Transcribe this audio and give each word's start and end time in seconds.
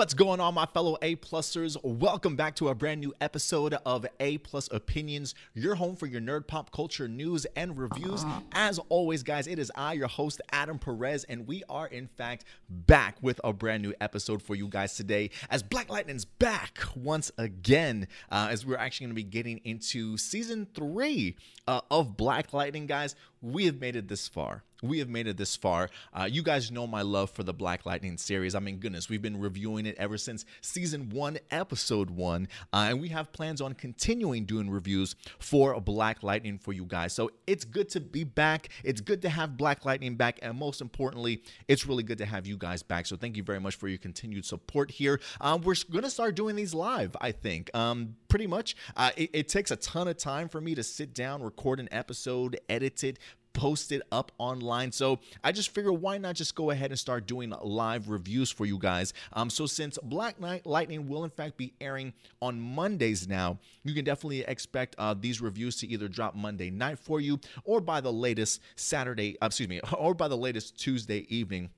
What's 0.00 0.14
going 0.14 0.40
on, 0.40 0.54
my 0.54 0.64
fellow 0.64 0.96
A 1.02 1.16
plusers? 1.16 1.76
Welcome 1.84 2.34
back 2.34 2.56
to 2.56 2.70
a 2.70 2.74
brand 2.74 3.02
new 3.02 3.12
episode 3.20 3.74
of 3.84 4.06
A 4.18 4.38
Plus 4.38 4.66
Opinions, 4.72 5.34
your 5.52 5.74
home 5.74 5.94
for 5.94 6.06
your 6.06 6.22
nerd 6.22 6.46
pop 6.46 6.72
culture 6.72 7.06
news 7.06 7.44
and 7.54 7.76
reviews. 7.76 8.24
As 8.52 8.78
always, 8.88 9.22
guys, 9.22 9.46
it 9.46 9.58
is 9.58 9.70
I, 9.74 9.92
your 9.92 10.08
host, 10.08 10.40
Adam 10.52 10.78
Perez, 10.78 11.24
and 11.24 11.46
we 11.46 11.64
are 11.68 11.86
in 11.86 12.06
fact 12.06 12.46
back 12.70 13.18
with 13.20 13.42
a 13.44 13.52
brand 13.52 13.82
new 13.82 13.92
episode 14.00 14.40
for 14.40 14.54
you 14.54 14.68
guys 14.68 14.94
today. 14.94 15.28
As 15.50 15.62
Black 15.62 15.90
Lightning's 15.90 16.24
back 16.24 16.78
once 16.96 17.30
again, 17.36 18.08
uh, 18.32 18.48
as 18.50 18.64
we're 18.64 18.78
actually 18.78 19.04
going 19.04 19.16
to 19.16 19.22
be 19.22 19.30
getting 19.30 19.60
into 19.64 20.16
season 20.16 20.66
three 20.72 21.36
uh, 21.68 21.82
of 21.90 22.16
Black 22.16 22.54
Lightning, 22.54 22.86
guys. 22.86 23.16
We 23.42 23.66
have 23.66 23.80
made 23.80 23.96
it 23.96 24.08
this 24.08 24.28
far 24.28 24.64
we 24.82 24.98
have 24.98 25.08
made 25.08 25.26
it 25.26 25.36
this 25.36 25.56
far. 25.56 25.90
Uh, 26.12 26.28
you 26.30 26.42
guys 26.42 26.70
know 26.70 26.86
my 26.86 27.02
love 27.02 27.30
for 27.30 27.42
the 27.42 27.52
Black 27.52 27.86
Lightning 27.86 28.16
series. 28.16 28.54
I 28.54 28.60
mean, 28.60 28.78
goodness, 28.78 29.08
we've 29.08 29.22
been 29.22 29.40
reviewing 29.40 29.86
it 29.86 29.96
ever 29.98 30.18
since 30.18 30.44
season 30.60 31.10
one, 31.10 31.38
episode 31.50 32.10
one, 32.10 32.48
uh, 32.72 32.86
and 32.88 33.00
we 33.00 33.08
have 33.08 33.32
plans 33.32 33.60
on 33.60 33.74
continuing 33.74 34.44
doing 34.44 34.70
reviews 34.70 35.16
for 35.38 35.78
Black 35.80 36.22
Lightning 36.22 36.58
for 36.58 36.72
you 36.72 36.84
guys. 36.84 37.12
So 37.12 37.30
it's 37.46 37.64
good 37.64 37.88
to 37.90 38.00
be 38.00 38.24
back. 38.24 38.68
It's 38.84 39.00
good 39.00 39.22
to 39.22 39.28
have 39.28 39.56
Black 39.56 39.84
Lightning 39.84 40.16
back, 40.16 40.38
and 40.42 40.58
most 40.58 40.80
importantly, 40.80 41.42
it's 41.68 41.86
really 41.86 42.02
good 42.02 42.18
to 42.18 42.26
have 42.26 42.46
you 42.46 42.56
guys 42.56 42.82
back. 42.82 43.06
So 43.06 43.16
thank 43.16 43.36
you 43.36 43.42
very 43.42 43.60
much 43.60 43.76
for 43.76 43.88
your 43.88 43.98
continued 43.98 44.44
support 44.44 44.90
here. 44.90 45.20
Um, 45.40 45.62
we're 45.62 45.74
gonna 45.90 46.10
start 46.10 46.34
doing 46.34 46.56
these 46.56 46.74
live. 46.74 47.16
I 47.20 47.32
think. 47.32 47.74
Um, 47.74 48.16
pretty 48.30 48.46
much. 48.46 48.74
Uh, 48.96 49.10
it, 49.16 49.30
it 49.34 49.48
takes 49.48 49.70
a 49.70 49.76
ton 49.76 50.08
of 50.08 50.16
time 50.16 50.48
for 50.48 50.60
me 50.60 50.74
to 50.74 50.82
sit 50.82 51.12
down, 51.12 51.42
record 51.42 51.80
an 51.80 51.88
episode, 51.92 52.58
edit 52.70 53.04
it, 53.04 53.18
posted 53.52 54.00
up 54.12 54.32
online. 54.38 54.92
So 54.92 55.18
I 55.42 55.52
just 55.52 55.70
figure 55.70 55.92
why 55.92 56.18
not 56.18 56.36
just 56.36 56.54
go 56.54 56.70
ahead 56.70 56.90
and 56.90 56.98
start 56.98 57.26
doing 57.26 57.52
live 57.62 58.08
reviews 58.08 58.50
for 58.50 58.64
you 58.64 58.78
guys. 58.78 59.12
Um, 59.32 59.50
so 59.50 59.66
since 59.66 59.98
Black 60.02 60.40
Knight 60.40 60.66
Lightning 60.66 61.08
will 61.08 61.24
in 61.24 61.30
fact 61.30 61.56
be 61.56 61.74
airing 61.80 62.12
on 62.40 62.60
Mondays 62.60 63.28
now, 63.28 63.58
you 63.82 63.94
can 63.94 64.04
definitely 64.04 64.40
expect 64.42 64.94
uh, 64.98 65.14
these 65.18 65.40
reviews 65.40 65.76
to 65.76 65.88
either 65.88 66.08
drop 66.08 66.34
Monday 66.34 66.70
night 66.70 66.98
for 66.98 67.20
you 67.20 67.40
or 67.64 67.80
by 67.80 68.00
the 68.00 68.12
latest 68.12 68.60
Saturday, 68.76 69.36
uh, 69.42 69.46
excuse 69.46 69.68
me, 69.68 69.80
or 69.98 70.14
by 70.14 70.28
the 70.28 70.36
latest 70.36 70.78
Tuesday 70.78 71.26
evening. 71.28 71.70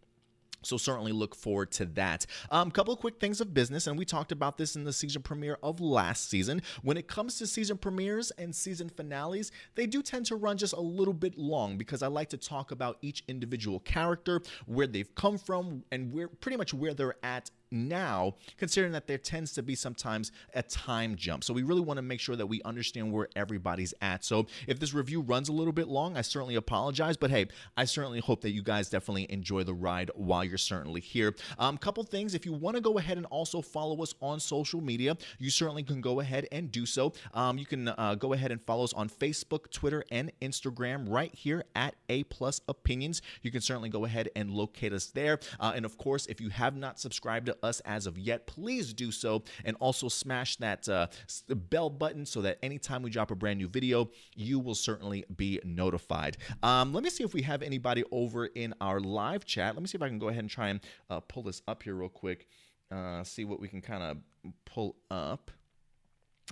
So 0.62 0.76
certainly 0.76 1.12
look 1.12 1.34
forward 1.34 1.70
to 1.72 1.86
that. 1.86 2.26
A 2.50 2.56
um, 2.56 2.70
couple 2.70 2.94
of 2.94 3.00
quick 3.00 3.20
things 3.20 3.40
of 3.40 3.54
business, 3.54 3.86
and 3.86 3.98
we 3.98 4.04
talked 4.04 4.32
about 4.32 4.56
this 4.56 4.76
in 4.76 4.84
the 4.84 4.92
season 4.92 5.22
premiere 5.22 5.58
of 5.62 5.80
last 5.80 6.30
season. 6.30 6.62
When 6.82 6.96
it 6.96 7.08
comes 7.08 7.38
to 7.38 7.46
season 7.46 7.78
premieres 7.78 8.30
and 8.32 8.54
season 8.54 8.88
finales, 8.88 9.52
they 9.74 9.86
do 9.86 10.02
tend 10.02 10.26
to 10.26 10.36
run 10.36 10.56
just 10.56 10.74
a 10.74 10.80
little 10.80 11.14
bit 11.14 11.36
long 11.38 11.76
because 11.76 12.02
I 12.02 12.08
like 12.08 12.30
to 12.30 12.36
talk 12.36 12.70
about 12.70 12.98
each 13.02 13.24
individual 13.28 13.80
character, 13.80 14.40
where 14.66 14.86
they've 14.86 15.14
come 15.14 15.38
from, 15.38 15.84
and 15.90 16.12
where 16.12 16.28
pretty 16.28 16.56
much 16.56 16.74
where 16.74 16.94
they're 16.94 17.16
at 17.22 17.50
now, 17.72 18.34
considering 18.58 18.92
that 18.92 19.06
there 19.06 19.18
tends 19.18 19.52
to 19.54 19.62
be 19.62 19.74
sometimes 19.74 20.30
a 20.54 20.62
time 20.62 21.16
jump. 21.16 21.44
So 21.44 21.54
we 21.54 21.62
really 21.62 21.80
want 21.80 21.98
to 21.98 22.02
make 22.02 22.20
sure 22.20 22.36
that 22.36 22.46
we 22.46 22.62
understand 22.62 23.12
where 23.12 23.28
everybody's 23.34 23.94
at. 24.00 24.24
So 24.24 24.46
if 24.66 24.78
this 24.78 24.94
review 24.94 25.22
runs 25.22 25.48
a 25.48 25.52
little 25.52 25.72
bit 25.72 25.88
long, 25.88 26.16
I 26.16 26.20
certainly 26.20 26.54
apologize. 26.54 27.16
But 27.16 27.30
hey, 27.30 27.46
I 27.76 27.84
certainly 27.84 28.20
hope 28.20 28.42
that 28.42 28.50
you 28.50 28.62
guys 28.62 28.90
definitely 28.90 29.26
enjoy 29.30 29.64
the 29.64 29.74
ride 29.74 30.10
while 30.14 30.44
you're 30.44 30.58
certainly 30.58 31.00
here. 31.00 31.34
Um, 31.58 31.76
a 31.76 31.78
couple 31.78 32.02
things. 32.04 32.34
If 32.34 32.46
you 32.46 32.52
want 32.52 32.76
to 32.76 32.82
go 32.82 32.98
ahead 32.98 33.16
and 33.16 33.26
also 33.26 33.62
follow 33.62 34.02
us 34.02 34.14
on 34.20 34.40
social 34.40 34.80
media, 34.80 35.16
you 35.38 35.50
certainly 35.50 35.82
can 35.82 36.00
go 36.00 36.20
ahead 36.20 36.46
and 36.52 36.70
do 36.70 36.86
so. 36.86 37.12
Um, 37.34 37.58
you 37.58 37.66
can 37.66 37.88
uh, 37.88 38.14
go 38.18 38.32
ahead 38.32 38.52
and 38.52 38.60
follow 38.60 38.84
us 38.84 38.92
on 38.92 39.08
Facebook, 39.08 39.70
Twitter, 39.70 40.04
and 40.10 40.32
Instagram 40.40 41.06
right 41.08 41.34
here 41.34 41.64
at 41.74 41.94
A 42.08 42.24
Plus 42.24 42.60
Opinions. 42.68 43.22
You 43.42 43.50
can 43.50 43.60
certainly 43.60 43.88
go 43.88 44.04
ahead 44.04 44.28
and 44.36 44.50
locate 44.50 44.92
us 44.92 45.06
there. 45.06 45.38
Uh, 45.58 45.72
and 45.74 45.84
of 45.84 45.96
course, 45.98 46.26
if 46.26 46.40
you 46.40 46.50
have 46.50 46.76
not 46.76 47.00
subscribed 47.00 47.46
to 47.46 47.56
us 47.62 47.80
as 47.80 48.06
of 48.06 48.18
yet, 48.18 48.46
please 48.46 48.92
do 48.92 49.10
so. 49.10 49.42
And 49.64 49.76
also 49.80 50.08
smash 50.08 50.56
that 50.56 50.88
uh, 50.88 51.06
bell 51.48 51.90
button 51.90 52.26
so 52.26 52.42
that 52.42 52.58
anytime 52.62 53.02
we 53.02 53.10
drop 53.10 53.30
a 53.30 53.34
brand 53.34 53.58
new 53.58 53.68
video, 53.68 54.10
you 54.34 54.58
will 54.58 54.74
certainly 54.74 55.24
be 55.36 55.60
notified. 55.64 56.36
Um, 56.62 56.92
let 56.92 57.04
me 57.04 57.10
see 57.10 57.24
if 57.24 57.34
we 57.34 57.42
have 57.42 57.62
anybody 57.62 58.04
over 58.10 58.46
in 58.46 58.74
our 58.80 59.00
live 59.00 59.44
chat. 59.44 59.74
Let 59.74 59.82
me 59.82 59.88
see 59.88 59.96
if 59.96 60.02
I 60.02 60.08
can 60.08 60.18
go 60.18 60.28
ahead 60.28 60.40
and 60.40 60.50
try 60.50 60.68
and 60.68 60.80
uh, 61.10 61.20
pull 61.20 61.42
this 61.42 61.62
up 61.68 61.82
here 61.82 61.94
real 61.94 62.08
quick. 62.08 62.46
Uh, 62.90 63.24
see 63.24 63.44
what 63.44 63.58
we 63.58 63.68
can 63.68 63.80
kind 63.80 64.02
of 64.02 64.18
pull 64.66 64.96
up. 65.10 65.50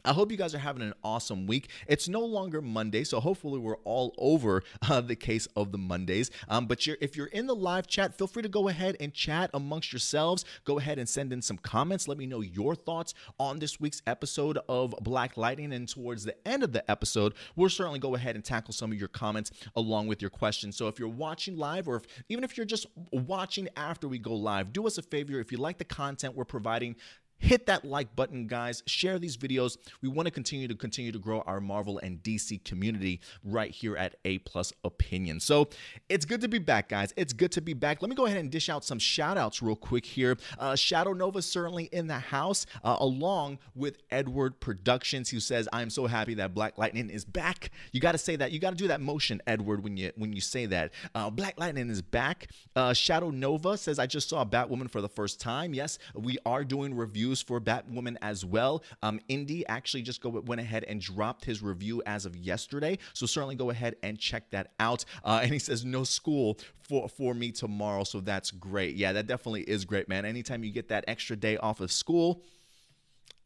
I 0.05 0.13
hope 0.13 0.31
you 0.31 0.37
guys 0.37 0.55
are 0.55 0.59
having 0.59 0.83
an 0.83 0.95
awesome 1.05 1.47
week. 1.47 1.71
It's 1.87 2.09
no 2.09 2.21
longer 2.21 2.63
Monday, 2.63 3.05
so 3.05 3.21
hopefully 3.21 3.59
we're 3.59 3.77
all 3.85 4.15
over 4.19 4.63
uh, 4.89 5.01
the 5.01 5.17
case 5.17 5.47
of 5.57 5.73
the 5.73 5.79
Mondays. 5.79 6.31
Um, 6.49 6.67
but 6.67 6.87
you're, 6.87 6.97
if 7.01 7.17
you're 7.17 7.27
in 7.27 7.47
the 7.47 7.55
live 7.55 7.87
chat, 7.87 8.17
feel 8.17 8.27
free 8.27 8.43
to 8.43 8.49
go 8.49 8.69
ahead 8.69 8.97
and 9.01 9.13
chat 9.13 9.51
amongst 9.55 9.93
yourselves. 9.93 10.45
Go 10.65 10.79
ahead 10.79 10.99
and 10.99 11.09
send 11.09 11.33
in 11.33 11.43
some 11.43 11.59
comments. 11.59 12.09
Let 12.09 12.19
me 12.19 12.27
know 12.27 12.41
your 12.41 12.75
thoughts 12.75 13.15
on 13.39 13.59
this 13.59 13.81
week's 13.81 14.03
episode 14.07 14.59
of 14.69 14.95
Black 15.03 15.37
Lightning. 15.37 15.73
And 15.73 15.89
towards 15.89 16.25
the 16.25 16.37
end 16.47 16.63
of 16.63 16.73
the 16.73 16.89
episode, 16.91 17.35
we'll 17.57 17.69
certainly 17.69 17.99
go 17.99 18.15
ahead 18.15 18.37
and 18.37 18.45
tackle 18.45 18.73
some 18.73 18.93
of 18.93 18.99
your 18.99 19.09
comments 19.09 19.51
along 19.77 20.07
with 20.07 20.23
your 20.23 20.31
questions. 20.31 20.77
So 20.77 20.89
if 20.89 20.99
you're 20.99 21.09
watching 21.09 21.57
live, 21.57 21.89
or 21.89 21.97
if, 21.97 22.05
even 22.29 22.45
if 22.45 22.57
you're 22.57 22.67
just 22.67 22.87
watching 23.13 23.69
after 23.77 24.09
we 24.09 24.19
go 24.19 24.35
live, 24.35 24.73
do 24.73 24.87
us 24.87 24.99
a 24.99 25.03
favor. 25.03 25.39
If 25.41 25.53
you 25.53 25.59
like 25.59 25.79
the 25.79 25.85
content 25.85 26.35
we're 26.35 26.45
providing, 26.45 26.97
hit 27.41 27.67
that 27.67 27.85
like 27.85 28.15
button 28.15 28.47
guys. 28.47 28.83
Share 28.87 29.19
these 29.19 29.37
videos. 29.37 29.77
We 30.03 30.09
want 30.09 30.27
to 30.27 30.31
continue 30.31 30.69
to 30.69 30.75
continue 30.75 31.11
to 31.11 31.19
grow 31.19 31.41
our 31.43 31.61
marvel 31.61 31.99
and 31.99 32.23
dc 32.23 32.63
community 32.65 33.21
right 33.43 33.71
here 33.71 33.97
at 33.97 34.17
a 34.25 34.39
plus 34.39 34.73
opinion. 34.85 35.41
So 35.41 35.69
it's 36.09 36.25
good 36.25 36.41
to 36.43 36.49
be 36.49 36.59
back 36.59 36.89
guys. 36.89 37.13
It's 37.17 37.33
good 37.33 37.53
to 37.53 37.61
be 37.61 37.75
back. 37.75 38.03
Let 38.03 38.09
me 38.11 38.15
go 38.15 38.27
ahead 38.27 38.39
and 38.39 38.51
dish 38.51 38.69
out 38.69 38.85
some 38.85 38.99
shout 38.99 39.39
outs 39.39 39.63
real 39.63 39.77
quick 39.77 40.05
here. 40.05 40.37
Uh, 40.59 40.77
shadow 40.77 41.13
nova 41.13 41.43
certainly 41.43 41.85
in 41.85 42.07
the 42.07 42.19
house 42.19 42.67
uh, 42.85 42.97
along 43.01 43.59
with 43.75 43.99
edward 44.11 44.61
productions 44.61 45.31
who 45.31 45.41
says 45.41 45.69
i'm 45.73 45.91
so 45.91 46.07
happy 46.07 46.35
that 46.35 46.55
black 46.55 46.79
lightning 46.79 47.11
is 47.11 47.25
back. 47.25 47.71
You 47.93 48.01
got 48.01 48.13
to 48.13 48.19
say 48.19 48.37
that. 48.37 48.53
You 48.53 48.59
got 48.59 48.71
to 48.71 48.77
do 48.77 48.89
that 48.89 49.01
motion 49.01 49.41
edward 49.47 49.83
when 49.83 49.97
you 49.97 50.13
when 50.17 50.33
you 50.33 50.41
say 50.41 50.67
that. 50.67 50.93
Uh, 51.15 51.31
black 51.31 51.59
lightning 51.59 51.89
is 51.89 52.03
back. 52.03 52.49
Uh, 52.77 52.93
shadow 52.93 53.31
nova 53.31 53.77
says 53.77 53.99
i 53.99 54.07
just 54.07 54.29
saw 54.29 54.45
batwoman 54.45 54.91
for 54.91 55.01
the 55.01 55.09
first 55.09 55.41
time. 55.41 55.73
Yes 55.73 55.99
we 56.15 56.39
are 56.45 56.65
doing 56.65 56.95
reviews 56.95 57.30
reviews 57.31 57.43
for 57.43 57.61
Batwoman 57.61 58.17
as 58.23 58.45
well. 58.45 58.83
Um, 59.03 59.21
Indy 59.29 59.67
actually 59.67 60.03
just 60.03 60.21
go 60.21 60.31
went 60.31 60.61
ahead 60.61 60.85
and 60.85 61.01
dropped 61.01 61.45
his 61.45 61.63
review 61.63 62.03
as 62.07 62.27
of 62.27 62.37
yesterday, 62.37 62.99
so 63.13 63.27
certainly 63.27 63.55
go 63.55 63.71
ahead 63.71 63.97
and 64.03 64.19
check 64.19 64.51
that 64.51 64.73
out. 64.81 65.05
Uh, 65.25 65.41
and 65.43 65.53
he 65.53 65.59
says 65.59 65.85
no 65.85 66.05
school 66.05 66.59
for 66.89 67.09
for 67.09 67.35
me 67.35 67.53
tomorrow, 67.53 68.05
so 68.05 68.21
that's 68.21 68.51
great. 68.51 68.97
Yeah, 68.97 69.13
that 69.13 69.27
definitely 69.27 69.63
is 69.63 69.85
great, 69.85 70.09
man. 70.09 70.25
Anytime 70.25 70.65
you 70.65 70.73
get 70.73 70.89
that 70.89 71.05
extra 71.07 71.37
day 71.37 71.57
off 71.59 71.81
of 71.81 71.93
school 71.93 72.43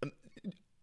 um, 0.02 0.12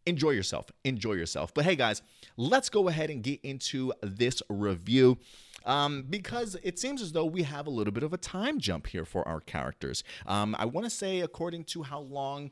enjoy 0.06 0.32
yourself. 0.32 0.72
Enjoy 0.84 1.14
yourself. 1.14 1.54
But 1.54 1.66
hey, 1.66 1.76
guys, 1.76 2.02
let's 2.38 2.70
go 2.70 2.88
ahead 2.88 3.10
and 3.10 3.24
get 3.24 3.40
into 3.42 3.94
this 4.02 4.42
review. 4.50 5.18
Um, 5.66 6.06
because 6.10 6.58
it 6.64 6.80
seems 6.80 7.02
as 7.02 7.12
though 7.12 7.26
we 7.26 7.44
have 7.44 7.68
a 7.68 7.70
little 7.70 7.94
bit 7.94 8.04
of 8.04 8.14
a 8.14 8.18
time 8.18 8.60
jump 8.60 8.88
here 8.88 9.06
for 9.06 9.28
our 9.28 9.40
characters. 9.40 10.04
Um, 10.26 10.56
I 10.58 10.66
want 10.66 10.86
to 10.86 10.90
say, 10.90 11.22
according 11.22 11.66
to 11.66 11.84
how 11.84 12.00
long 12.00 12.52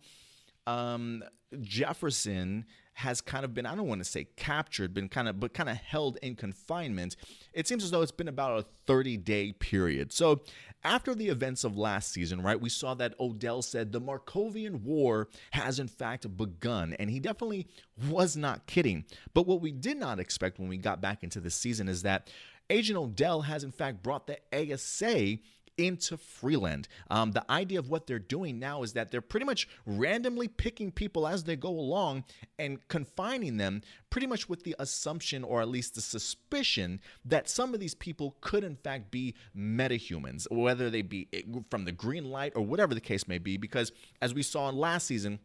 um, 0.68 1.24
Jefferson 1.62 2.66
has 2.94 3.22
kind 3.22 3.46
of 3.46 3.54
been, 3.54 3.66
I 3.66 3.76
don't 3.76 3.88
want 3.88 4.02
to 4.02 4.10
say 4.10 4.28
captured, 4.36 4.94
been 4.94 5.08
kind 5.08 5.30
of, 5.30 5.40
but 5.40 5.54
kind 5.54 5.70
of 5.70 5.78
held 5.78 6.18
in 6.22 6.36
confinement. 6.36 7.16
It 7.54 7.66
seems 7.66 7.84
as 7.84 7.92
though 7.92 8.02
it's 8.02 8.12
been 8.12 8.28
about 8.28 8.60
a 8.60 8.66
30 8.88 9.18
day 9.18 9.54
period. 9.54 10.12
So 10.12 10.42
after 10.84 11.16
the 11.16 11.30
events 11.30 11.64
of 11.64 11.78
last 11.78 12.12
season, 12.12 12.42
right, 12.42 12.60
we 12.60 12.70
saw 12.70 12.94
that 12.96 13.16
Odell 13.20 13.62
said 13.62 13.92
the 13.92 14.02
Markovian 14.02 14.82
War 14.82 15.30
has 15.52 15.80
in 15.80 15.88
fact 15.88 16.36
begun, 16.36 16.94
and 17.00 17.10
he 17.10 17.20
definitely 17.20 17.68
was 18.10 18.36
not 18.36 18.68
kidding. 18.68 19.06
But 19.34 19.48
what 19.48 19.62
we 19.62 19.72
did 19.72 19.98
not 19.98 20.20
expect 20.20 20.60
when 20.60 20.68
we 20.68 20.78
got 20.78 21.02
back 21.02 21.24
into 21.24 21.40
the 21.40 21.50
season 21.50 21.88
is 21.88 22.02
that 22.04 22.30
Agent 22.70 23.00
Odell 23.00 23.42
has 23.42 23.64
in 23.64 23.72
fact 23.72 24.04
brought 24.04 24.28
the 24.28 24.38
ASA 24.54 25.38
into 25.80 26.18
Freeland. 26.18 26.88
Um, 27.10 27.32
the 27.32 27.50
idea 27.50 27.80
of 27.80 27.90
what 27.90 28.06
they're 28.06 28.20
doing 28.20 28.60
now 28.60 28.84
is 28.84 28.94
that 28.94 29.12
they're 29.12 29.22
pretty 29.22 29.46
much 29.46 29.68
randomly 29.86 30.50
picking 30.50 30.92
people 30.92 31.26
as 31.26 31.46
they 31.46 31.56
go 31.56 31.70
along 31.70 32.26
and 32.60 32.86
confining 32.90 33.56
them 33.58 33.82
pretty 34.10 34.28
much 34.28 34.50
with 34.50 34.64
the 34.64 34.76
assumption 34.78 35.44
or 35.44 35.62
at 35.62 35.70
least 35.70 35.96
the 35.96 36.02
suspicion 36.02 37.00
that 37.24 37.50
some 37.50 37.74
of 37.74 37.80
these 37.80 37.96
people 37.96 38.36
could 38.42 38.64
in 38.64 38.76
fact 38.76 39.10
be 39.10 39.36
metahumans, 39.56 40.46
whether 40.52 40.90
they 40.90 41.02
be 41.02 41.30
from 41.72 41.86
the 41.86 41.92
green 41.94 42.30
light 42.30 42.52
or 42.56 42.62
whatever 42.62 42.94
the 42.94 43.00
case 43.00 43.28
may 43.28 43.38
be. 43.38 43.56
Because 43.56 43.94
as 44.22 44.34
we 44.34 44.44
saw 44.44 44.68
in 44.68 44.76
last 44.76 45.08
season, 45.08 45.40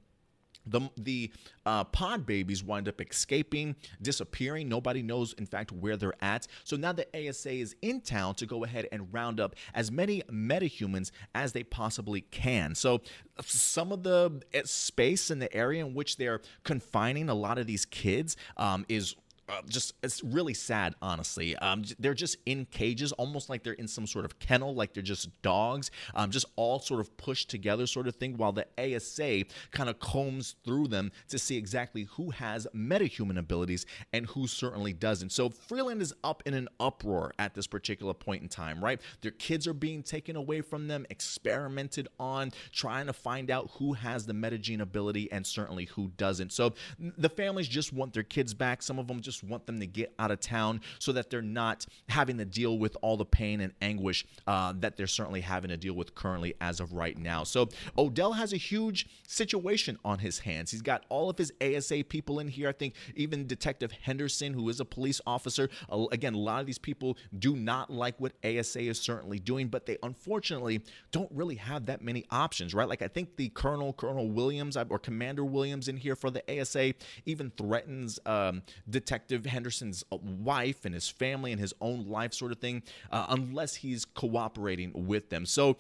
the 0.67 0.91
the 0.97 1.31
uh, 1.67 1.85
pod 1.85 2.27
babies 2.27 2.63
wind 2.63 2.89
up 2.89 3.01
escaping, 3.01 3.77
disappearing. 4.03 4.69
Nobody 4.69 5.03
knows, 5.03 5.33
in 5.35 5.47
fact, 5.47 5.73
where 5.73 5.97
they're 5.97 6.15
at. 6.23 6.47
So 6.65 6.77
now 6.77 6.93
the 6.93 7.07
ASA 7.15 7.53
is 7.53 7.77
in 7.83 8.01
town 8.01 8.35
to 8.37 8.47
go 8.47 8.65
ahead 8.65 8.89
and 8.93 9.13
round 9.13 9.41
up 9.41 9.55
as 9.75 9.91
many 9.91 10.23
metahumans 10.31 11.11
as 11.35 11.53
they 11.53 11.63
possibly 11.63 12.23
can. 12.23 12.75
So 12.75 13.01
some 13.43 13.93
of 13.93 14.03
the 14.03 14.43
eh, 14.53 14.63
space 14.65 15.31
in 15.31 15.39
the 15.39 15.53
area 15.55 15.85
in 15.85 15.95
which 15.95 16.17
they're 16.17 16.41
confining 16.63 17.29
a 17.29 17.35
lot 17.35 17.59
of 17.59 17.67
these 17.67 17.85
kids 17.85 18.37
um, 18.57 18.85
is 18.89 19.15
uh, 19.49 19.61
just 19.69 19.95
it's 20.03 20.23
really 20.23 20.55
sad 20.55 20.95
honestly. 21.03 21.57
Um, 21.57 21.83
they're 21.99 22.15
just 22.15 22.37
in 22.47 22.67
cages 22.67 23.13
almost 23.13 23.49
like 23.49 23.63
they're 23.63 23.75
in 23.75 23.89
some 23.89 24.07
sort 24.07 24.25
of 24.25 24.39
kennel 24.39 24.75
like 24.75 24.95
they're 24.95 25.03
just 25.03 25.31
dogs 25.43 25.91
um, 26.15 26.31
just 26.31 26.47
all 26.57 26.79
sort 26.79 27.01
of 27.01 27.17
pushed 27.17 27.51
together 27.51 27.87
sort 27.87 28.07
of 28.07 28.17
thing 28.17 28.37
while 28.37 28.53
the 28.53 28.67
asa 28.79 29.45
kind 29.71 29.89
of 29.91 29.99
combs 29.99 30.57
through 30.65 30.89
them 30.89 31.11
to 31.29 31.39
see 31.39 31.57
exactly 31.57 32.05
who 32.13 32.31
has 32.31 32.67
metahuman 32.75 33.39
abilities 33.39 33.87
and 34.13 34.27
who 34.27 34.47
certainly 34.47 34.93
doesn't. 34.93 35.33
So 35.33 35.51
freeland 35.51 36.01
is 36.01 36.15
up 36.23 36.43
in 36.47 36.55
an 36.55 36.69
uproar 36.81 37.33
at 37.39 37.55
this 37.55 37.67
particular 37.67 38.15
point 38.15 38.43
in 38.43 38.49
time 38.49 38.83
right? 38.83 39.01
Their 39.23 39.33
kids 39.33 39.67
are 39.67 39.75
being 39.75 40.03
taken 40.03 40.37
away 40.37 40.61
from 40.61 40.89
them 40.89 41.07
experimented 41.11 42.09
on 42.19 42.53
trying 42.73 43.07
to 43.07 43.13
find 43.13 43.51
out 43.51 43.71
who 43.79 43.95
has 43.95 44.27
the 44.27 44.33
metagene 44.33 44.81
ability 44.81 45.31
and 45.33 45.47
certainly 45.47 45.87
who 45.87 46.11
doesn't. 46.17 46.53
So 46.53 46.75
the 46.99 47.29
families 47.29 47.69
just 47.69 47.93
want 47.93 48.13
their 48.13 48.23
kids 48.23 48.55
back. 48.55 48.83
Some 48.83 48.99
of 48.99 49.09
them 49.09 49.21
just 49.21 49.34
just 49.35 49.45
want 49.45 49.67
them 49.67 49.81
to 49.81 49.87
get 49.87 50.15
out 50.19 50.31
of 50.31 50.41
town 50.41 50.81
so 50.99 51.13
that 51.13 51.31
they're 51.31 51.43
not 51.43 51.87
having 52.09 52.39
to 52.39 52.45
deal 52.45 52.79
with 52.79 52.97
all 53.03 53.17
the 53.17 53.25
pain 53.25 53.61
and 53.61 53.73
anguish 53.83 54.25
uh, 54.47 54.73
that 54.79 54.97
they're 54.97 55.07
certainly 55.07 55.41
having 55.41 55.71
to 55.71 55.77
deal 55.77 55.95
with 55.95 56.15
currently 56.15 56.55
as 56.61 56.81
of 56.81 56.93
right 56.93 57.19
now. 57.19 57.45
So 57.45 57.69
Odell 57.99 58.33
has 58.33 58.53
a 58.53 58.57
huge 58.57 59.07
situation 59.27 59.99
on 60.05 60.19
his 60.19 60.39
hands. 60.39 60.71
He's 60.71 60.83
got 60.83 61.05
all 61.09 61.29
of 61.29 61.37
his 61.39 61.53
ASA 61.61 62.05
people 62.05 62.39
in 62.39 62.49
here. 62.49 62.69
I 62.69 62.73
think 62.73 62.95
even 63.15 63.47
Detective 63.47 63.93
Henderson, 63.93 64.55
who 64.55 64.69
is 64.69 64.81
a 64.81 64.85
police 64.85 65.21
officer, 65.27 65.69
uh, 65.91 66.05
again, 66.13 66.35
a 66.35 66.39
lot 66.39 66.61
of 66.61 66.67
these 66.67 66.79
people 66.79 67.17
do 67.39 67.57
not 67.57 67.91
like 67.91 68.15
what 68.21 68.33
ASA 68.45 68.81
is 68.81 69.01
certainly 69.01 69.39
doing, 69.39 69.69
but 69.69 69.87
they 69.87 69.99
unfortunately 70.03 70.83
don't 71.11 71.31
really 71.33 71.57
have 71.57 71.87
that 71.87 72.03
many 72.03 72.25
options, 72.31 72.75
right? 72.75 72.89
Like 72.89 73.03
I 73.03 73.09
think 73.09 73.37
the 73.37 73.49
Colonel, 73.49 73.93
Colonel 73.93 74.31
Williams, 74.31 74.77
or 74.77 74.99
Commander 74.99 75.45
Williams 75.45 75.89
in 75.89 75.97
here 75.97 76.15
for 76.15 76.31
the 76.31 76.61
ASA 76.61 76.95
even 77.27 77.51
threatens 77.57 78.19
um, 78.27 78.63
Detective 78.89 79.24
Detective 79.27 79.51
Henderson's 79.51 80.05
uh, 80.13 80.17
wife 80.17 80.85
and 80.85 80.95
his 80.95 81.09
family 81.09 81.53
and 81.53 81.61
his 81.61 81.75
own 81.81 82.07
life, 82.09 82.35
sort 82.35 82.53
of 82.53 82.59
thing, 82.59 82.83
uh, 83.11 83.27
unless 83.31 83.77
he's 83.77 84.05
cooperating 84.05 84.93
with 84.95 85.31
them. 85.31 85.47
So 85.47 85.77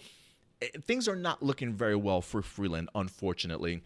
eh, 0.62 0.69
things 0.87 1.08
are 1.08 1.17
not 1.17 1.43
looking 1.43 1.73
very 1.73 1.96
well 1.96 2.20
for 2.20 2.43
Freeland, 2.43 2.88
unfortunately. 2.94 3.82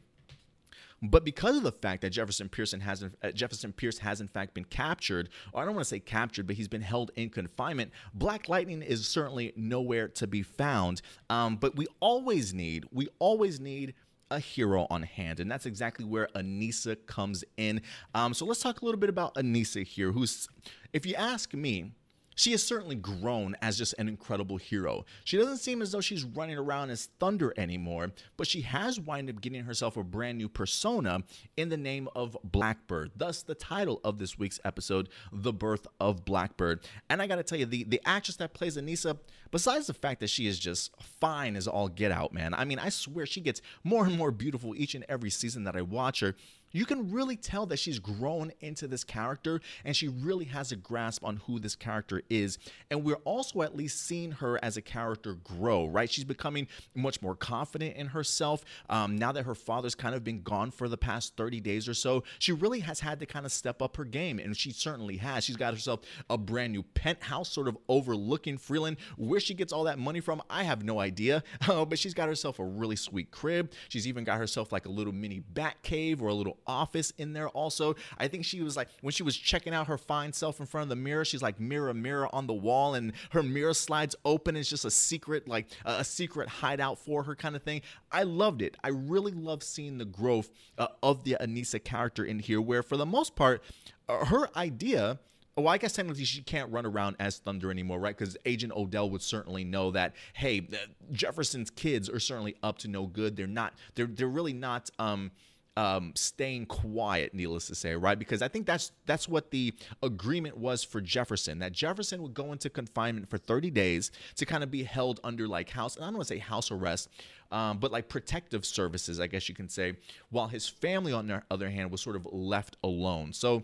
But 1.00 1.25
because 1.25 1.56
of 1.56 1.62
the 1.62 1.72
fact 1.72 2.02
that 2.02 2.10
Jefferson 2.10 2.49
Pearson 2.49 2.81
has 2.81 3.05
uh, 3.05 3.31
Jefferson 3.31 3.72
Pierce 3.72 3.99
has 3.99 4.20
in 4.20 4.26
fact 4.26 4.55
been 4.55 4.64
captured, 4.64 5.28
or 5.52 5.62
I 5.62 5.64
don't 5.64 5.75
want 5.75 5.84
to 5.84 5.88
say 5.88 6.00
captured, 6.00 6.46
but 6.49 6.56
he's 6.56 6.66
been 6.66 6.82
held 6.82 7.12
in 7.14 7.31
confinement. 7.31 7.93
Black 8.14 8.49
Lightning 8.49 8.82
is 8.82 9.06
certainly 9.06 9.52
nowhere 9.54 10.08
to 10.08 10.26
be 10.26 10.43
found. 10.43 11.00
Um, 11.31 11.56
but 11.56 11.76
we 11.76 11.87
always 12.00 12.52
need, 12.52 12.87
we 12.93 13.08
always 13.20 13.61
need 13.61 13.94
a 14.30 14.38
hero 14.38 14.86
on 14.90 15.02
hand, 15.02 15.40
and 15.40 15.50
that's 15.50 15.66
exactly 15.66 16.04
where 16.04 16.28
Anissa 16.34 16.96
comes 17.06 17.44
in. 17.56 17.80
Um, 18.14 18.34
so 18.34 18.44
let's 18.44 18.60
talk 18.60 18.82
a 18.82 18.84
little 18.84 19.00
bit 19.00 19.10
about 19.10 19.34
Anissa 19.34 19.84
here, 19.84 20.12
who's, 20.12 20.48
if 20.92 21.06
you 21.06 21.14
ask 21.14 21.54
me, 21.54 21.92
she 22.38 22.52
has 22.52 22.62
certainly 22.62 22.94
grown 22.94 23.56
as 23.61 23.76
just 23.76 23.96
an 23.99 24.06
incredible 24.06 24.58
hero. 24.58 25.05
She 25.25 25.37
doesn't 25.37 25.56
seem 25.56 25.82
as 25.82 25.90
though 25.90 26.00
she's 26.00 26.23
running 26.23 26.56
around 26.56 26.90
as 26.90 27.06
Thunder 27.19 27.52
anymore, 27.56 28.12
but 28.37 28.46
she 28.46 28.61
has 28.61 29.00
wind 29.00 29.29
up 29.29 29.40
getting 29.40 29.64
herself 29.64 29.96
a 29.96 30.05
brand 30.05 30.38
new 30.38 30.49
persona 30.49 31.25
in 31.56 31.69
the 31.69 31.76
name 31.76 32.08
of 32.14 32.37
Blackbird. 32.44 33.11
Thus, 33.17 33.43
the 33.43 33.56
title 33.56 34.00
of 34.05 34.19
this 34.19 34.38
week's 34.38 34.61
episode, 34.64 35.08
The 35.32 35.52
Birth 35.52 35.88
of 35.99 36.25
Blackbird. 36.25 36.87
And 37.11 37.20
I 37.20 37.26
gotta 37.26 37.43
tell 37.43 37.58
you, 37.58 37.67
the, 37.67 37.82
the 37.82 38.00
actress 38.06 38.37
that 38.37 38.55
plays 38.55 38.76
Anissa, 38.76 39.19
besides 39.50 39.88
the 39.88 39.94
fact 39.94 40.20
that 40.20 40.31
she 40.31 40.46
is 40.46 40.61
just 40.61 40.93
fine 41.02 41.56
as 41.56 41.67
all 41.67 41.88
get 41.88 42.12
out, 42.12 42.32
man. 42.32 42.55
I 42.55 42.64
mean, 42.64 42.79
I 42.79 42.90
swear 42.90 43.26
she 43.26 43.40
gets 43.40 43.61
more 43.82 44.06
and 44.06 44.17
more 44.17 44.31
beautiful 44.31 44.76
each 44.76 44.94
and 44.94 45.05
every 45.08 45.31
season 45.31 45.64
that 45.64 45.75
I 45.75 45.82
watch 45.82 46.20
her 46.20 46.37
you 46.72 46.84
can 46.84 47.10
really 47.10 47.36
tell 47.36 47.66
that 47.66 47.78
she's 47.78 47.98
grown 47.98 48.52
into 48.60 48.86
this 48.86 49.04
character 49.04 49.60
and 49.84 49.96
she 49.96 50.08
really 50.08 50.44
has 50.46 50.72
a 50.72 50.76
grasp 50.76 51.24
on 51.24 51.36
who 51.46 51.58
this 51.58 51.74
character 51.74 52.22
is. 52.28 52.58
And 52.90 53.04
we're 53.04 53.16
also 53.24 53.62
at 53.62 53.76
least 53.76 54.06
seeing 54.06 54.32
her 54.32 54.62
as 54.62 54.76
a 54.76 54.82
character 54.82 55.34
grow, 55.34 55.86
right? 55.86 56.10
She's 56.10 56.24
becoming 56.24 56.68
much 56.94 57.22
more 57.22 57.34
confident 57.34 57.96
in 57.96 58.08
herself. 58.08 58.64
Um, 58.88 59.16
now 59.16 59.32
that 59.32 59.44
her 59.44 59.54
father's 59.54 59.94
kind 59.94 60.14
of 60.14 60.24
been 60.24 60.42
gone 60.42 60.70
for 60.70 60.88
the 60.88 60.98
past 60.98 61.36
30 61.36 61.60
days 61.60 61.88
or 61.88 61.94
so, 61.94 62.24
she 62.38 62.52
really 62.52 62.80
has 62.80 63.00
had 63.00 63.20
to 63.20 63.26
kind 63.26 63.46
of 63.46 63.52
step 63.52 63.80
up 63.82 63.96
her 63.96 64.04
game. 64.04 64.38
And 64.38 64.56
she 64.56 64.70
certainly 64.72 65.16
has. 65.18 65.44
She's 65.44 65.56
got 65.56 65.74
herself 65.74 66.00
a 66.28 66.38
brand 66.38 66.72
new 66.72 66.82
penthouse 66.82 67.50
sort 67.50 67.68
of 67.68 67.76
overlooking 67.88 68.58
Freeland. 68.58 68.98
Where 69.16 69.40
she 69.40 69.54
gets 69.54 69.72
all 69.72 69.84
that 69.84 69.98
money 69.98 70.20
from, 70.20 70.42
I 70.50 70.64
have 70.64 70.84
no 70.84 71.00
idea. 71.00 71.42
But 71.88 71.98
she's 71.98 72.12
got 72.12 72.28
herself 72.28 72.58
a 72.58 72.64
really 72.64 72.96
sweet 72.96 73.30
crib. 73.30 73.72
She's 73.88 74.06
even 74.06 74.24
got 74.24 74.38
herself 74.38 74.72
like 74.72 74.86
a 74.86 74.90
little 74.90 75.12
mini 75.12 75.38
bat 75.38 75.76
cave 75.82 76.20
or 76.20 76.28
a 76.28 76.34
little 76.34 76.58
office 76.68 77.12
in 77.18 77.32
there 77.32 77.48
also. 77.48 77.96
I 78.18 78.28
think 78.28 78.44
she 78.44 78.62
was 78.62 78.76
like, 78.76 78.88
when 79.00 79.12
she 79.12 79.22
was 79.22 79.36
checking 79.36 79.74
out 79.74 79.86
her 79.88 79.98
fine 79.98 80.32
self 80.32 80.60
in 80.60 80.66
front 80.66 80.84
of 80.84 80.88
the 80.90 80.96
mirror, 80.96 81.24
she's 81.24 81.42
like, 81.42 81.58
mirror, 81.58 81.92
mirror 81.94 82.32
on 82.34 82.46
the 82.46 82.54
wall, 82.54 82.94
and 82.94 83.12
her 83.30 83.42
mirror 83.42 83.74
slides 83.74 84.14
open. 84.24 84.56
It's 84.56 84.68
just 84.68 84.84
a 84.84 84.90
secret, 84.90 85.48
like 85.48 85.66
a 85.84 86.04
secret 86.04 86.48
hideout 86.48 86.98
for 86.98 87.24
her 87.24 87.34
kind 87.34 87.56
of 87.56 87.62
thing. 87.62 87.82
I 88.12 88.22
loved 88.22 88.62
it. 88.62 88.76
I 88.84 88.88
really 88.88 89.32
love 89.32 89.62
seeing 89.62 89.98
the 89.98 90.04
growth 90.04 90.50
uh, 90.76 90.88
of 91.02 91.24
the 91.24 91.36
Anissa 91.40 91.82
character 91.82 92.24
in 92.24 92.38
here, 92.38 92.60
where 92.60 92.82
for 92.82 92.96
the 92.96 93.06
most 93.06 93.34
part, 93.34 93.62
uh, 94.08 94.26
her 94.26 94.48
idea 94.56 95.18
well, 95.58 95.68
I 95.74 95.78
guess 95.78 95.92
technically 95.92 96.24
she 96.24 96.42
can't 96.42 96.70
run 96.70 96.86
around 96.86 97.16
as 97.18 97.38
Thunder 97.38 97.70
anymore, 97.70 97.98
right? 97.98 98.16
Because 98.16 98.36
Agent 98.46 98.72
Odell 98.74 99.10
would 99.10 99.22
certainly 99.22 99.64
know 99.64 99.90
that. 99.90 100.14
Hey, 100.32 100.68
Jefferson's 101.12 101.70
kids 101.70 102.08
are 102.08 102.20
certainly 102.20 102.56
up 102.62 102.78
to 102.78 102.88
no 102.88 103.06
good. 103.06 103.36
They're 103.36 103.46
not. 103.46 103.74
They're 103.94 104.06
they're 104.06 104.28
really 104.28 104.52
not. 104.52 104.90
Um, 104.98 105.32
um, 105.78 106.10
staying 106.16 106.66
quiet, 106.66 107.32
needless 107.32 107.69
to 107.69 107.75
say, 107.76 107.94
right? 107.94 108.19
Because 108.19 108.42
I 108.42 108.48
think 108.48 108.66
that's 108.66 108.90
that's 109.06 109.28
what 109.28 109.52
the 109.52 109.72
agreement 110.02 110.56
was 110.56 110.82
for 110.82 111.00
Jefferson. 111.00 111.60
That 111.60 111.70
Jefferson 111.70 112.20
would 112.22 112.34
go 112.34 112.50
into 112.50 112.69
confinement 112.69 113.30
for 113.30 113.38
30 113.38 113.70
days 113.70 114.10
to 114.34 114.44
kind 114.44 114.64
of 114.64 114.72
be 114.72 114.82
held 114.82 115.20
under 115.22 115.46
like 115.46 115.70
house. 115.70 115.94
And 115.94 116.04
I 116.04 116.08
don't 116.08 116.16
want 116.16 116.26
to 116.26 116.34
say 116.34 116.40
house 116.40 116.72
arrest, 116.72 117.10
um, 117.52 117.78
but 117.78 117.92
like 117.92 118.08
protective 118.08 118.66
services, 118.66 119.20
I 119.20 119.28
guess 119.28 119.48
you 119.48 119.54
can 119.54 119.69
say. 119.69 119.94
While 120.30 120.48
his 120.48 120.69
family, 120.69 121.12
on 121.12 121.28
the 121.28 121.44
other 121.48 121.70
hand, 121.70 121.92
was 121.92 122.00
sort 122.00 122.16
of 122.16 122.26
left 122.32 122.76
alone. 122.82 123.32
So 123.32 123.62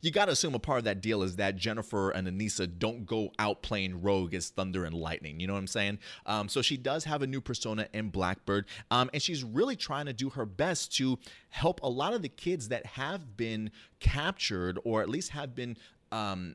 you 0.00 0.10
got 0.10 0.26
to 0.26 0.32
assume 0.32 0.54
a 0.54 0.58
part 0.58 0.78
of 0.78 0.84
that 0.84 1.00
deal 1.00 1.22
is 1.22 1.36
that 1.36 1.56
Jennifer 1.56 2.10
and 2.10 2.28
Anissa 2.28 2.68
don't 2.78 3.06
go 3.06 3.32
out 3.38 3.62
playing 3.62 4.02
rogue 4.02 4.34
as 4.34 4.50
Thunder 4.50 4.84
and 4.84 4.94
Lightning. 4.94 5.40
You 5.40 5.46
know 5.46 5.54
what 5.54 5.60
I'm 5.60 5.66
saying? 5.66 5.98
Um, 6.26 6.48
so 6.48 6.62
she 6.62 6.76
does 6.76 7.04
have 7.04 7.22
a 7.22 7.26
new 7.26 7.40
persona 7.40 7.88
in 7.92 8.10
Blackbird, 8.10 8.66
um, 8.90 9.10
and 9.12 9.22
she's 9.22 9.44
really 9.44 9.76
trying 9.76 10.06
to 10.06 10.12
do 10.12 10.30
her 10.30 10.46
best 10.46 10.94
to 10.96 11.18
help 11.50 11.82
a 11.82 11.88
lot 11.88 12.14
of 12.14 12.22
the 12.22 12.28
kids 12.28 12.68
that 12.68 12.86
have 12.86 13.36
been 13.36 13.70
captured 14.00 14.78
or 14.84 15.02
at 15.02 15.08
least 15.08 15.30
have 15.30 15.54
been. 15.54 15.76
Um, 16.10 16.54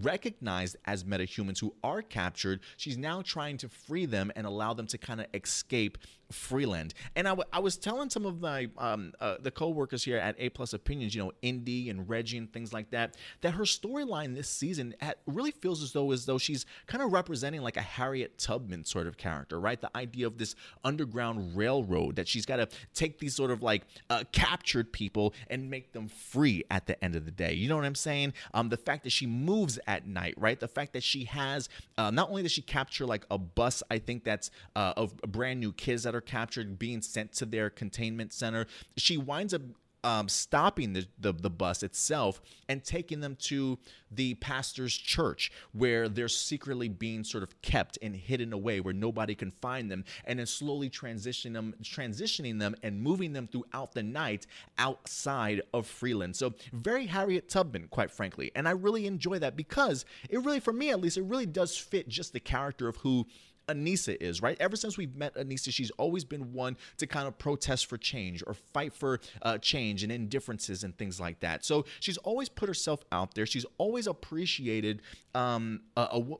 recognized 0.00 0.76
as 0.86 1.04
metahumans 1.04 1.60
who 1.60 1.74
are 1.84 2.02
captured, 2.02 2.60
she's 2.76 2.96
now 2.96 3.22
trying 3.22 3.58
to 3.58 3.68
free 3.68 4.06
them 4.06 4.32
and 4.36 4.46
allow 4.46 4.72
them 4.72 4.86
to 4.86 4.98
kind 4.98 5.20
of 5.20 5.26
escape 5.34 5.98
Freeland. 6.32 6.94
And 7.16 7.28
I, 7.28 7.58
was 7.58 7.76
telling 7.76 8.10
some 8.10 8.26
of 8.26 8.40
my 8.40 8.68
um, 8.78 9.12
uh, 9.20 9.36
the 9.40 9.50
co-workers 9.50 10.04
here 10.04 10.18
at 10.18 10.34
A 10.38 10.48
Plus 10.48 10.72
Opinions, 10.72 11.14
you 11.14 11.22
know, 11.22 11.32
Indy 11.42 11.90
and 11.90 12.08
Reggie 12.08 12.38
and 12.38 12.52
things 12.52 12.72
like 12.72 12.90
that, 12.90 13.16
that 13.40 13.52
her 13.54 13.64
storyline 13.64 14.34
this 14.34 14.48
season 14.48 14.94
really 15.26 15.50
feels 15.50 15.82
as 15.82 15.92
though 15.92 16.10
as 16.12 16.26
though 16.26 16.38
she's 16.38 16.66
kind 16.86 17.02
of 17.02 17.12
representing 17.12 17.62
like 17.62 17.76
a 17.76 17.82
Harriet 17.82 18.38
Tubman 18.38 18.84
sort 18.84 19.06
of 19.06 19.16
character, 19.16 19.60
right? 19.60 19.80
The 19.80 19.96
idea 19.96 20.26
of 20.26 20.38
this 20.38 20.54
underground 20.84 21.56
railroad 21.56 22.16
that 22.16 22.28
she's 22.28 22.46
got 22.46 22.56
to 22.56 22.68
take 22.94 23.18
these 23.18 23.34
sort 23.36 23.50
of 23.50 23.62
like 23.62 23.84
uh, 24.10 24.24
captured 24.32 24.92
people 24.92 25.34
and 25.48 25.70
make 25.70 25.92
them 25.92 26.08
free 26.08 26.64
at 26.70 26.86
the 26.86 27.02
end 27.04 27.14
of 27.14 27.24
the 27.24 27.30
day. 27.30 27.52
You 27.52 27.68
know 27.68 27.76
what 27.76 27.84
I'm 27.84 27.94
saying? 27.94 28.32
Um, 28.54 28.68
the 28.68 28.76
fact 28.76 29.04
that 29.04 29.10
she 29.10 29.26
moves 29.26 29.78
at 29.86 30.06
night, 30.06 30.34
right? 30.36 30.58
The 30.58 30.68
fact 30.68 30.94
that 30.94 31.02
she 31.02 31.24
has 31.24 31.68
uh, 31.98 32.10
not 32.10 32.30
only 32.30 32.42
does 32.42 32.52
she 32.52 32.62
capture 32.62 33.06
like 33.06 33.24
a 33.30 33.38
bus, 33.38 33.82
I 33.90 33.98
think 33.98 34.24
that's 34.24 34.50
uh, 34.74 34.94
of 34.96 35.16
brand 35.22 35.60
new 35.60 35.72
kids 35.72 36.02
that 36.04 36.14
are 36.14 36.20
captured, 36.22 36.78
being 36.78 37.02
sent 37.02 37.32
to 37.34 37.46
their 37.46 37.70
containment 37.70 38.32
center. 38.32 38.66
She 38.96 39.16
winds 39.16 39.52
up 39.52 39.62
um, 40.04 40.28
stopping 40.28 40.92
the, 40.92 41.06
the, 41.18 41.32
the 41.32 41.50
bus 41.50 41.82
itself 41.82 42.40
and 42.68 42.82
taking 42.82 43.20
them 43.20 43.36
to 43.36 43.78
the 44.10 44.34
pastor's 44.34 44.96
church 44.96 45.52
where 45.72 46.08
they're 46.08 46.28
secretly 46.28 46.88
being 46.88 47.22
sort 47.24 47.42
of 47.42 47.62
kept 47.62 47.98
and 48.02 48.16
hidden 48.16 48.52
away 48.52 48.80
where 48.80 48.92
nobody 48.92 49.34
can 49.34 49.50
find 49.50 49.90
them 49.90 50.04
and 50.24 50.38
then 50.38 50.46
slowly 50.46 50.90
transitioning 50.90 51.52
them 51.52 51.74
transitioning 51.82 52.58
them 52.58 52.74
and 52.82 53.00
moving 53.00 53.32
them 53.32 53.46
throughout 53.46 53.92
the 53.92 54.02
night 54.02 54.46
outside 54.78 55.62
of 55.72 55.86
Freeland. 55.86 56.34
So 56.34 56.52
very 56.72 57.06
Harriet 57.06 57.48
Tubman, 57.48 57.88
quite 57.88 58.10
frankly. 58.10 58.50
And 58.54 58.66
I 58.66 58.72
really 58.72 59.06
enjoy 59.06 59.38
that 59.38 59.56
because 59.56 60.04
it 60.28 60.44
really, 60.44 60.60
for 60.60 60.72
me 60.72 60.90
at 60.90 61.00
least, 61.00 61.16
it 61.16 61.22
really 61.22 61.46
does 61.46 61.76
fit 61.76 62.08
just 62.08 62.32
the 62.32 62.40
character 62.40 62.88
of 62.88 62.96
who 62.96 63.26
Anissa 63.72 64.16
is, 64.20 64.42
right? 64.42 64.56
Ever 64.60 64.76
since 64.76 64.96
we've 64.96 65.14
met 65.16 65.34
Anissa, 65.34 65.72
she's 65.72 65.90
always 65.92 66.24
been 66.24 66.52
one 66.52 66.76
to 66.98 67.06
kind 67.06 67.26
of 67.26 67.38
protest 67.38 67.86
for 67.86 67.96
change 67.96 68.42
or 68.46 68.54
fight 68.54 68.92
for 68.92 69.20
uh, 69.42 69.58
change 69.58 70.02
and 70.02 70.12
indifferences 70.12 70.84
and 70.84 70.96
things 70.96 71.20
like 71.20 71.40
that. 71.40 71.64
So 71.64 71.84
she's 72.00 72.18
always 72.18 72.48
put 72.48 72.68
herself 72.68 73.00
out 73.10 73.34
there. 73.34 73.46
She's 73.46 73.66
always 73.78 74.06
appreciated 74.06 75.02
um, 75.34 75.80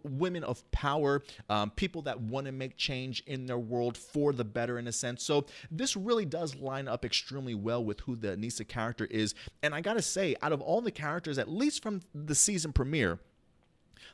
women 0.05 0.45
of 0.45 0.69
power, 0.71 1.23
um, 1.49 1.71
people 1.71 2.03
that 2.03 2.21
want 2.21 2.47
to 2.47 2.53
make 2.53 2.77
change 2.77 3.23
in 3.27 3.47
their 3.47 3.59
world 3.59 3.97
for 3.97 4.33
the 4.33 4.45
better, 4.45 4.79
in 4.79 4.87
a 4.87 4.93
sense. 4.93 5.25
So 5.25 5.47
this 5.71 5.97
really 5.97 6.25
does 6.25 6.57
line 6.57 6.89
up 6.89 7.05
extremely 7.05 7.55
well 7.55 7.85
with 7.85 8.01
who 8.01 8.17
the 8.17 8.37
Anissa 8.37 8.67
character 8.67 9.07
is. 9.07 9.35
And 9.63 9.75
I 9.75 9.81
gotta 9.81 10.03
say, 10.03 10.37
out 10.43 10.53
of 10.53 10.61
all 10.61 10.81
the 10.81 10.91
characters, 10.91 11.39
at 11.39 11.49
least 11.49 11.83
from 11.83 12.03
the 12.15 12.35
season 12.35 12.73
premiere, 12.73 13.19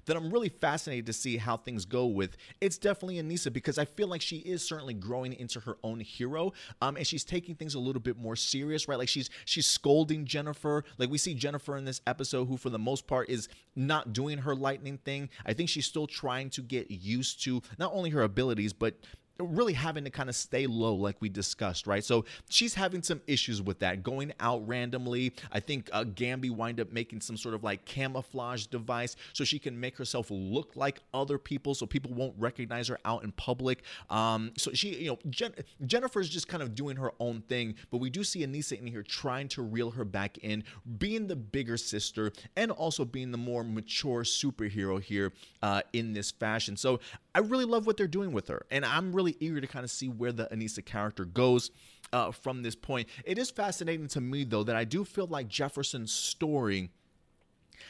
that 0.06 0.16
I'm 0.16 0.30
really 0.30 0.48
fascinated 0.48 1.06
to 1.06 1.12
see 1.12 1.36
how 1.36 1.56
things 1.56 1.84
go 1.84 2.06
with. 2.06 2.36
It's 2.60 2.78
definitely 2.78 3.16
Anissa 3.16 3.52
because 3.52 3.78
I 3.78 3.84
feel 3.84 4.08
like 4.08 4.22
she 4.22 4.38
is 4.38 4.66
certainly 4.66 4.94
growing 4.94 5.32
into 5.32 5.60
her 5.60 5.76
own 5.82 6.00
hero, 6.00 6.52
um, 6.80 6.96
and 6.96 7.06
she's 7.06 7.24
taking 7.24 7.54
things 7.54 7.74
a 7.74 7.78
little 7.78 8.00
bit 8.00 8.16
more 8.16 8.36
serious, 8.36 8.88
right? 8.88 8.98
Like 8.98 9.08
she's 9.08 9.30
she's 9.44 9.66
scolding 9.66 10.24
Jennifer. 10.24 10.84
Like 10.98 11.10
we 11.10 11.18
see 11.18 11.34
Jennifer 11.34 11.76
in 11.76 11.84
this 11.84 12.00
episode, 12.06 12.46
who 12.46 12.56
for 12.56 12.70
the 12.70 12.78
most 12.78 13.06
part 13.06 13.28
is 13.28 13.48
not 13.76 14.12
doing 14.12 14.38
her 14.38 14.54
lightning 14.54 14.98
thing. 14.98 15.28
I 15.46 15.52
think 15.52 15.68
she's 15.68 15.86
still 15.86 16.06
trying 16.06 16.50
to 16.50 16.62
get 16.62 16.90
used 16.90 17.42
to 17.44 17.62
not 17.78 17.92
only 17.94 18.10
her 18.10 18.22
abilities 18.22 18.72
but 18.72 18.94
really 19.40 19.72
having 19.72 20.04
to 20.04 20.10
kind 20.10 20.28
of 20.28 20.34
stay 20.34 20.66
low, 20.66 20.94
like 20.94 21.16
we 21.20 21.28
discussed, 21.28 21.86
right? 21.86 22.04
So 22.04 22.24
she's 22.48 22.74
having 22.74 23.02
some 23.02 23.20
issues 23.26 23.62
with 23.62 23.78
that, 23.80 24.02
going 24.02 24.32
out 24.40 24.66
randomly. 24.66 25.32
I 25.52 25.60
think 25.60 25.88
uh, 25.92 26.04
Gambi 26.04 26.50
wind 26.50 26.80
up 26.80 26.92
making 26.92 27.20
some 27.20 27.36
sort 27.36 27.54
of 27.54 27.62
like 27.62 27.84
camouflage 27.84 28.66
device 28.66 29.16
so 29.32 29.44
she 29.44 29.58
can 29.58 29.78
make 29.78 29.96
herself 29.96 30.26
look 30.30 30.72
like 30.74 31.02
other 31.14 31.38
people, 31.38 31.74
so 31.74 31.86
people 31.86 32.12
won't 32.12 32.34
recognize 32.38 32.88
her 32.88 32.98
out 33.04 33.22
in 33.22 33.32
public. 33.32 33.82
Um, 34.10 34.52
so 34.56 34.72
she, 34.72 34.96
you 34.96 35.10
know, 35.10 35.18
Jen- 35.30 35.54
Jennifer's 35.86 36.28
just 36.28 36.48
kind 36.48 36.62
of 36.62 36.74
doing 36.74 36.96
her 36.96 37.12
own 37.20 37.42
thing, 37.42 37.76
but 37.90 37.98
we 37.98 38.10
do 38.10 38.24
see 38.24 38.44
Anissa 38.44 38.78
in 38.78 38.86
here 38.86 39.02
trying 39.02 39.48
to 39.48 39.62
reel 39.62 39.90
her 39.92 40.04
back 40.04 40.38
in, 40.38 40.64
being 40.98 41.26
the 41.26 41.36
bigger 41.36 41.76
sister, 41.76 42.32
and 42.56 42.70
also 42.72 43.04
being 43.04 43.30
the 43.30 43.38
more 43.38 43.62
mature 43.62 44.22
superhero 44.24 45.00
here 45.00 45.32
uh, 45.62 45.82
in 45.92 46.12
this 46.12 46.30
fashion. 46.30 46.76
So 46.76 47.00
I 47.38 47.40
really 47.40 47.66
love 47.66 47.86
what 47.86 47.96
they're 47.96 48.08
doing 48.08 48.32
with 48.32 48.48
her, 48.48 48.66
and 48.68 48.84
I'm 48.84 49.12
really 49.12 49.36
eager 49.38 49.60
to 49.60 49.66
kind 49.68 49.84
of 49.84 49.92
see 49.92 50.08
where 50.08 50.32
the 50.32 50.46
Anissa 50.46 50.84
character 50.84 51.24
goes. 51.24 51.70
Uh, 52.12 52.32
from 52.32 52.64
this 52.64 52.74
point, 52.74 53.08
it 53.24 53.38
is 53.38 53.48
fascinating 53.48 54.08
to 54.08 54.20
me 54.20 54.42
though 54.42 54.64
that 54.64 54.74
I 54.74 54.82
do 54.82 55.04
feel 55.04 55.28
like 55.28 55.46
Jefferson's 55.46 56.12
story 56.12 56.90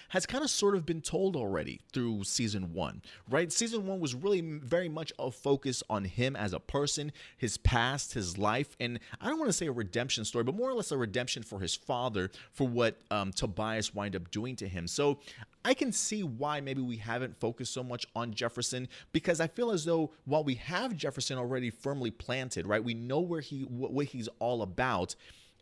has 0.09 0.27
kind 0.27 0.43
of 0.45 0.51
sort 0.51 0.75
of 0.75 0.87
been 0.87 1.01
told 1.01 1.37
already 1.37 1.81
through 1.93 2.25
season 2.25 2.73
one, 2.73 3.03
right? 3.29 3.53
Season 3.53 3.87
one 3.87 4.01
was 4.01 4.15
really 4.15 4.41
very 4.41 4.89
much 4.89 5.13
a 5.19 5.31
focus 5.31 5.83
on 5.89 6.05
him 6.05 6.37
as 6.37 6.53
a 6.53 6.61
person, 6.61 7.13
his 7.37 7.57
past, 7.59 8.15
his 8.15 8.39
life, 8.39 8.77
and 8.81 8.99
I 9.21 9.29
don't 9.29 9.39
want 9.39 9.49
to 9.49 9.53
say 9.57 9.67
a 9.67 9.73
redemption 9.73 10.25
story, 10.25 10.45
but 10.45 10.55
more 10.55 10.71
or 10.71 10.75
less 10.75 10.93
a 10.93 10.97
redemption 10.97 11.43
for 11.43 11.61
his 11.61 11.75
father 11.75 12.31
for 12.53 12.67
what 12.67 12.99
um, 13.11 13.33
Tobias 13.33 13.95
wind 13.95 14.17
up 14.17 14.31
doing 14.31 14.57
to 14.57 14.69
him. 14.69 14.87
So 14.87 15.19
I 15.65 15.75
can 15.75 15.93
see 15.93 16.23
why 16.23 16.61
maybe 16.61 16.81
we 16.81 16.97
haven't 16.97 17.39
focused 17.39 17.73
so 17.73 17.83
much 17.83 18.07
on 18.17 18.33
Jefferson 18.33 18.89
because 19.13 19.41
I 19.41 19.47
feel 19.49 19.71
as 19.71 19.85
though 19.85 20.13
while 20.25 20.45
we 20.45 20.55
have 20.55 20.97
Jefferson 20.97 21.37
already 21.37 21.71
firmly 21.71 22.11
planted, 22.11 22.67
right, 22.67 22.83
we 22.83 22.95
know 22.95 23.21
where 23.21 23.41
he 23.41 23.63
what 23.63 24.07
he's 24.07 24.29
all 24.39 24.63
about 24.63 25.15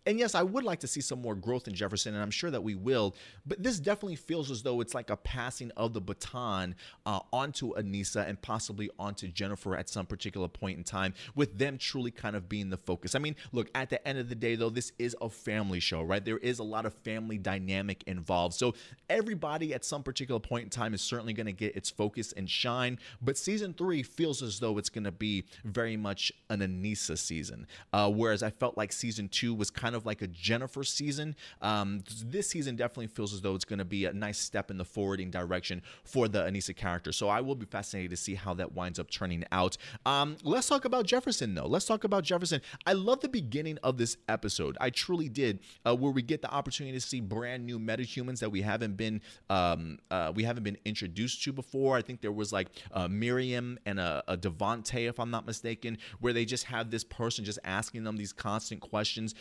and 0.06 0.18
yes, 0.18 0.34
I 0.36 0.42
would 0.42 0.64
like 0.64 0.80
to 0.80 0.86
see 0.86 1.00
some 1.00 1.20
more 1.20 1.34
growth 1.34 1.66
in 1.66 1.74
Jefferson, 1.74 2.14
and 2.14 2.22
I'm 2.22 2.30
sure 2.30 2.50
that 2.50 2.62
we 2.62 2.76
will. 2.76 3.16
But 3.44 3.62
this 3.62 3.80
definitely 3.80 4.16
feels 4.16 4.50
as 4.50 4.62
though 4.62 4.80
it's 4.80 4.94
like 4.94 5.10
a 5.10 5.16
passing 5.16 5.72
of 5.76 5.92
the 5.92 6.00
baton 6.00 6.76
uh, 7.04 7.20
onto 7.32 7.74
Anissa 7.74 8.26
and 8.26 8.40
possibly 8.40 8.88
onto 8.98 9.26
Jennifer 9.28 9.76
at 9.76 9.88
some 9.88 10.06
particular 10.06 10.46
point 10.46 10.78
in 10.78 10.84
time, 10.84 11.12
with 11.34 11.58
them 11.58 11.76
truly 11.76 12.12
kind 12.12 12.36
of 12.36 12.48
being 12.48 12.70
the 12.70 12.76
focus. 12.76 13.16
I 13.16 13.18
mean, 13.18 13.34
look, 13.50 13.68
at 13.74 13.90
the 13.90 14.06
end 14.06 14.18
of 14.18 14.28
the 14.28 14.36
day, 14.36 14.54
though, 14.54 14.70
this 14.70 14.92
is 14.98 15.16
a 15.20 15.28
family 15.28 15.80
show, 15.80 16.02
right? 16.02 16.24
There 16.24 16.38
is 16.38 16.60
a 16.60 16.64
lot 16.64 16.86
of 16.86 16.94
family 16.94 17.38
dynamic 17.38 18.04
involved. 18.06 18.54
So 18.54 18.74
everybody 19.10 19.74
at 19.74 19.84
some 19.84 20.04
particular 20.04 20.38
point 20.38 20.64
in 20.64 20.70
time 20.70 20.94
is 20.94 21.02
certainly 21.02 21.32
going 21.32 21.46
to 21.46 21.52
get 21.52 21.74
its 21.74 21.90
focus 21.90 22.32
and 22.36 22.48
shine. 22.48 22.98
But 23.20 23.36
season 23.36 23.74
three 23.74 24.04
feels 24.04 24.40
as 24.40 24.60
though 24.60 24.78
it's 24.78 24.88
going 24.88 25.04
to 25.04 25.12
be 25.12 25.46
very 25.64 25.96
much 25.96 26.30
an 26.48 26.60
Anissa 26.60 27.18
season, 27.18 27.66
uh, 27.92 28.08
whereas 28.10 28.44
I 28.44 28.50
felt 28.50 28.76
like 28.76 28.92
season 28.92 29.28
two 29.28 29.52
was 29.52 29.70
kind 29.70 29.95
of 29.95 29.95
of 29.96 30.06
like 30.06 30.22
a 30.22 30.28
Jennifer 30.28 30.84
season. 30.84 31.34
Um, 31.60 32.04
this 32.24 32.48
season 32.48 32.76
definitely 32.76 33.08
feels 33.08 33.34
as 33.34 33.40
though 33.40 33.54
it's 33.54 33.64
going 33.64 33.78
to 33.80 33.84
be 33.84 34.04
a 34.04 34.12
nice 34.12 34.38
step 34.38 34.70
in 34.70 34.78
the 34.78 34.84
forwarding 34.84 35.30
direction 35.30 35.82
for 36.04 36.28
the 36.28 36.44
Anissa 36.44 36.76
character. 36.76 37.12
So 37.12 37.28
I 37.28 37.40
will 37.40 37.54
be 37.54 37.66
fascinated 37.66 38.10
to 38.10 38.16
see 38.16 38.34
how 38.34 38.54
that 38.54 38.72
winds 38.72 38.98
up 38.98 39.10
turning 39.10 39.44
out. 39.50 39.76
Um, 40.04 40.36
let's 40.44 40.68
talk 40.68 40.84
about 40.84 41.06
Jefferson, 41.06 41.54
though. 41.54 41.66
Let's 41.66 41.86
talk 41.86 42.04
about 42.04 42.24
Jefferson. 42.24 42.60
I 42.86 42.92
love 42.92 43.20
the 43.20 43.28
beginning 43.28 43.78
of 43.82 43.98
this 43.98 44.16
episode. 44.28 44.76
I 44.80 44.90
truly 44.90 45.28
did, 45.28 45.60
uh, 45.84 45.96
where 45.96 46.12
we 46.12 46.22
get 46.22 46.42
the 46.42 46.50
opportunity 46.50 46.96
to 46.96 47.04
see 47.04 47.20
brand 47.20 47.66
new 47.66 47.78
metahumans 47.78 48.38
that 48.40 48.50
we 48.50 48.62
haven't 48.62 48.96
been 48.96 49.20
um, 49.50 49.98
uh, 50.10 50.32
we 50.34 50.44
haven't 50.44 50.62
been 50.62 50.78
introduced 50.84 51.42
to 51.44 51.52
before. 51.52 51.96
I 51.96 52.02
think 52.02 52.20
there 52.20 52.32
was 52.32 52.52
like 52.52 52.68
uh, 52.92 53.08
Miriam 53.08 53.78
and 53.86 53.98
a, 53.98 54.22
a 54.28 54.36
Devante, 54.36 55.08
if 55.08 55.18
I'm 55.18 55.30
not 55.30 55.46
mistaken, 55.46 55.98
where 56.20 56.32
they 56.32 56.44
just 56.44 56.64
have 56.64 56.90
this 56.90 57.04
person 57.04 57.44
just 57.44 57.58
asking 57.64 58.04
them 58.04 58.16
these 58.16 58.32
constant 58.32 58.80
questions 58.80 59.34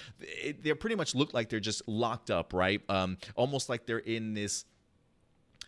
they 0.51 0.73
pretty 0.73 0.95
much 0.95 1.15
look 1.15 1.33
like 1.33 1.49
they're 1.49 1.59
just 1.59 1.87
locked 1.87 2.29
up, 2.31 2.53
right? 2.53 2.81
Um, 2.89 3.17
almost 3.35 3.69
like 3.69 3.85
they're 3.85 3.97
in 3.99 4.33
this 4.33 4.65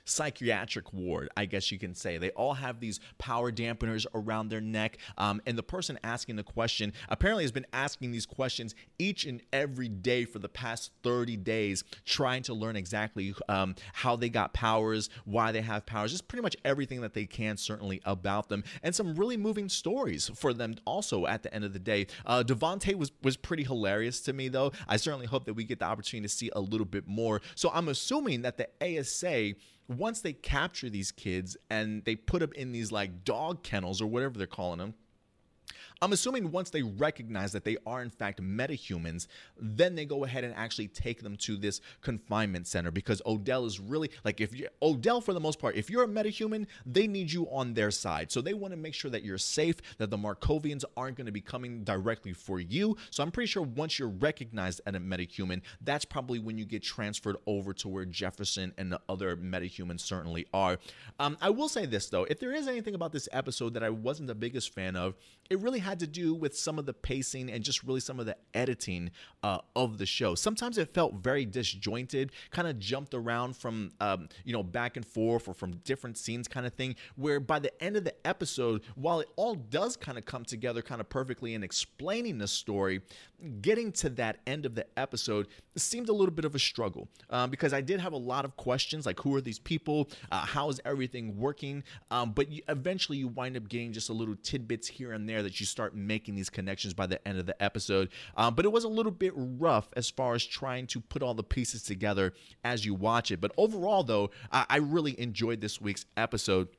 psychiatric 0.07 0.93
ward, 0.93 1.29
I 1.37 1.45
guess 1.45 1.71
you 1.71 1.79
can 1.79 1.93
say. 1.93 2.17
They 2.17 2.31
all 2.31 2.53
have 2.53 2.79
these 2.79 2.99
power 3.17 3.51
dampeners 3.51 4.05
around 4.13 4.49
their 4.49 4.61
neck. 4.61 4.97
Um, 5.17 5.41
and 5.45 5.57
the 5.57 5.63
person 5.63 5.99
asking 6.03 6.35
the 6.37 6.43
question 6.43 6.93
apparently 7.09 7.43
has 7.43 7.51
been 7.51 7.65
asking 7.73 8.11
these 8.11 8.25
questions 8.25 8.75
each 8.99 9.25
and 9.25 9.41
every 9.51 9.89
day 9.89 10.25
for 10.25 10.39
the 10.39 10.49
past 10.49 10.91
30 11.03 11.37
days, 11.37 11.83
trying 12.05 12.43
to 12.43 12.53
learn 12.53 12.75
exactly 12.75 13.33
um, 13.49 13.75
how 13.93 14.15
they 14.15 14.29
got 14.29 14.53
powers, 14.53 15.09
why 15.25 15.51
they 15.51 15.61
have 15.61 15.85
powers, 15.85 16.11
just 16.11 16.27
pretty 16.27 16.41
much 16.41 16.55
everything 16.63 17.01
that 17.01 17.13
they 17.13 17.25
can, 17.25 17.57
certainly 17.57 18.01
about 18.05 18.49
them, 18.49 18.63
and 18.83 18.95
some 18.95 19.15
really 19.15 19.37
moving 19.37 19.69
stories 19.69 20.31
for 20.35 20.53
them 20.53 20.75
also 20.85 21.25
at 21.25 21.43
the 21.43 21.53
end 21.53 21.63
of 21.63 21.73
the 21.73 21.79
day. 21.79 22.07
Uh, 22.25 22.43
Devante 22.45 22.95
was, 22.95 23.11
was 23.21 23.37
pretty 23.37 23.63
hilarious 23.63 24.21
to 24.21 24.33
me, 24.33 24.47
though. 24.47 24.71
I 24.87 24.97
certainly 24.97 25.27
hope 25.27 25.45
that 25.45 25.53
we 25.53 25.63
get 25.63 25.79
the 25.79 25.85
opportunity 25.85 26.27
to 26.27 26.33
see 26.33 26.49
a 26.55 26.59
little 26.59 26.85
bit 26.85 27.07
more. 27.07 27.41
So 27.55 27.69
I'm 27.73 27.89
assuming 27.89 28.43
that 28.43 28.57
the 28.57 28.67
ASA 28.81 29.53
once 29.87 30.21
they 30.21 30.33
capture 30.33 30.89
these 30.89 31.11
kids 31.11 31.55
and 31.69 32.03
they 32.05 32.15
put 32.15 32.39
them 32.39 32.51
in 32.55 32.71
these 32.71 32.91
like 32.91 33.23
dog 33.23 33.63
kennels 33.63 34.01
or 34.01 34.07
whatever 34.07 34.37
they're 34.37 34.47
calling 34.47 34.79
them 34.79 34.93
I'm 36.01 36.13
assuming 36.13 36.51
once 36.51 36.69
they 36.69 36.83
recognize 36.83 37.51
that 37.53 37.63
they 37.63 37.77
are 37.85 38.01
in 38.01 38.09
fact 38.09 38.41
metahumans, 38.41 39.27
then 39.59 39.95
they 39.95 40.05
go 40.05 40.23
ahead 40.23 40.43
and 40.43 40.53
actually 40.55 40.87
take 40.87 41.23
them 41.23 41.35
to 41.37 41.57
this 41.57 41.81
confinement 42.01 42.67
center 42.67 42.91
because 42.91 43.21
Odell 43.25 43.65
is 43.65 43.79
really 43.79 44.11
like 44.23 44.41
if 44.41 44.57
you 44.57 44.67
Odell 44.81 45.21
for 45.21 45.33
the 45.33 45.39
most 45.39 45.59
part, 45.59 45.75
if 45.75 45.89
you're 45.89 46.03
a 46.03 46.07
metahuman, 46.07 46.67
they 46.85 47.07
need 47.07 47.31
you 47.31 47.47
on 47.51 47.73
their 47.73 47.91
side. 47.91 48.31
So 48.31 48.41
they 48.41 48.53
want 48.53 48.73
to 48.73 48.77
make 48.77 48.93
sure 48.93 49.11
that 49.11 49.23
you're 49.23 49.37
safe, 49.37 49.75
that 49.97 50.09
the 50.09 50.17
Markovians 50.17 50.83
aren't 50.95 51.17
going 51.17 51.25
to 51.25 51.31
be 51.31 51.41
coming 51.41 51.83
directly 51.83 52.33
for 52.33 52.59
you. 52.59 52.95
So 53.09 53.23
I'm 53.23 53.31
pretty 53.31 53.47
sure 53.47 53.63
once 53.63 53.97
you're 53.97 54.09
recognized 54.09 54.81
as 54.85 54.95
a 54.95 54.99
metahuman, 54.99 55.61
that's 55.81 56.05
probably 56.05 56.39
when 56.39 56.57
you 56.57 56.65
get 56.65 56.83
transferred 56.83 57.37
over 57.45 57.73
to 57.73 57.87
where 57.87 58.05
Jefferson 58.05 58.73
and 58.77 58.91
the 58.91 59.01
other 59.09 59.35
metahumans 59.35 60.01
certainly 60.01 60.45
are. 60.53 60.77
Um, 61.19 61.37
I 61.41 61.49
will 61.49 61.69
say 61.69 61.85
this 61.85 62.09
though, 62.09 62.25
if 62.25 62.39
there 62.39 62.53
is 62.53 62.67
anything 62.67 62.95
about 62.95 63.11
this 63.11 63.27
episode 63.31 63.73
that 63.73 63.83
I 63.83 63.89
wasn't 63.89 64.27
the 64.27 64.35
biggest 64.35 64.73
fan 64.73 64.95
of, 64.95 65.15
it 65.49 65.59
really 65.59 65.79
had 65.79 65.99
to 65.99 66.07
do 66.07 66.33
with 66.33 66.57
some 66.57 66.79
of 66.79 66.85
the 66.85 66.93
pacing 66.93 67.49
and 67.49 67.63
just 67.63 67.83
really 67.83 67.99
some 67.99 68.19
of 68.19 68.25
the 68.25 68.35
editing 68.53 69.11
uh, 69.43 69.59
of 69.75 69.97
the 69.97 70.05
show. 70.05 70.35
Sometimes 70.35 70.77
it 70.77 70.93
felt 70.93 71.15
very 71.15 71.45
disjointed, 71.45 72.31
kind 72.51 72.67
of 72.67 72.79
jumped 72.79 73.13
around 73.13 73.55
from 73.55 73.91
um, 73.99 74.29
you 74.43 74.53
know 74.53 74.63
back 74.63 74.97
and 74.97 75.05
forth 75.05 75.47
or 75.47 75.53
from 75.53 75.77
different 75.77 76.17
scenes, 76.17 76.47
kind 76.47 76.65
of 76.65 76.73
thing. 76.73 76.95
Where 77.15 77.39
by 77.39 77.59
the 77.59 77.83
end 77.83 77.97
of 77.97 78.03
the 78.03 78.15
episode, 78.27 78.81
while 78.95 79.19
it 79.19 79.29
all 79.35 79.55
does 79.55 79.95
kind 79.95 80.17
of 80.17 80.25
come 80.25 80.45
together 80.45 80.81
kind 80.81 81.01
of 81.01 81.09
perfectly 81.09 81.53
in 81.53 81.63
explaining 81.63 82.37
the 82.37 82.47
story, 82.47 83.01
getting 83.61 83.91
to 83.91 84.09
that 84.09 84.37
end 84.47 84.65
of 84.65 84.75
the 84.75 84.85
episode 84.97 85.47
seemed 85.75 86.09
a 86.09 86.13
little 86.13 86.33
bit 86.33 86.45
of 86.45 86.55
a 86.55 86.59
struggle 86.59 87.07
um, 87.29 87.49
because 87.49 87.73
I 87.73 87.81
did 87.81 87.99
have 87.99 88.13
a 88.13 88.17
lot 88.17 88.45
of 88.45 88.55
questions 88.57 89.05
like 89.05 89.19
who 89.19 89.35
are 89.35 89.41
these 89.41 89.59
people, 89.59 90.09
uh, 90.31 90.45
how 90.45 90.69
is 90.69 90.81
everything 90.85 91.37
working, 91.37 91.83
um, 92.09 92.31
but 92.31 92.51
you, 92.51 92.61
eventually 92.67 93.19
you 93.19 93.27
wind 93.27 93.55
up 93.55 93.67
getting 93.69 93.93
just 93.93 94.09
a 94.09 94.13
little 94.13 94.35
tidbits 94.41 94.87
here 94.87 95.13
and 95.13 95.29
there 95.29 95.36
that 95.43 95.59
you 95.59 95.65
start 95.65 95.95
making 95.95 96.35
these 96.35 96.49
connections 96.49 96.93
by 96.93 97.07
the 97.07 97.25
end 97.27 97.39
of 97.39 97.45
the 97.45 97.61
episode. 97.61 98.09
Um, 98.35 98.55
but 98.55 98.65
it 98.65 98.71
was 98.71 98.83
a 98.83 98.89
little 98.89 99.11
bit 99.11 99.33
rough 99.35 99.89
as 99.95 100.09
far 100.09 100.35
as 100.35 100.45
trying 100.45 100.87
to 100.87 100.99
put 100.99 101.23
all 101.23 101.33
the 101.33 101.43
pieces 101.43 101.83
together 101.83 102.33
as 102.63 102.85
you 102.85 102.93
watch 102.93 103.31
it. 103.31 103.41
But 103.41 103.51
overall, 103.57 104.03
though, 104.03 104.31
I, 104.51 104.65
I 104.69 104.77
really 104.77 105.19
enjoyed 105.19 105.61
this 105.61 105.81
week's 105.81 106.05
episode. 106.15 106.69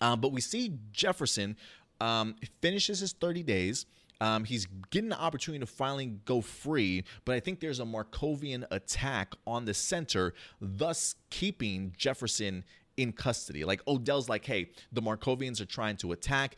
Um, 0.00 0.20
but 0.20 0.32
we 0.32 0.40
see 0.40 0.74
Jefferson 0.92 1.56
um, 2.00 2.36
finishes 2.60 3.00
his 3.00 3.12
30 3.12 3.42
days. 3.42 3.86
Um, 4.20 4.44
he's 4.44 4.66
getting 4.90 5.08
the 5.08 5.18
opportunity 5.18 5.60
to 5.60 5.66
finally 5.66 6.06
go 6.26 6.42
free, 6.42 7.04
but 7.24 7.34
I 7.34 7.40
think 7.40 7.60
there's 7.60 7.80
a 7.80 7.84
Markovian 7.84 8.66
attack 8.70 9.32
on 9.46 9.64
the 9.64 9.72
center, 9.72 10.34
thus 10.60 11.14
keeping 11.30 11.94
Jefferson 11.96 12.64
in 13.00 13.12
custody. 13.12 13.64
Like 13.64 13.80
Odell's 13.88 14.28
like, 14.28 14.44
hey, 14.44 14.70
the 14.92 15.00
Markovians 15.00 15.60
are 15.60 15.66
trying 15.66 15.96
to 15.98 16.12
attack 16.12 16.56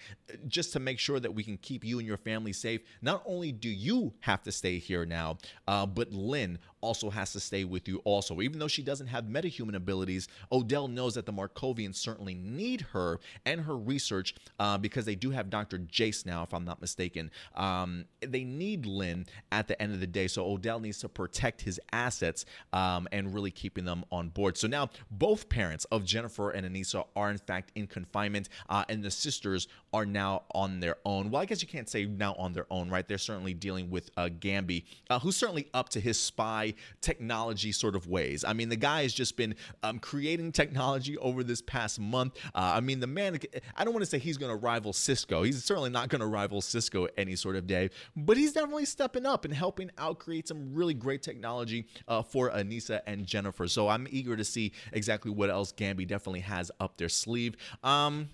just 0.49 0.73
to 0.73 0.81
make 0.81 0.99
sure 0.99 1.21
that 1.21 1.33
we 1.33 1.45
can 1.45 1.57
keep 1.57 1.85
you 1.85 1.99
and 1.99 2.07
your 2.07 2.17
family 2.17 2.53
safe. 2.53 2.81
Not 3.01 3.23
only 3.25 3.53
do 3.53 3.69
you 3.69 4.13
have 4.21 4.43
to 4.43 4.53
stay 4.53 4.79
here 4.79 5.07
now, 5.07 5.39
uh, 5.69 5.87
but 5.87 6.13
Lynn 6.13 6.59
also 6.81 7.11
has 7.11 7.33
to 7.33 7.41
stay 7.41 7.65
with 7.65 7.87
you 7.87 7.99
also. 7.99 8.41
Even 8.41 8.59
though 8.59 8.69
she 8.69 8.83
doesn't 8.83 9.07
have 9.07 9.25
metahuman 9.25 9.77
abilities, 9.77 10.27
Odell 10.51 10.89
knows 10.89 11.15
that 11.15 11.27
the 11.27 11.33
Markovians 11.33 11.95
certainly 11.95 12.35
need 12.35 12.81
her 12.93 13.21
and 13.47 13.61
her 13.61 13.77
research 13.77 14.35
uh, 14.59 14.77
because 14.77 15.05
they 15.05 15.15
do 15.15 15.31
have 15.31 15.49
Dr. 15.49 15.79
Jace 15.79 16.27
now, 16.27 16.43
if 16.43 16.53
I'm 16.53 16.65
not 16.65 16.81
mistaken. 16.81 17.31
Um, 17.55 18.07
they 18.21 18.43
need 18.43 18.85
Lynn 18.85 19.27
at 19.53 19.69
the 19.69 19.81
end 19.81 19.95
of 19.95 20.01
the 20.01 20.07
day, 20.07 20.27
so 20.27 20.45
Odell 20.45 20.81
needs 20.81 20.99
to 20.99 21.09
protect 21.09 21.63
his 21.63 21.81
assets 21.93 22.45
um, 22.73 23.07
and 23.13 23.33
really 23.33 23.53
keeping 23.53 23.85
them 23.85 24.05
on 24.11 24.31
board. 24.31 24.59
So 24.59 24.67
now 24.67 24.91
both 25.11 25.49
parents 25.49 25.85
of 25.87 26.05
Jennifer 26.05 26.32
and 26.39 26.67
Anissa 26.67 27.07
are 27.17 27.31
in 27.31 27.39
fact 27.39 27.73
in 27.75 27.87
confinement, 27.87 28.49
uh, 28.69 28.85
and 28.89 29.03
the 29.03 29.11
sisters 29.11 29.69
are 29.93 30.07
now 30.07 30.43
on 30.55 30.81
their 30.81 30.97
own. 31.05 31.31
Well, 31.31 31.43
I 31.43 31.45
guess 31.45 31.63
you 31.63 31.69
can't 31.69 31.89
say 31.89 32.07
now 32.07 32.35
on 32.35 32.53
their 32.53 32.67
own, 32.71 32.89
right? 32.89 33.07
They're 33.07 33.19
certainly 33.19 33.55
dealing 33.55 33.91
with 33.91 34.11
uh, 34.17 34.29
Gambi, 34.29 34.85
uh, 35.11 35.19
who's 35.19 35.37
certainly 35.37 35.69
up 35.75 35.89
to 35.91 36.01
his 36.01 36.19
spy 36.19 36.75
technology 37.01 37.73
sort 37.73 37.95
of 37.95 38.07
ways. 38.07 38.45
I 38.45 38.53
mean, 38.53 38.69
the 38.69 38.77
guy 38.77 39.03
has 39.03 39.13
just 39.13 39.37
been 39.37 39.55
um, 39.83 39.99
creating 39.99 40.53
technology 40.53 41.19
over 41.19 41.45
this 41.45 41.61
past 41.61 42.01
month. 42.01 42.37
Uh, 42.55 42.73
I 42.77 42.81
mean, 42.81 43.01
the 43.01 43.07
man, 43.07 43.39
I 43.77 43.85
don't 43.85 43.93
want 43.93 44.05
to 44.05 44.11
say 44.11 44.19
he's 44.19 44.39
going 44.39 44.51
to 44.51 44.57
rival 44.57 44.93
Cisco. 44.93 45.43
He's 45.43 45.63
certainly 45.65 45.91
not 45.91 46.09
going 46.09 46.21
to 46.21 46.27
rival 46.27 46.61
Cisco 46.61 47.07
any 47.17 47.37
sort 47.37 47.57
of 47.57 47.67
day, 47.67 47.91
but 48.17 48.37
he's 48.37 48.53
definitely 48.53 48.87
stepping 48.87 49.27
up 49.27 49.45
and 49.45 49.53
helping 49.53 49.91
out 49.99 50.19
create 50.19 50.49
some 50.49 50.75
really 50.75 50.95
great 50.95 51.23
technology 51.23 51.87
uh, 52.09 52.23
for 52.23 52.51
Anissa 52.51 53.01
and 53.07 53.27
Jennifer. 53.27 53.69
So 53.69 53.89
I'm 53.89 54.07
eager 54.11 54.37
to 54.37 54.45
see 54.45 54.73
exactly 54.93 55.31
what 55.31 55.51
else 55.51 55.73
Gambi 55.73 56.07
definitely 56.13 56.41
has 56.41 56.71
up 56.79 56.99
their 56.99 57.09
sleeve. 57.09 57.57
Um, 57.83 58.29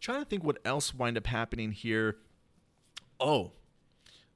trying 0.00 0.20
to 0.20 0.26
think 0.26 0.44
what 0.44 0.58
else 0.66 0.92
wind 0.92 1.16
up 1.16 1.26
happening 1.26 1.72
here. 1.72 2.18
Oh, 3.18 3.52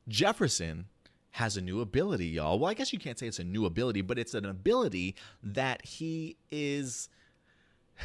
Jefferson 0.08 0.86
has 1.32 1.58
a 1.58 1.60
new 1.60 1.82
ability, 1.82 2.26
y'all. 2.26 2.58
Well, 2.58 2.70
I 2.70 2.74
guess 2.74 2.94
you 2.94 2.98
can't 2.98 3.18
say 3.18 3.26
it's 3.26 3.38
a 3.38 3.44
new 3.44 3.66
ability, 3.66 4.00
but 4.00 4.18
it's 4.18 4.32
an 4.32 4.46
ability 4.46 5.14
that 5.42 5.84
he 5.84 6.38
is 6.50 7.10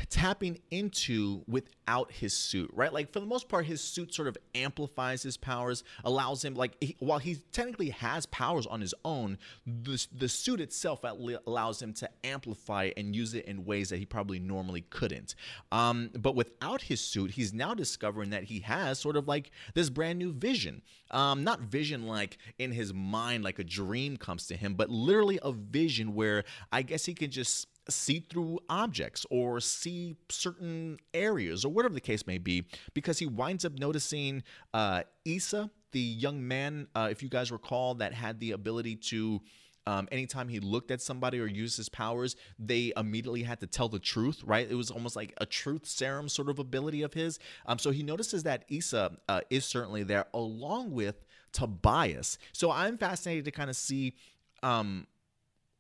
tapping 0.10 0.60
into 0.72 1.44
without 1.48 2.12
his 2.12 2.34
suit, 2.34 2.70
right? 2.74 2.94
Like 2.94 3.12
for 3.12 3.20
the 3.20 3.26
most 3.26 3.50
part, 3.50 3.66
his 3.66 3.82
suit 3.82 4.14
sort 4.14 4.28
of 4.28 4.38
amplifies 4.56 5.24
his 5.24 5.38
powers, 5.38 5.84
allows 6.04 6.44
him 6.44 6.56
like 6.56 6.76
he, 6.82 6.96
while 7.00 7.20
he 7.20 7.36
technically 7.52 7.90
has 7.90 8.26
powers 8.28 8.66
on 8.68 8.82
his 8.82 8.94
own, 9.06 9.38
the 9.66 10.06
the 10.12 10.30
suit 10.30 10.62
itself 10.62 11.04
allows 11.04 11.82
him 11.82 11.94
to 11.94 12.10
amplify 12.24 12.92
and 12.98 13.16
use 13.16 13.34
it 13.34 13.46
in 13.46 13.66
ways 13.66 13.90
that 13.90 13.98
he 13.98 14.06
probably 14.06 14.40
normally 14.40 14.82
couldn't. 14.82 15.36
Um, 15.72 16.10
but 16.18 16.36
without 16.36 16.82
his 16.82 17.02
suit, 17.02 17.32
he's 17.32 17.54
now 17.54 17.74
discovering 17.74 18.30
that 18.32 18.46
he 18.46 18.60
has 18.60 19.00
sort 19.00 19.18
of 19.18 19.28
like 19.28 19.52
this 19.74 19.90
brand 19.90 20.20
new 20.20 20.34
vision. 20.34 20.82
Um, 21.12 21.44
not 21.44 21.60
vision 21.60 22.08
like 22.08 22.38
in 22.58 22.72
his 22.72 22.94
mind, 22.94 23.44
like 23.44 23.60
a 23.60 23.64
dream 23.64 24.18
comes 24.18 24.48
to 24.48 24.56
him, 24.56 24.76
but 24.76 24.90
literally 24.90 25.40
a 25.44 25.52
vision 25.52 26.14
where 26.14 26.44
I 26.72 26.82
guess 26.84 27.06
he 27.06 27.14
can 27.14 27.32
just 27.32 27.68
see 27.90 28.26
through 28.30 28.60
objects 28.70 29.26
or 29.30 29.60
see 29.60 30.16
certain 30.30 30.98
areas 31.14 31.66
or 31.66 31.70
whatever 31.70 31.94
the 31.94 32.02
case 32.02 32.28
may 32.28 32.38
be 32.38 32.66
because 32.94 33.20
he 33.20 33.26
winds 33.26 33.66
up 33.66 33.74
noticing 33.74 34.44
uh, 34.74 35.04
Issa, 35.26 35.70
the 35.92 36.00
young 36.00 36.48
man, 36.48 36.88
uh, 36.96 37.08
if 37.12 37.22
you 37.24 37.30
guys 37.30 37.52
recall, 37.52 37.96
that 37.96 38.14
had 38.14 38.40
the 38.40 38.52
ability 38.52 38.96
to. 38.96 39.42
Um, 39.88 40.08
anytime 40.12 40.48
he 40.48 40.60
looked 40.60 40.92
at 40.92 41.02
somebody 41.02 41.40
or 41.40 41.48
used 41.48 41.76
his 41.76 41.90
powers, 41.90 42.36
they 42.60 42.94
immediately 42.96 43.42
had 43.42 43.60
to 43.62 43.68
tell 43.68 43.90
the 43.90 43.98
truth, 43.98 44.44
right? 44.46 44.70
It 44.70 44.76
was 44.76 44.92
almost 44.92 45.16
like 45.16 45.34
a 45.42 45.46
truth 45.48 45.88
serum 45.88 46.30
sort 46.30 46.50
of 46.50 46.60
ability 46.60 47.02
of 47.02 47.16
his. 47.16 47.40
Um, 47.66 47.80
so 47.80 47.90
he 47.90 48.04
notices 48.04 48.44
that 48.44 48.64
Issa 48.70 49.18
uh, 49.28 49.42
is 49.50 49.66
certainly 49.66 50.04
there 50.04 50.28
along 50.36 50.92
with 50.92 51.26
Tobias. 51.52 52.38
So 52.54 52.70
I'm 52.70 52.96
fascinated 53.00 53.46
to 53.46 53.52
kind 53.52 53.72
of 53.72 53.76
see 53.76 54.14
um, 54.62 55.08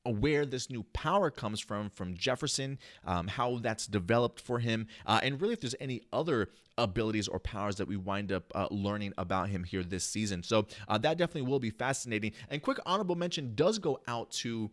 where 0.05 0.45
this 0.45 0.69
new 0.69 0.83
power 0.93 1.29
comes 1.29 1.59
from 1.59 1.89
from 1.89 2.15
Jefferson, 2.15 2.79
um, 3.05 3.27
how 3.27 3.59
that's 3.59 3.87
developed 3.87 4.39
for 4.39 4.59
him, 4.59 4.87
uh, 5.05 5.19
and 5.21 5.39
really 5.39 5.53
if 5.53 5.61
there's 5.61 5.75
any 5.79 6.01
other 6.11 6.49
abilities 6.77 7.27
or 7.27 7.39
powers 7.39 7.75
that 7.75 7.87
we 7.87 7.97
wind 7.97 8.31
up 8.31 8.51
uh, 8.55 8.67
learning 8.71 9.13
about 9.17 9.49
him 9.49 9.63
here 9.63 9.83
this 9.83 10.03
season. 10.03 10.41
So 10.41 10.67
uh, 10.87 10.97
that 10.99 11.17
definitely 11.17 11.49
will 11.49 11.59
be 11.59 11.69
fascinating. 11.69 12.31
And 12.49 12.61
quick 12.61 12.79
honorable 12.85 13.15
mention 13.15 13.53
does 13.55 13.79
go 13.79 13.99
out 14.07 14.31
to. 14.31 14.71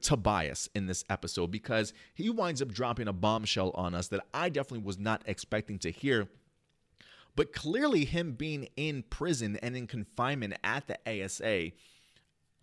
Tobias 0.00 0.68
in 0.74 0.86
this 0.86 1.04
episode 1.08 1.52
because 1.52 1.92
he 2.14 2.28
winds 2.28 2.60
up 2.60 2.72
dropping 2.72 3.06
a 3.06 3.12
bombshell 3.12 3.70
on 3.76 3.94
us 3.94 4.08
that 4.08 4.26
I 4.34 4.48
definitely 4.48 4.84
was 4.84 4.98
not 4.98 5.22
expecting 5.24 5.78
to 5.80 5.90
hear. 5.92 6.26
But 7.36 7.52
clearly, 7.52 8.04
him 8.04 8.32
being 8.32 8.68
in 8.76 9.04
prison 9.04 9.56
and 9.62 9.76
in 9.76 9.86
confinement 9.86 10.54
at 10.64 10.88
the 10.88 10.98
ASA 11.06 11.70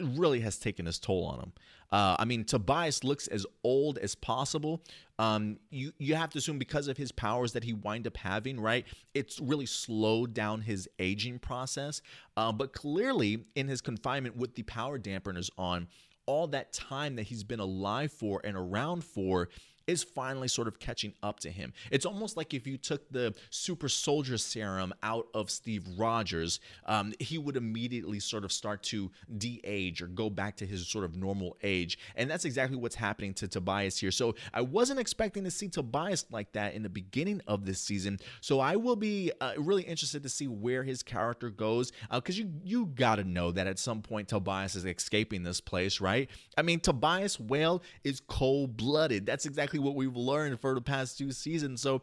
really 0.03 0.41
has 0.41 0.57
taken 0.57 0.87
its 0.87 0.99
toll 0.99 1.25
on 1.25 1.39
him. 1.39 1.53
Uh, 1.91 2.15
I 2.17 2.25
mean, 2.25 2.45
Tobias 2.45 3.03
looks 3.03 3.27
as 3.27 3.45
old 3.63 3.97
as 3.97 4.15
possible. 4.15 4.81
Um, 5.19 5.57
you 5.69 5.91
you 5.97 6.15
have 6.15 6.29
to 6.31 6.37
assume 6.37 6.57
because 6.57 6.87
of 6.87 6.97
his 6.97 7.11
powers 7.11 7.51
that 7.53 7.63
he 7.63 7.73
wind 7.73 8.07
up 8.07 8.15
having, 8.15 8.59
right? 8.59 8.85
It's 9.13 9.39
really 9.39 9.65
slowed 9.65 10.33
down 10.33 10.61
his 10.61 10.89
aging 10.99 11.39
process. 11.39 12.01
Uh, 12.37 12.51
but 12.51 12.71
clearly, 12.71 13.45
in 13.55 13.67
his 13.67 13.81
confinement 13.81 14.37
with 14.37 14.55
the 14.55 14.63
power 14.63 14.97
dampeners 14.97 15.49
on, 15.57 15.87
all 16.25 16.47
that 16.47 16.71
time 16.71 17.15
that 17.17 17.23
he's 17.23 17.43
been 17.43 17.59
alive 17.59 18.11
for 18.11 18.39
and 18.43 18.55
around 18.55 19.03
for 19.03 19.49
is 19.91 20.03
finally 20.03 20.47
sort 20.47 20.67
of 20.67 20.79
catching 20.79 21.13
up 21.21 21.39
to 21.41 21.51
him. 21.51 21.73
It's 21.91 22.05
almost 22.05 22.37
like 22.37 22.53
if 22.53 22.65
you 22.65 22.77
took 22.77 23.11
the 23.11 23.35
super 23.49 23.89
soldier 23.89 24.37
serum 24.37 24.93
out 25.03 25.27
of 25.33 25.49
Steve 25.49 25.85
Rogers, 25.97 26.59
um, 26.85 27.13
he 27.19 27.37
would 27.37 27.57
immediately 27.57 28.19
sort 28.19 28.45
of 28.45 28.51
start 28.51 28.81
to 28.83 29.11
de 29.37 29.59
age 29.63 30.01
or 30.01 30.07
go 30.07 30.29
back 30.29 30.55
to 30.57 30.65
his 30.65 30.87
sort 30.87 31.03
of 31.03 31.15
normal 31.15 31.57
age. 31.61 31.99
And 32.15 32.29
that's 32.29 32.45
exactly 32.45 32.77
what's 32.77 32.95
happening 32.95 33.33
to 33.35 33.47
Tobias 33.47 33.97
here. 33.97 34.11
So 34.11 34.35
I 34.53 34.61
wasn't 34.61 34.99
expecting 34.99 35.43
to 35.43 35.51
see 35.51 35.67
Tobias 35.67 36.25
like 36.31 36.51
that 36.53 36.73
in 36.73 36.83
the 36.83 36.89
beginning 36.89 37.41
of 37.47 37.65
this 37.65 37.81
season. 37.81 38.19
So 38.39 38.59
I 38.59 38.77
will 38.77 38.95
be 38.95 39.31
uh, 39.41 39.53
really 39.57 39.83
interested 39.83 40.23
to 40.23 40.29
see 40.29 40.47
where 40.47 40.83
his 40.83 41.03
character 41.03 41.49
goes 41.49 41.91
because 42.11 42.39
uh, 42.39 42.43
you, 42.43 42.51
you 42.63 42.85
got 42.85 43.15
to 43.15 43.23
know 43.23 43.51
that 43.51 43.67
at 43.67 43.77
some 43.77 44.01
point 44.01 44.29
Tobias 44.29 44.75
is 44.75 44.85
escaping 44.85 45.43
this 45.43 45.59
place, 45.59 45.99
right? 45.99 46.29
I 46.57 46.61
mean, 46.61 46.79
Tobias 46.79 47.39
Whale 47.39 47.83
is 48.03 48.21
cold 48.21 48.77
blooded. 48.77 49.25
That's 49.25 49.45
exactly 49.45 49.61
exactly 49.71 49.79
what 49.81 49.95
we've 49.95 50.15
learned 50.15 50.59
for 50.59 50.73
the 50.73 50.81
past 50.81 51.17
two 51.17 51.31
seasons. 51.31 51.81
So 51.81 52.01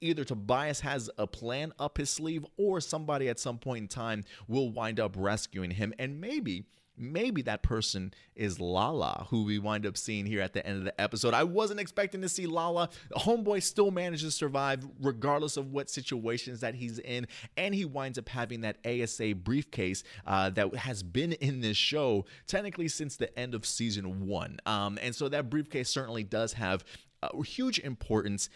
either 0.00 0.24
Tobias 0.24 0.80
has 0.80 1.10
a 1.18 1.26
plan 1.26 1.72
up 1.78 1.98
his 1.98 2.10
sleeve 2.10 2.44
or 2.56 2.80
somebody 2.80 3.28
at 3.28 3.38
some 3.38 3.58
point 3.58 3.82
in 3.82 3.88
time 3.88 4.24
will 4.48 4.70
wind 4.70 4.98
up 4.98 5.14
rescuing 5.16 5.70
him. 5.70 5.92
And 5.98 6.20
maybe 6.20 6.64
maybe 7.00 7.42
that 7.42 7.62
person 7.62 8.12
is 8.36 8.60
Lala, 8.60 9.26
who 9.30 9.44
we 9.44 9.58
wind 9.58 9.86
up 9.86 9.96
seeing 9.96 10.26
here 10.26 10.40
at 10.42 10.52
the 10.52 10.64
end 10.66 10.78
of 10.78 10.84
the 10.84 11.00
episode. 11.00 11.34
I 11.34 11.44
wasn't 11.44 11.80
expecting 11.80 12.20
to 12.20 12.28
see 12.28 12.46
Lala. 12.46 12.90
Homeboy 13.16 13.62
still 13.62 13.90
manages 13.90 14.34
to 14.34 14.38
survive 14.38 14.86
regardless 15.00 15.56
of 15.56 15.72
what 15.72 15.88
situations 15.88 16.60
that 16.60 16.74
he's 16.74 16.98
in, 16.98 17.26
and 17.56 17.74
he 17.74 17.84
winds 17.84 18.18
up 18.18 18.28
having 18.28 18.60
that 18.60 18.76
ASA 18.86 19.34
briefcase 19.36 20.04
uh, 20.26 20.50
that 20.50 20.74
has 20.76 21.02
been 21.02 21.32
in 21.32 21.60
this 21.60 21.76
show 21.76 22.26
technically 22.46 22.88
since 22.88 23.16
the 23.16 23.36
end 23.38 23.54
of 23.54 23.64
season 23.64 24.26
one. 24.26 24.58
Um, 24.66 24.98
and 25.00 25.14
so 25.14 25.28
that 25.30 25.48
briefcase 25.48 25.88
certainly 25.88 26.22
does 26.22 26.52
have 26.52 26.84
a 27.22 27.42
huge 27.42 27.78
importance, 27.78 28.48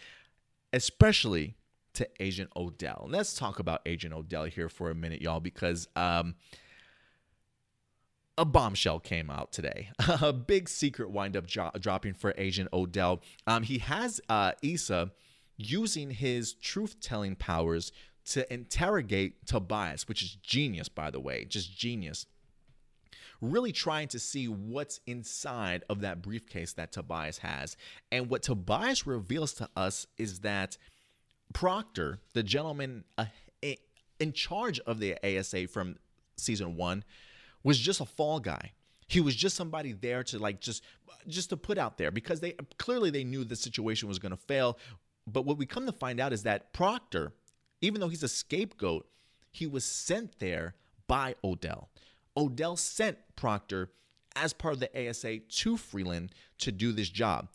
especially 0.73 1.55
to 1.93 2.07
Agent 2.19 2.51
Odell. 2.55 3.07
Let's 3.09 3.33
talk 3.33 3.59
about 3.59 3.81
Agent 3.85 4.13
Odell 4.13 4.45
here 4.45 4.69
for 4.69 4.89
a 4.89 4.95
minute, 4.95 5.21
y'all, 5.21 5.39
because 5.39 5.87
um, 5.95 6.35
a 8.37 8.45
bombshell 8.45 8.99
came 8.99 9.29
out 9.29 9.51
today. 9.51 9.89
a 10.21 10.33
big 10.33 10.69
secret 10.69 11.09
wind 11.09 11.35
up 11.37 11.47
jo- 11.47 11.71
dropping 11.79 12.13
for 12.13 12.33
Agent 12.37 12.69
Odell. 12.73 13.21
Um, 13.47 13.63
he 13.63 13.79
has 13.79 14.21
uh, 14.29 14.51
Issa 14.61 15.11
using 15.57 16.11
his 16.11 16.53
truth 16.53 16.99
telling 16.99 17.35
powers 17.35 17.91
to 18.25 18.51
interrogate 18.51 19.45
Tobias, 19.45 20.07
which 20.07 20.21
is 20.21 20.35
genius, 20.35 20.89
by 20.89 21.11
the 21.11 21.19
way, 21.19 21.45
just 21.45 21.75
genius 21.77 22.25
really 23.41 23.71
trying 23.71 24.07
to 24.09 24.19
see 24.19 24.47
what's 24.47 24.99
inside 25.05 25.83
of 25.89 26.01
that 26.01 26.21
briefcase 26.21 26.73
that 26.73 26.91
Tobias 26.91 27.39
has. 27.39 27.77
And 28.11 28.29
what 28.29 28.43
Tobias 28.43 29.05
reveals 29.05 29.53
to 29.53 29.69
us 29.75 30.07
is 30.17 30.39
that 30.41 30.77
Proctor, 31.53 32.19
the 32.33 32.43
gentleman 32.43 33.03
uh, 33.17 33.25
in 34.19 34.33
charge 34.33 34.79
of 34.81 34.99
the 34.99 35.17
ASA 35.23 35.67
from 35.67 35.97
season 36.37 36.75
one, 36.75 37.03
was 37.63 37.79
just 37.79 38.01
a 38.01 38.05
fall 38.05 38.39
guy. 38.39 38.71
He 39.07 39.21
was 39.21 39.35
just 39.35 39.55
somebody 39.55 39.91
there 39.91 40.23
to 40.25 40.39
like 40.39 40.61
just 40.61 40.83
just 41.27 41.49
to 41.49 41.57
put 41.57 41.77
out 41.77 41.97
there 41.97 42.11
because 42.11 42.39
they 42.39 42.53
clearly 42.77 43.09
they 43.09 43.23
knew 43.23 43.43
the 43.43 43.55
situation 43.55 44.07
was 44.07 44.19
going 44.19 44.31
to 44.31 44.37
fail. 44.37 44.77
But 45.27 45.45
what 45.45 45.57
we 45.57 45.65
come 45.65 45.85
to 45.85 45.91
find 45.91 46.19
out 46.19 46.33
is 46.33 46.43
that 46.43 46.73
Proctor, 46.73 47.33
even 47.81 47.99
though 47.99 48.07
he's 48.07 48.23
a 48.23 48.27
scapegoat, 48.27 49.07
he 49.51 49.67
was 49.67 49.85
sent 49.85 50.39
there 50.39 50.75
by 51.07 51.35
Odell. 51.43 51.89
Odell 52.37 52.75
sent 52.75 53.17
Proctor 53.35 53.91
as 54.35 54.53
part 54.53 54.73
of 54.73 54.79
the 54.79 55.09
ASA 55.09 55.39
to 55.39 55.77
Freeland 55.77 56.31
to 56.59 56.71
do 56.71 56.91
this 56.91 57.09
job. 57.09 57.49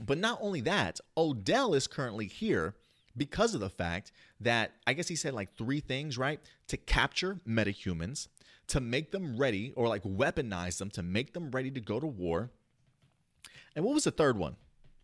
But 0.00 0.18
not 0.18 0.38
only 0.40 0.60
that, 0.62 1.00
Odell 1.16 1.74
is 1.74 1.86
currently 1.86 2.26
here 2.26 2.74
because 3.16 3.54
of 3.54 3.60
the 3.60 3.68
fact 3.68 4.12
that 4.40 4.72
I 4.86 4.92
guess 4.92 5.08
he 5.08 5.16
said 5.16 5.34
like 5.34 5.54
three 5.56 5.80
things, 5.80 6.16
right? 6.16 6.40
To 6.68 6.76
capture 6.76 7.40
metahumans, 7.46 8.28
to 8.68 8.80
make 8.80 9.10
them 9.10 9.36
ready 9.36 9.72
or 9.76 9.88
like 9.88 10.04
weaponize 10.04 10.78
them 10.78 10.90
to 10.90 11.02
make 11.02 11.32
them 11.32 11.50
ready 11.50 11.70
to 11.72 11.80
go 11.80 11.98
to 11.98 12.06
war. 12.06 12.50
And 13.74 13.84
what 13.84 13.94
was 13.94 14.04
the 14.04 14.10
third 14.10 14.38
one? 14.38 14.56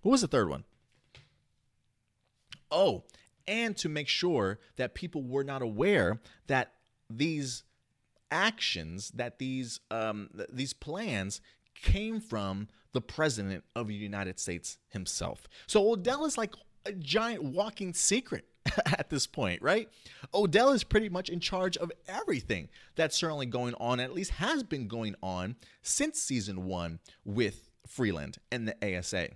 What 0.02 0.12
was 0.12 0.20
the 0.20 0.28
third 0.28 0.48
one? 0.48 0.64
Oh, 2.70 3.04
and 3.46 3.76
to 3.78 3.88
make 3.88 4.08
sure 4.08 4.58
that 4.76 4.94
people 4.94 5.22
were 5.22 5.44
not 5.44 5.62
aware 5.62 6.20
that 6.46 6.72
these 7.10 7.64
actions, 8.30 9.10
that 9.14 9.38
these 9.38 9.80
um, 9.90 10.30
th- 10.36 10.48
these 10.52 10.72
plans 10.72 11.40
came 11.74 12.20
from 12.20 12.68
the 12.92 13.00
president 13.00 13.64
of 13.74 13.88
the 13.88 13.94
United 13.94 14.40
States 14.40 14.78
himself. 14.88 15.46
So 15.66 15.92
Odell 15.92 16.24
is 16.24 16.38
like 16.38 16.54
a 16.86 16.92
giant 16.92 17.42
walking 17.42 17.92
secret 17.92 18.46
at 18.86 19.10
this 19.10 19.26
point, 19.26 19.60
right? 19.62 19.88
Odell 20.32 20.70
is 20.70 20.84
pretty 20.84 21.08
much 21.08 21.28
in 21.28 21.40
charge 21.40 21.76
of 21.76 21.92
everything 22.08 22.68
that's 22.94 23.16
certainly 23.16 23.46
going 23.46 23.74
on, 23.74 24.00
at 24.00 24.14
least 24.14 24.32
has 24.32 24.62
been 24.62 24.88
going 24.88 25.14
on 25.22 25.56
since 25.82 26.20
season 26.20 26.64
one 26.64 26.98
with 27.24 27.70
Freeland 27.86 28.38
and 28.50 28.68
the 28.68 28.98
ASA. 28.98 29.28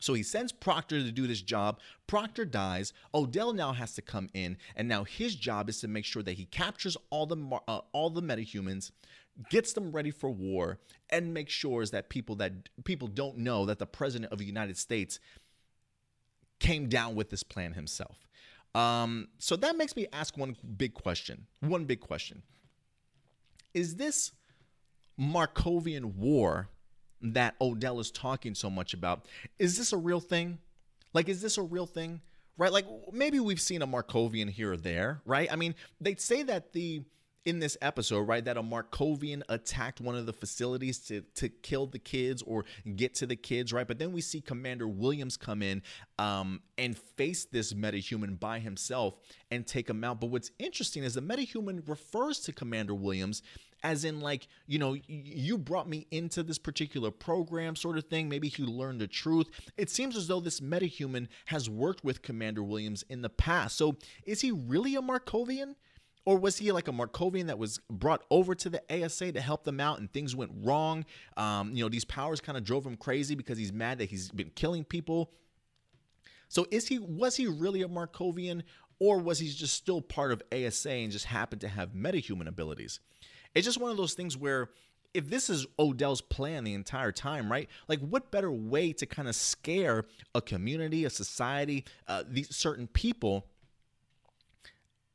So 0.00 0.14
he 0.14 0.22
sends 0.22 0.52
Proctor 0.52 1.02
to 1.02 1.12
do 1.12 1.26
this 1.26 1.42
job. 1.42 1.80
Proctor 2.06 2.44
dies. 2.44 2.92
Odell 3.14 3.52
now 3.52 3.72
has 3.72 3.94
to 3.94 4.02
come 4.02 4.28
in, 4.34 4.56
and 4.76 4.88
now 4.88 5.04
his 5.04 5.34
job 5.34 5.68
is 5.68 5.80
to 5.80 5.88
make 5.88 6.04
sure 6.04 6.22
that 6.22 6.34
he 6.34 6.44
captures 6.46 6.96
all 7.10 7.26
the 7.26 7.60
uh, 7.66 7.80
all 7.92 8.10
the 8.10 8.22
metahumans, 8.22 8.90
gets 9.50 9.72
them 9.72 9.92
ready 9.92 10.10
for 10.10 10.30
war, 10.30 10.78
and 11.10 11.34
makes 11.34 11.52
sure 11.52 11.84
that 11.86 12.08
people 12.08 12.36
that 12.36 12.68
people 12.84 13.08
don't 13.08 13.38
know 13.38 13.66
that 13.66 13.78
the 13.78 13.86
president 13.86 14.32
of 14.32 14.38
the 14.38 14.44
United 14.46 14.76
States 14.76 15.18
came 16.60 16.88
down 16.88 17.14
with 17.14 17.30
this 17.30 17.42
plan 17.42 17.72
himself. 17.74 18.26
Um, 18.74 19.28
so 19.38 19.56
that 19.56 19.76
makes 19.76 19.96
me 19.96 20.06
ask 20.12 20.36
one 20.36 20.56
big 20.76 20.94
question. 20.94 21.46
One 21.60 21.84
big 21.84 22.00
question: 22.00 22.42
Is 23.74 23.96
this 23.96 24.32
Markovian 25.18 26.14
war 26.14 26.68
that 27.22 27.54
Odell 27.60 28.00
is 28.00 28.10
talking 28.10 28.54
so 28.54 28.70
much 28.70 28.94
about? 28.94 29.26
Is 29.58 29.76
this 29.76 29.92
a 29.92 29.96
real 29.96 30.20
thing? 30.20 30.58
Like, 31.12 31.28
is 31.28 31.42
this 31.42 31.58
a 31.58 31.62
real 31.62 31.86
thing? 31.86 32.20
Right? 32.56 32.72
Like, 32.72 32.86
maybe 33.12 33.38
we've 33.40 33.60
seen 33.60 33.82
a 33.82 33.86
Markovian 33.86 34.50
here 34.50 34.72
or 34.72 34.76
there, 34.76 35.20
right? 35.24 35.48
I 35.50 35.56
mean, 35.56 35.74
they'd 36.00 36.20
say 36.20 36.42
that 36.44 36.72
the 36.72 37.02
in 37.48 37.60
this 37.60 37.78
episode, 37.80 38.28
right, 38.28 38.44
that 38.44 38.58
a 38.58 38.62
Markovian 38.62 39.42
attacked 39.48 40.02
one 40.02 40.14
of 40.14 40.26
the 40.26 40.34
facilities 40.34 40.98
to 40.98 41.22
to 41.36 41.48
kill 41.48 41.86
the 41.86 41.98
kids 41.98 42.42
or 42.42 42.66
get 42.94 43.14
to 43.14 43.26
the 43.26 43.36
kids, 43.36 43.72
right? 43.72 43.88
But 43.88 43.98
then 43.98 44.12
we 44.12 44.20
see 44.20 44.42
Commander 44.42 44.86
Williams 44.86 45.38
come 45.38 45.62
in 45.62 45.82
um, 46.18 46.60
and 46.76 46.96
face 46.98 47.46
this 47.46 47.72
metahuman 47.72 48.38
by 48.38 48.58
himself 48.58 49.14
and 49.50 49.66
take 49.66 49.88
him 49.88 50.04
out. 50.04 50.20
But 50.20 50.26
what's 50.26 50.50
interesting 50.58 51.04
is 51.04 51.14
the 51.14 51.22
metahuman 51.22 51.88
refers 51.88 52.40
to 52.40 52.52
Commander 52.52 52.94
Williams 52.94 53.42
as 53.82 54.04
in 54.04 54.20
like 54.20 54.48
you 54.66 54.78
know 54.78 54.96
you 55.06 55.58
brought 55.58 55.88
me 55.88 56.06
into 56.10 56.42
this 56.42 56.58
particular 56.58 57.10
program 57.10 57.76
sort 57.76 57.98
of 57.98 58.04
thing 58.04 58.28
maybe 58.28 58.48
he 58.48 58.62
learned 58.62 59.00
the 59.00 59.06
truth 59.06 59.46
it 59.76 59.90
seems 59.90 60.16
as 60.16 60.26
though 60.26 60.40
this 60.40 60.60
metahuman 60.60 61.28
has 61.46 61.68
worked 61.68 62.04
with 62.04 62.22
commander 62.22 62.62
williams 62.62 63.04
in 63.08 63.22
the 63.22 63.28
past 63.28 63.76
so 63.76 63.96
is 64.24 64.40
he 64.40 64.50
really 64.50 64.94
a 64.94 65.02
markovian 65.02 65.74
or 66.28 66.36
was 66.36 66.58
he 66.58 66.72
like 66.72 66.88
a 66.88 66.92
Markovian 66.92 67.46
that 67.46 67.58
was 67.58 67.80
brought 67.88 68.22
over 68.30 68.54
to 68.54 68.68
the 68.68 68.82
ASA 68.90 69.32
to 69.32 69.40
help 69.40 69.64
them 69.64 69.80
out 69.80 69.98
and 69.98 70.12
things 70.12 70.36
went 70.36 70.50
wrong? 70.56 71.06
Um, 71.38 71.72
you 71.72 71.82
know, 71.82 71.88
these 71.88 72.04
powers 72.04 72.38
kind 72.38 72.58
of 72.58 72.64
drove 72.64 72.84
him 72.84 72.98
crazy 72.98 73.34
because 73.34 73.56
he's 73.56 73.72
mad 73.72 73.96
that 73.96 74.10
he's 74.10 74.30
been 74.30 74.50
killing 74.50 74.84
people. 74.84 75.30
So 76.48 76.66
is 76.70 76.86
he 76.86 76.98
was 76.98 77.36
he 77.36 77.46
really 77.46 77.80
a 77.80 77.88
Markovian 77.88 78.62
or 78.98 79.18
was 79.18 79.38
he 79.38 79.48
just 79.48 79.72
still 79.72 80.02
part 80.02 80.32
of 80.32 80.42
ASA 80.52 80.90
and 80.90 81.10
just 81.10 81.24
happened 81.24 81.62
to 81.62 81.68
have 81.68 81.94
metahuman 81.94 82.46
abilities? 82.46 83.00
It's 83.54 83.64
just 83.64 83.80
one 83.80 83.90
of 83.90 83.96
those 83.96 84.14
things 84.14 84.36
where 84.36 84.70
if 85.14 85.28
this 85.28 85.48
is 85.48 85.66
Odell's 85.78 86.20
plan 86.20 86.64
the 86.64 86.74
entire 86.74 87.12
time, 87.12 87.50
right? 87.50 87.68
Like, 87.88 88.00
what 88.00 88.30
better 88.30 88.52
way 88.52 88.92
to 88.92 89.06
kind 89.06 89.28
of 89.28 89.34
scare 89.34 90.04
a 90.34 90.40
community, 90.40 91.04
a 91.04 91.10
society, 91.10 91.84
uh, 92.06 92.24
these 92.28 92.54
certain 92.54 92.86
people 92.86 93.46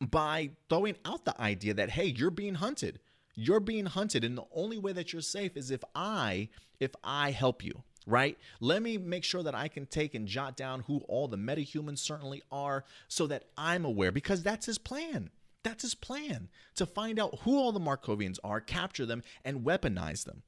by 0.02 0.52
throwing 0.69 0.96
out 1.06 1.26
the 1.26 1.39
idea 1.39 1.74
that, 1.76 1.91
hey, 1.91 2.06
you're 2.06 2.32
being 2.32 2.56
hunted. 2.56 3.00
You're 3.36 3.60
being 3.60 3.86
hunted. 3.86 4.24
And 4.24 4.38
the 4.38 4.46
only 4.54 4.78
way 4.78 4.93
that 4.93 5.13
you're 5.13 5.22
safe 5.22 5.56
is 5.56 5.72
if 5.72 5.84
I, 5.96 6.50
if 6.80 6.91
I 7.04 7.32
help 7.32 7.63
you, 7.63 7.84
right? 8.06 8.38
Let 8.60 8.82
me 8.82 8.98
make 8.98 9.24
sure 9.24 9.43
that 9.43 9.56
I 9.56 9.67
can 9.67 9.86
take 9.86 10.15
and 10.15 10.28
jot 10.28 10.58
down 10.58 10.82
who 10.82 11.00
all 11.08 11.28
the 11.28 11.38
metahumans 11.38 12.00
certainly 12.00 12.41
are 12.52 12.84
so 13.08 13.28
that 13.28 13.46
I'm 13.58 13.86
aware 13.86 14.12
because 14.12 14.43
that's 14.43 14.65
his 14.65 14.78
plan. 14.78 15.30
That's 15.63 15.84
his 15.84 15.95
plan 15.95 16.49
to 16.76 16.86
find 16.86 17.19
out 17.19 17.39
who 17.41 17.58
all 17.58 17.71
the 17.71 17.80
Markovians 17.80 18.38
are, 18.43 18.60
capture 18.60 19.06
them, 19.06 19.23
and 19.45 19.62
weaponize 19.62 20.26
them. 20.26 20.43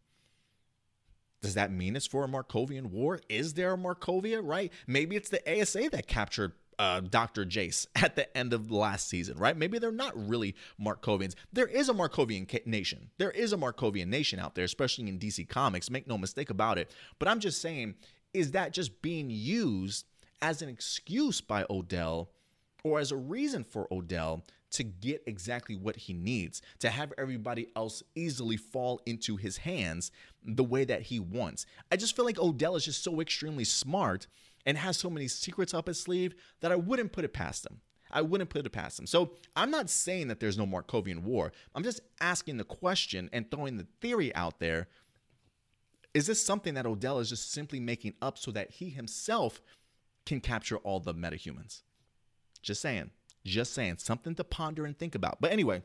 Does 1.41 1.53
that 1.53 1.71
mean 1.71 1.95
it's 1.95 2.07
for 2.07 2.23
a 2.23 2.27
Markovian 2.27 2.87
war? 2.87 3.21
Is 3.29 3.53
there 3.53 3.73
a 3.73 3.77
Markovia, 3.77 4.41
right? 4.43 4.71
Maybe 4.87 5.15
it's 5.15 5.29
the 5.29 5.61
ASA 5.61 5.89
that 5.91 6.07
captured 6.07 6.53
uh, 6.79 7.01
Dr. 7.01 7.45
Jace 7.45 7.87
at 7.95 8.15
the 8.15 8.35
end 8.37 8.53
of 8.53 8.67
the 8.67 8.75
last 8.75 9.07
season, 9.07 9.37
right? 9.37 9.55
Maybe 9.55 9.79
they're 9.79 9.91
not 9.91 10.13
really 10.27 10.55
Markovians. 10.81 11.35
There 11.53 11.67
is 11.67 11.87
a 11.89 11.93
Markovian 11.93 12.49
ca- 12.49 12.63
nation. 12.65 13.11
There 13.17 13.31
is 13.31 13.53
a 13.53 13.57
Markovian 13.57 14.07
nation 14.07 14.39
out 14.39 14.55
there, 14.55 14.65
especially 14.65 15.07
in 15.07 15.19
DC 15.19 15.47
Comics. 15.47 15.89
Make 15.89 16.07
no 16.07 16.17
mistake 16.17 16.49
about 16.49 16.77
it. 16.77 16.91
But 17.19 17.27
I'm 17.27 17.39
just 17.39 17.61
saying, 17.61 17.95
is 18.33 18.51
that 18.51 18.73
just 18.73 19.01
being 19.01 19.29
used 19.29 20.05
as 20.41 20.61
an 20.61 20.69
excuse 20.69 21.41
by 21.41 21.65
Odell 21.69 22.31
or 22.83 22.99
as 22.99 23.11
a 23.11 23.17
reason 23.17 23.63
for 23.63 23.87
Odell 23.91 24.45
to 24.75 24.83
get 24.83 25.23
exactly 25.25 25.75
what 25.75 25.95
he 25.95 26.13
needs, 26.13 26.61
to 26.79 26.89
have 26.89 27.13
everybody 27.17 27.67
else 27.75 28.03
easily 28.15 28.57
fall 28.57 29.01
into 29.05 29.37
his 29.37 29.57
hands 29.57 30.11
the 30.43 30.63
way 30.63 30.85
that 30.85 31.03
he 31.03 31.19
wants? 31.19 31.65
I 31.91 31.97
just 31.97 32.15
feel 32.15 32.25
like 32.25 32.39
Odell 32.39 32.75
is 32.75 32.85
just 32.85 33.03
so 33.03 33.19
extremely 33.19 33.63
smart 33.63 34.27
and 34.65 34.77
has 34.77 34.97
so 34.97 35.09
many 35.09 35.27
secrets 35.27 35.73
up 35.73 35.87
his 35.87 35.99
sleeve 35.99 36.35
that 36.61 36.71
I 36.71 36.75
wouldn't 36.75 37.11
put 37.11 37.25
it 37.25 37.33
past 37.33 37.65
him. 37.65 37.81
I 38.11 38.21
wouldn't 38.21 38.49
put 38.49 38.65
it 38.65 38.69
past 38.69 38.99
him. 38.99 39.07
So 39.07 39.31
I'm 39.55 39.71
not 39.71 39.89
saying 39.89 40.27
that 40.29 40.39
there's 40.39 40.57
no 40.57 40.65
Markovian 40.65 41.23
war. 41.23 41.51
I'm 41.73 41.83
just 41.83 42.01
asking 42.21 42.57
the 42.57 42.63
question 42.63 43.29
and 43.33 43.49
throwing 43.49 43.77
the 43.77 43.87
theory 44.01 44.33
out 44.35 44.59
there. 44.59 44.87
Is 46.13 46.27
this 46.27 46.41
something 46.41 46.75
that 46.75 46.85
Odell 46.85 47.19
is 47.19 47.29
just 47.29 47.51
simply 47.51 47.79
making 47.79 48.13
up 48.21 48.37
so 48.37 48.51
that 48.51 48.71
he 48.71 48.89
himself 48.89 49.61
can 50.25 50.39
capture 50.39 50.77
all 50.77 50.99
the 50.99 51.13
metahumans? 51.13 51.81
Just 52.61 52.81
saying. 52.81 53.11
Just 53.45 53.73
saying. 53.73 53.97
Something 53.99 54.35
to 54.35 54.43
ponder 54.43 54.85
and 54.85 54.97
think 54.97 55.15
about. 55.15 55.39
But 55.39 55.51
anyway, 55.51 55.83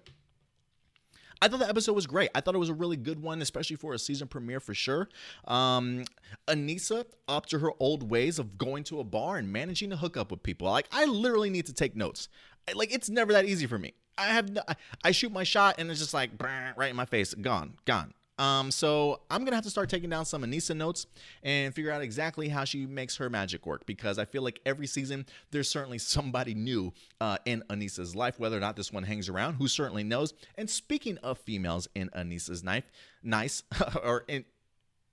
I 1.42 1.48
thought 1.48 1.60
the 1.60 1.68
episode 1.68 1.94
was 1.94 2.06
great. 2.06 2.30
I 2.34 2.40
thought 2.40 2.54
it 2.54 2.58
was 2.58 2.68
a 2.68 2.74
really 2.74 2.96
good 2.96 3.20
one, 3.22 3.40
especially 3.40 3.76
for 3.76 3.94
a 3.94 3.98
season 3.98 4.28
premiere 4.28 4.60
for 4.60 4.74
sure. 4.74 5.08
Um, 5.46 6.04
Anissa 6.48 7.04
up 7.28 7.46
to 7.46 7.58
her 7.60 7.70
old 7.78 8.10
ways 8.10 8.38
of 8.38 8.58
going 8.58 8.84
to 8.84 9.00
a 9.00 9.04
bar 9.04 9.38
and 9.38 9.50
managing 9.52 9.90
to 9.90 9.96
hook 9.96 10.16
up 10.16 10.30
with 10.30 10.42
people. 10.42 10.70
Like 10.70 10.88
I 10.92 11.04
literally 11.04 11.50
need 11.50 11.66
to 11.66 11.72
take 11.72 11.96
notes. 11.96 12.28
Like 12.74 12.92
it's 12.92 13.08
never 13.08 13.32
that 13.32 13.46
easy 13.46 13.66
for 13.66 13.78
me. 13.78 13.94
I 14.18 14.26
have 14.26 14.50
no, 14.50 14.62
I 15.02 15.12
shoot 15.12 15.32
my 15.32 15.44
shot 15.44 15.76
and 15.78 15.90
it's 15.90 16.00
just 16.00 16.12
like 16.12 16.30
right 16.38 16.90
in 16.90 16.96
my 16.96 17.06
face, 17.06 17.32
gone, 17.32 17.74
gone. 17.86 18.12
Um, 18.40 18.70
so 18.70 19.20
I'm 19.30 19.44
gonna 19.44 19.56
have 19.56 19.64
to 19.64 19.70
start 19.70 19.90
taking 19.90 20.08
down 20.08 20.24
some 20.24 20.42
Anissa 20.42 20.74
notes 20.74 21.06
and 21.42 21.74
figure 21.74 21.92
out 21.92 22.00
exactly 22.00 22.48
how 22.48 22.64
she 22.64 22.86
makes 22.86 23.18
her 23.18 23.28
magic 23.28 23.66
work 23.66 23.84
because 23.84 24.18
I 24.18 24.24
feel 24.24 24.40
like 24.40 24.60
every 24.64 24.86
season 24.86 25.26
there's 25.50 25.68
certainly 25.68 25.98
somebody 25.98 26.54
new 26.54 26.94
uh, 27.20 27.36
in 27.44 27.62
Anissa's 27.68 28.16
life, 28.16 28.40
whether 28.40 28.56
or 28.56 28.60
not 28.60 28.76
this 28.76 28.90
one 28.90 29.02
hangs 29.02 29.28
around, 29.28 29.54
who 29.56 29.68
certainly 29.68 30.04
knows. 30.04 30.32
And 30.56 30.70
speaking 30.70 31.18
of 31.18 31.36
females 31.36 31.86
in 31.94 32.08
Anissa's 32.16 32.64
knife, 32.64 32.90
nice 33.22 33.62
or 34.02 34.24
in 34.26 34.46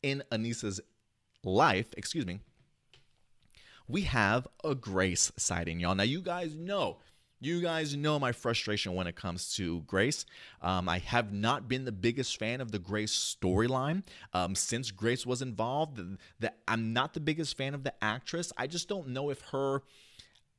in 0.01 0.23
Anissa's 0.31 0.79
life, 1.43 1.87
excuse 1.97 2.25
me, 2.25 2.39
we 3.89 4.03
have 4.03 4.47
a 4.63 4.73
Grace 4.73 5.33
sighting, 5.35 5.81
y'all. 5.81 5.95
Now 5.95 6.03
you 6.03 6.21
guys 6.21 6.55
know 6.55 6.99
you 7.39 7.61
guys 7.61 7.95
know 7.95 8.19
my 8.19 8.31
frustration 8.31 8.95
when 8.95 9.07
it 9.07 9.15
comes 9.15 9.55
to 9.55 9.81
Grace. 9.81 10.25
Um, 10.61 10.89
I 10.89 10.99
have 10.99 11.31
not 11.31 11.67
been 11.67 11.85
the 11.85 11.91
biggest 11.91 12.37
fan 12.39 12.61
of 12.61 12.71
the 12.71 12.79
Grace 12.79 13.37
storyline 13.41 14.03
um, 14.33 14.55
since 14.55 14.91
Grace 14.91 15.25
was 15.25 15.41
involved. 15.41 15.97
The, 15.97 16.17
the, 16.39 16.53
I'm 16.67 16.93
not 16.93 17.13
the 17.13 17.19
biggest 17.19 17.57
fan 17.57 17.73
of 17.73 17.83
the 17.83 17.93
actress. 18.03 18.51
I 18.57 18.67
just 18.67 18.89
don't 18.89 19.09
know 19.09 19.29
if 19.29 19.41
her 19.51 19.83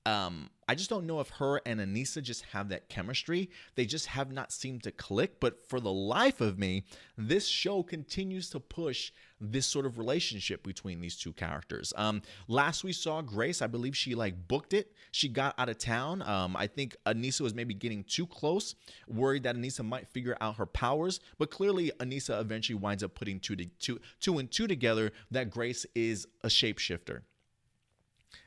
um, 0.07 0.49
I 0.67 0.75
just 0.75 0.89
don't 0.89 1.07
know 1.07 1.21
if 1.21 1.29
her 1.31 1.61
and 1.67 1.81
Anissa 1.81 2.23
just 2.23 2.43
have 2.53 2.71
that 2.71 2.89
chemistry. 2.89 3.51
They 3.75 3.85
just 3.85 4.07
have 4.07 4.33
not 4.33 4.53
seemed 4.53 4.83
to 4.85 4.91
click. 4.91 5.39
But 5.39 5.69
for 5.69 5.81
the 5.81 5.93
life 5.93 6.41
of 6.41 6.59
me, 6.59 6.85
this 7.19 7.47
show 7.47 7.83
continues 7.83 8.49
to 8.51 8.61
push 8.61 9.13
this 9.41 9.67
sort 9.67 9.87
of 9.87 9.99
relationship 9.99 10.63
between 10.63 11.01
these 11.01 11.17
two 11.17 11.33
characters. 11.33 11.93
Um, 11.97 12.23
last 12.49 12.85
we 12.85 12.93
saw 12.93 13.23
Grace, 13.23 13.63
I 13.63 13.67
believe 13.67 13.97
she 13.97 14.15
like 14.15 14.49
booked 14.49 14.73
it. 14.73 14.93
She 15.13 15.29
got 15.29 15.55
out 15.59 15.69
of 15.69 15.79
town. 15.79 16.23
Um, 16.23 16.57
I 16.57 16.67
think 16.67 16.97
Anissa 17.07 17.43
was 17.43 17.55
maybe 17.55 17.75
getting 17.75 18.05
too 18.05 18.27
close, 18.27 18.75
worried 19.07 19.45
that 19.45 19.57
Anissa 19.57 19.85
might 19.85 20.09
figure 20.09 20.37
out 20.41 20.57
her 20.57 20.67
powers. 20.67 21.21
But 21.39 21.51
clearly, 21.51 21.93
Anissa 21.99 22.41
eventually 22.41 22.77
winds 22.77 23.03
up 23.03 23.15
putting 23.15 23.41
two, 23.41 23.57
to, 23.57 23.67
two, 23.79 24.01
two 24.21 24.39
and 24.39 24.51
two 24.51 24.67
together 24.67 25.13
that 25.31 25.51
Grace 25.51 25.87
is 25.95 26.27
a 26.43 26.49
shapeshifter. 26.49 27.23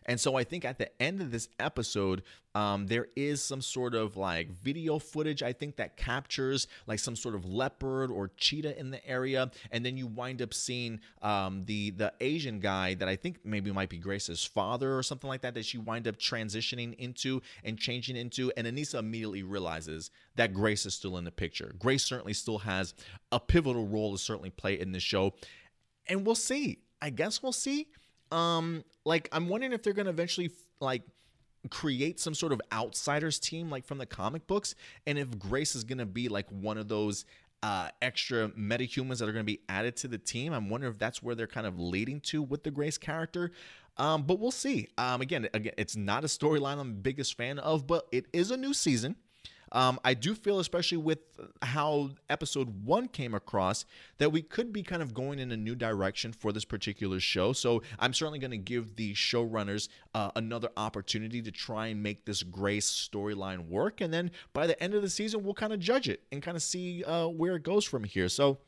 And 0.06 0.20
so 0.20 0.36
I 0.36 0.44
think 0.44 0.66
at 0.66 0.78
the 0.78 0.90
end 1.02 1.22
of 1.22 1.32
this 1.32 1.48
episode, 1.60 2.24
um, 2.54 2.88
there 2.88 3.08
is 3.16 3.42
some 3.42 3.62
sort 3.62 3.96
of 3.96 4.18
like 4.18 4.52
video 4.52 5.00
footage, 5.00 5.42
I 5.42 5.54
think, 5.54 5.78
that 5.78 5.96
captures 5.96 6.68
like 6.88 7.00
some 7.00 7.16
sort 7.16 7.36
of 7.36 7.46
leopard 7.46 8.12
or 8.12 8.32
cheetah 8.36 8.78
in 8.78 8.92
the 8.92 9.06
area. 9.08 9.52
And 9.72 9.86
then 9.86 9.98
you 9.98 10.08
wind 10.08 10.42
up 10.42 10.54
seeing 10.54 11.00
um, 11.22 11.64
the 11.66 11.92
the 11.92 12.14
Asian 12.20 12.60
guy 12.60 12.96
that 12.96 13.08
I 13.08 13.16
think 13.16 13.40
maybe 13.46 13.72
might 13.72 13.90
be 13.90 13.98
Grace's 13.98 14.44
father 14.44 14.98
or 14.98 15.04
something 15.04 15.30
like 15.30 15.42
that, 15.42 15.54
that 15.54 15.66
she 15.66 15.78
wind 15.78 16.08
up 16.08 16.18
transitioning 16.18 16.94
into 16.96 17.42
and 17.64 17.78
changing 17.78 18.18
into. 18.18 18.52
And 18.58 18.68
Anissa 18.68 19.00
immediately 19.00 19.44
realizes 19.44 20.12
that 20.36 20.54
Grace 20.54 20.86
is 20.86 20.94
still 20.94 21.18
in 21.18 21.24
the 21.24 21.32
picture. 21.32 21.74
Grace 21.80 22.04
certainly 22.04 22.34
still 22.34 22.60
has 22.60 22.94
a 23.32 23.40
pivotal 23.40 23.88
role 23.88 24.12
to 24.12 24.18
certainly 24.18 24.50
play 24.50 24.80
in 24.80 24.92
this 24.92 25.04
show. 25.04 25.34
And 26.08 26.26
we'll 26.26 26.36
see. 26.36 26.80
I 27.02 27.10
guess 27.10 27.42
we'll 27.42 27.52
see 27.52 27.88
um 28.32 28.84
like 29.06 29.30
i'm 29.32 29.48
wondering 29.48 29.74
if 29.74 29.84
they're 29.84 29.94
gonna 29.94 30.10
eventually 30.10 30.52
like 30.80 31.04
create 31.70 32.20
some 32.20 32.34
sort 32.34 32.52
of 32.52 32.60
outsiders 32.74 33.38
team 33.40 33.70
like 33.70 33.86
from 33.86 33.98
the 33.98 34.06
comic 34.06 34.48
books 34.48 34.74
and 35.06 35.20
if 35.20 35.38
grace 35.38 35.76
is 35.76 35.84
gonna 35.84 36.06
be 36.06 36.28
like 36.28 36.50
one 36.50 36.78
of 36.78 36.88
those 36.88 37.26
uh, 37.64 37.90
extra 38.02 38.50
metahumans 38.50 39.20
that 39.20 39.30
are 39.30 39.34
going 39.34 39.46
to 39.46 39.52
be 39.52 39.62
added 39.70 39.96
to 39.96 40.08
the 40.08 40.18
team. 40.18 40.54
I'm 40.54 40.70
wondering 40.70 40.92
if 40.92 41.00
that's 41.00 41.22
where 41.22 41.36
they're 41.36 41.48
kind 41.48 41.68
of 41.68 41.80
leading 41.80 42.20
to 42.22 42.42
with 42.42 42.64
the 42.64 42.72
Grace 42.72 42.98
character. 42.98 43.52
Um, 43.98 44.24
but 44.24 44.40
we'll 44.40 44.52
see. 44.52 44.88
Um, 44.98 45.22
again, 45.22 45.48
again, 45.54 45.74
it's 45.78 45.96
not 45.96 46.24
a 46.24 46.28
storyline 46.28 46.80
I'm 46.80 46.90
the 46.90 47.02
biggest 47.02 47.38
fan 47.38 47.60
of, 47.60 47.86
but 47.86 48.08
it 48.12 48.26
is 48.34 48.50
a 48.52 48.58
new 48.58 48.74
season. 48.74 49.16
Um, 49.72 50.00
I 50.04 50.14
do 50.14 50.36
feel, 50.36 50.60
especially 50.60 50.98
with 50.98 51.20
how 51.62 52.12
episode 52.30 52.86
one 52.86 53.08
came 53.08 53.34
across, 53.34 53.86
that 54.18 54.32
we 54.32 54.42
could 54.42 54.74
be 54.74 54.84
kind 54.84 55.02
of 55.02 55.14
going 55.14 55.40
in 55.40 55.52
a 55.52 55.58
new 55.58 55.76
direction 55.76 56.34
for 56.34 56.52
this 56.52 56.66
particular 56.66 57.20
show. 57.20 57.54
So 57.54 57.82
I'm 58.00 58.14
certainly 58.14 58.40
going 58.40 58.52
to 58.52 58.58
give 58.58 58.96
the 58.96 59.14
showrunners 59.14 59.88
uh, 60.14 60.32
another 60.36 60.70
opportunity 60.78 61.42
to 61.42 61.52
try 61.52 61.88
and 61.88 62.04
make 62.04 62.26
this 62.26 62.44
Grace 62.44 62.90
storyline 62.90 63.68
work. 63.70 64.02
And 64.02 64.14
then 64.14 64.32
by 64.54 64.68
the 64.68 64.82
end 64.82 64.94
of 64.94 65.02
the 65.02 65.10
season, 65.10 65.44
we'll 65.44 65.54
kind 65.54 65.74
of 65.74 65.80
judge 65.80 66.10
it 66.10 66.24
and 66.32 66.42
kind 66.42 66.58
of 66.58 66.64
see 66.64 67.04
uh, 67.04 67.28
where 67.28 67.56
it 67.56 67.64
goes 67.64 67.86
from 67.86 68.04
here. 68.04 68.30
So 68.30 68.60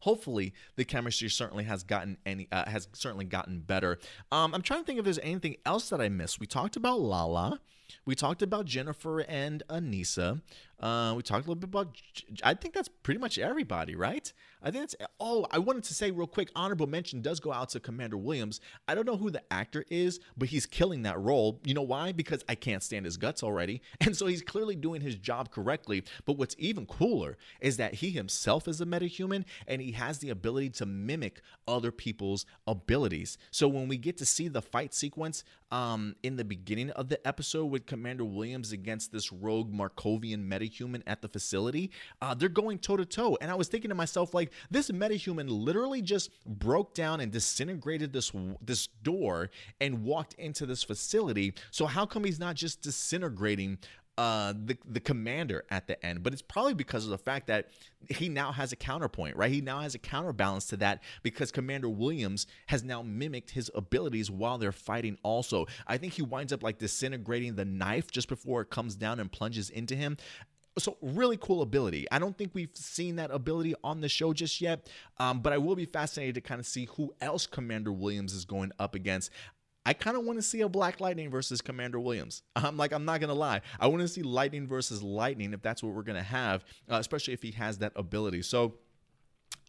hopefully 0.00 0.52
the 0.76 0.84
chemistry 0.84 1.28
certainly 1.28 1.64
has 1.64 1.82
gotten 1.82 2.16
any 2.26 2.48
uh, 2.50 2.68
has 2.68 2.88
certainly 2.92 3.24
gotten 3.24 3.60
better. 3.60 3.98
Um, 4.32 4.54
I'm 4.54 4.62
trying 4.62 4.80
to 4.80 4.86
think 4.86 4.98
if 4.98 5.04
there's 5.04 5.18
anything 5.20 5.56
else 5.64 5.88
that 5.90 6.00
I 6.00 6.08
missed. 6.08 6.40
We 6.40 6.46
talked 6.46 6.76
about 6.76 7.00
Lala. 7.00 7.60
We 8.04 8.14
talked 8.14 8.42
about 8.42 8.66
Jennifer 8.66 9.20
and 9.20 9.62
Anissa. 9.68 10.40
Uh, 10.80 11.12
we 11.14 11.22
talked 11.22 11.46
a 11.46 11.48
little 11.50 11.60
bit 11.60 11.68
about. 11.68 11.94
I 12.42 12.54
think 12.54 12.72
that's 12.72 12.88
pretty 12.88 13.20
much 13.20 13.38
everybody, 13.38 13.94
right? 13.94 14.32
I 14.62 14.70
think 14.70 14.82
that's. 14.82 14.96
Oh, 15.18 15.46
I 15.50 15.58
wanted 15.58 15.84
to 15.84 15.94
say 15.94 16.10
real 16.10 16.26
quick. 16.26 16.50
Honorable 16.56 16.86
mention 16.86 17.20
does 17.20 17.38
go 17.38 17.52
out 17.52 17.68
to 17.70 17.80
Commander 17.80 18.16
Williams. 18.16 18.60
I 18.88 18.94
don't 18.94 19.06
know 19.06 19.18
who 19.18 19.30
the 19.30 19.42
actor 19.52 19.84
is, 19.90 20.20
but 20.38 20.48
he's 20.48 20.64
killing 20.64 21.02
that 21.02 21.20
role. 21.20 21.60
You 21.64 21.74
know 21.74 21.82
why? 21.82 22.12
Because 22.12 22.42
I 22.48 22.54
can't 22.54 22.82
stand 22.82 23.04
his 23.04 23.18
guts 23.18 23.42
already, 23.42 23.82
and 24.00 24.16
so 24.16 24.26
he's 24.26 24.42
clearly 24.42 24.74
doing 24.74 25.02
his 25.02 25.16
job 25.16 25.50
correctly. 25.50 26.02
But 26.24 26.38
what's 26.38 26.56
even 26.58 26.86
cooler 26.86 27.36
is 27.60 27.76
that 27.76 27.94
he 27.94 28.10
himself 28.10 28.66
is 28.66 28.80
a 28.80 28.86
metahuman, 28.86 29.44
and 29.66 29.82
he 29.82 29.92
has 29.92 30.18
the 30.18 30.30
ability 30.30 30.70
to 30.70 30.86
mimic 30.86 31.42
other 31.68 31.92
people's 31.92 32.46
abilities. 32.66 33.36
So 33.50 33.68
when 33.68 33.86
we 33.86 33.98
get 33.98 34.16
to 34.18 34.26
see 34.26 34.48
the 34.48 34.62
fight 34.62 34.94
sequence 34.94 35.44
um, 35.70 36.16
in 36.22 36.36
the 36.36 36.44
beginning 36.44 36.90
of 36.90 37.08
the 37.08 37.26
episode 37.28 37.66
with 37.66 37.84
Commander 37.84 38.24
Williams 38.24 38.72
against 38.72 39.12
this 39.12 39.30
rogue 39.30 39.72
Markovian 39.72 40.48
metahuman 40.48 40.69
at 41.06 41.22
the 41.22 41.28
facility, 41.28 41.90
uh, 42.22 42.34
they're 42.34 42.48
going 42.48 42.78
toe 42.78 42.96
to 42.96 43.04
toe. 43.04 43.36
And 43.40 43.50
I 43.50 43.54
was 43.54 43.68
thinking 43.68 43.88
to 43.88 43.94
myself, 43.94 44.34
like, 44.34 44.52
this 44.70 44.90
metahuman 44.90 45.46
literally 45.48 46.02
just 46.02 46.30
broke 46.46 46.94
down 46.94 47.20
and 47.20 47.32
disintegrated 47.32 48.12
this 48.12 48.32
this 48.60 48.86
door 49.02 49.50
and 49.80 50.02
walked 50.04 50.34
into 50.34 50.66
this 50.66 50.82
facility. 50.82 51.54
So 51.70 51.86
how 51.86 52.06
come 52.06 52.24
he's 52.24 52.40
not 52.40 52.56
just 52.56 52.82
disintegrating 52.82 53.78
uh, 54.20 54.52
the 54.66 54.76
the 54.84 55.00
commander 55.00 55.64
at 55.70 55.86
the 55.86 56.04
end, 56.04 56.22
but 56.22 56.34
it's 56.34 56.42
probably 56.42 56.74
because 56.74 57.04
of 57.04 57.10
the 57.10 57.16
fact 57.16 57.46
that 57.46 57.68
he 58.10 58.28
now 58.28 58.52
has 58.52 58.70
a 58.70 58.76
counterpoint, 58.76 59.34
right? 59.34 59.50
He 59.50 59.62
now 59.62 59.80
has 59.80 59.94
a 59.94 59.98
counterbalance 59.98 60.66
to 60.66 60.76
that 60.78 61.02
because 61.22 61.50
Commander 61.50 61.88
Williams 61.88 62.46
has 62.66 62.84
now 62.84 63.00
mimicked 63.00 63.50
his 63.50 63.70
abilities 63.74 64.30
while 64.30 64.58
they're 64.58 64.72
fighting. 64.72 65.16
Also, 65.22 65.66
I 65.86 65.96
think 65.96 66.12
he 66.12 66.22
winds 66.22 66.52
up 66.52 66.62
like 66.62 66.76
disintegrating 66.78 67.54
the 67.54 67.64
knife 67.64 68.10
just 68.10 68.28
before 68.28 68.60
it 68.60 68.68
comes 68.68 68.94
down 68.94 69.20
and 69.20 69.32
plunges 69.32 69.70
into 69.70 69.94
him. 69.94 70.18
So 70.78 70.96
really 71.02 71.36
cool 71.36 71.62
ability. 71.62 72.06
I 72.10 72.18
don't 72.18 72.36
think 72.36 72.52
we've 72.54 72.70
seen 72.74 73.16
that 73.16 73.30
ability 73.30 73.74
on 73.82 74.00
the 74.00 74.08
show 74.08 74.32
just 74.32 74.60
yet, 74.60 74.88
um, 75.18 75.40
but 75.40 75.52
I 75.52 75.58
will 75.58 75.74
be 75.74 75.84
fascinated 75.84 76.36
to 76.36 76.40
kind 76.40 76.60
of 76.60 76.66
see 76.66 76.88
who 76.96 77.12
else 77.20 77.46
Commander 77.46 77.92
Williams 77.92 78.32
is 78.32 78.44
going 78.44 78.72
up 78.78 78.94
against. 78.94 79.30
I 79.84 79.94
kind 79.94 80.16
of 80.16 80.24
want 80.24 80.38
to 80.38 80.42
see 80.42 80.60
a 80.60 80.68
Black 80.68 81.00
Lightning 81.00 81.30
versus 81.30 81.60
Commander 81.60 81.98
Williams. 81.98 82.42
I'm 82.56 82.76
like, 82.76 82.92
I'm 82.92 83.04
not 83.04 83.20
gonna 83.20 83.34
lie. 83.34 83.62
I 83.78 83.86
want 83.88 84.02
to 84.02 84.08
see 84.08 84.22
Lightning 84.22 84.66
versus 84.66 85.02
Lightning 85.02 85.52
if 85.52 85.62
that's 85.62 85.82
what 85.82 85.94
we're 85.94 86.02
gonna 86.02 86.22
have, 86.22 86.64
uh, 86.90 86.96
especially 86.96 87.34
if 87.34 87.42
he 87.42 87.52
has 87.52 87.78
that 87.78 87.92
ability. 87.96 88.42
So. 88.42 88.74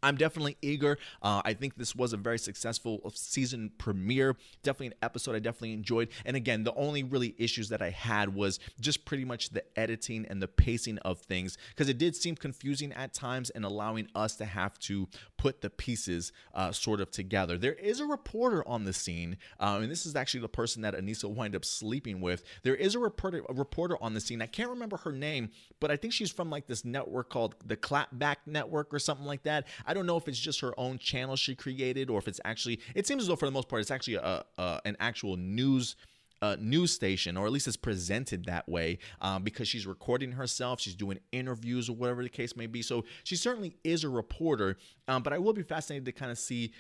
I'm 0.04 0.16
definitely 0.16 0.58
eager. 0.62 0.98
Uh, 1.22 1.42
I 1.46 1.54
think 1.54 1.76
this 1.76 1.96
was 1.96 2.14
a 2.14 2.18
very 2.18 2.40
successful 2.40 3.02
season 3.14 3.72
premiere. 3.78 4.36
Definitely 4.64 4.88
an 4.88 4.94
episode 5.02 5.36
I 5.36 5.40
definitely 5.40 5.74
enjoyed. 5.74 6.10
And 6.26 6.36
again, 6.36 6.64
the 6.64 6.74
only 6.74 7.04
really 7.04 7.36
issues 7.38 7.70
that 7.70 7.82
I 7.82 7.90
had 7.90 8.34
was 8.34 8.60
just 8.80 9.06
pretty 9.06 9.26
much 9.26 9.50
the 9.50 9.64
editing 9.78 10.26
and 10.30 10.42
the 10.42 10.48
pacing 10.48 10.98
of 11.00 11.20
things 11.20 11.58
because 11.70 11.90
it 11.90 11.98
did 11.98 12.16
seem 12.16 12.36
confusing 12.36 12.92
at 12.94 13.14
times 13.14 13.50
and 13.52 13.64
allowing 13.66 14.08
us 14.16 14.36
to 14.38 14.46
have 14.46 14.78
to 14.80 15.08
put 15.42 15.62
the 15.62 15.72
pieces 15.72 16.32
uh, 16.54 16.72
sort 16.72 17.02
of 17.02 17.10
together. 17.10 17.58
There 17.58 17.74
is 17.74 18.00
a 18.00 18.06
reporter 18.06 18.64
on 18.68 18.84
the 18.84 18.94
scene, 18.94 19.38
um, 19.60 19.82
and 19.82 19.92
this 19.92 20.06
is 20.06 20.16
actually 20.16 20.42
the 20.42 20.50
person 20.50 20.84
that 20.84 20.94
Anissa 20.94 21.28
wind 21.28 21.56
up 21.56 21.66
sleeping 21.66 22.22
with. 22.22 22.44
There 22.62 22.76
is 22.76 22.94
a 22.94 23.00
reporter, 23.00 23.42
a 23.50 23.54
reporter 23.56 23.98
on 24.04 24.14
the 24.14 24.20
scene. 24.20 24.44
I 24.44 24.46
can't 24.46 24.70
remember 24.70 24.98
her 24.98 25.12
name, 25.12 25.50
but 25.80 25.90
I 25.90 25.96
think 25.96 26.14
she's 26.14 26.30
from 26.30 26.52
like 26.52 26.68
this 26.68 26.86
network 26.86 27.32
called 27.32 27.56
the 27.66 27.76
Clapback 27.76 28.36
Network 28.46 28.94
or 28.94 29.00
something 29.00 29.26
like 29.26 29.42
that. 29.42 29.66
I 29.88 29.96
don't 29.96 30.06
know 30.06 30.16
if 30.16 30.28
it's 30.28 30.38
just 30.38 30.60
her 30.60 30.80
own 30.80 31.00
channel 31.00 31.36
she 31.36 31.56
created 31.56 32.12
or 32.12 32.20
if 32.20 32.28
it's 32.28 32.40
actually. 32.46 32.80
It 32.94 33.08
seems 33.08 33.24
as 33.24 33.28
though 33.28 33.36
for 33.36 33.48
the 33.48 33.52
most 33.52 33.68
part 33.68 33.82
it's 33.82 33.90
actually 33.90 34.18
a, 34.18 34.46
a 34.60 34.82
an 34.86 34.96
actual 35.00 35.38
news 35.38 35.96
uh, 36.42 36.56
news 36.60 36.92
station, 36.92 37.38
or 37.38 37.46
at 37.46 37.52
least 37.52 37.68
it's 37.68 37.78
presented 37.78 38.46
that 38.46 38.68
way, 38.68 38.98
um, 39.22 39.44
because 39.44 39.68
she's 39.68 39.86
recording 39.86 40.32
herself, 40.32 40.80
she's 40.80 40.96
doing 40.96 41.20
interviews 41.32 41.90
or 41.90 41.94
whatever 41.94 42.24
the 42.24 42.30
case 42.30 42.56
may 42.56 42.68
be. 42.68 42.82
So 42.82 43.06
she 43.24 43.36
certainly 43.36 43.78
is 43.84 44.04
a 44.04 44.10
reporter, 44.10 44.78
um, 45.08 45.24
but 45.24 45.34
I 45.34 45.38
will 45.38 45.54
be 45.54 45.64
fascinated 45.64 46.06
to 46.06 46.12
kind 46.12 46.32
of 46.32 46.40
see 46.40 46.74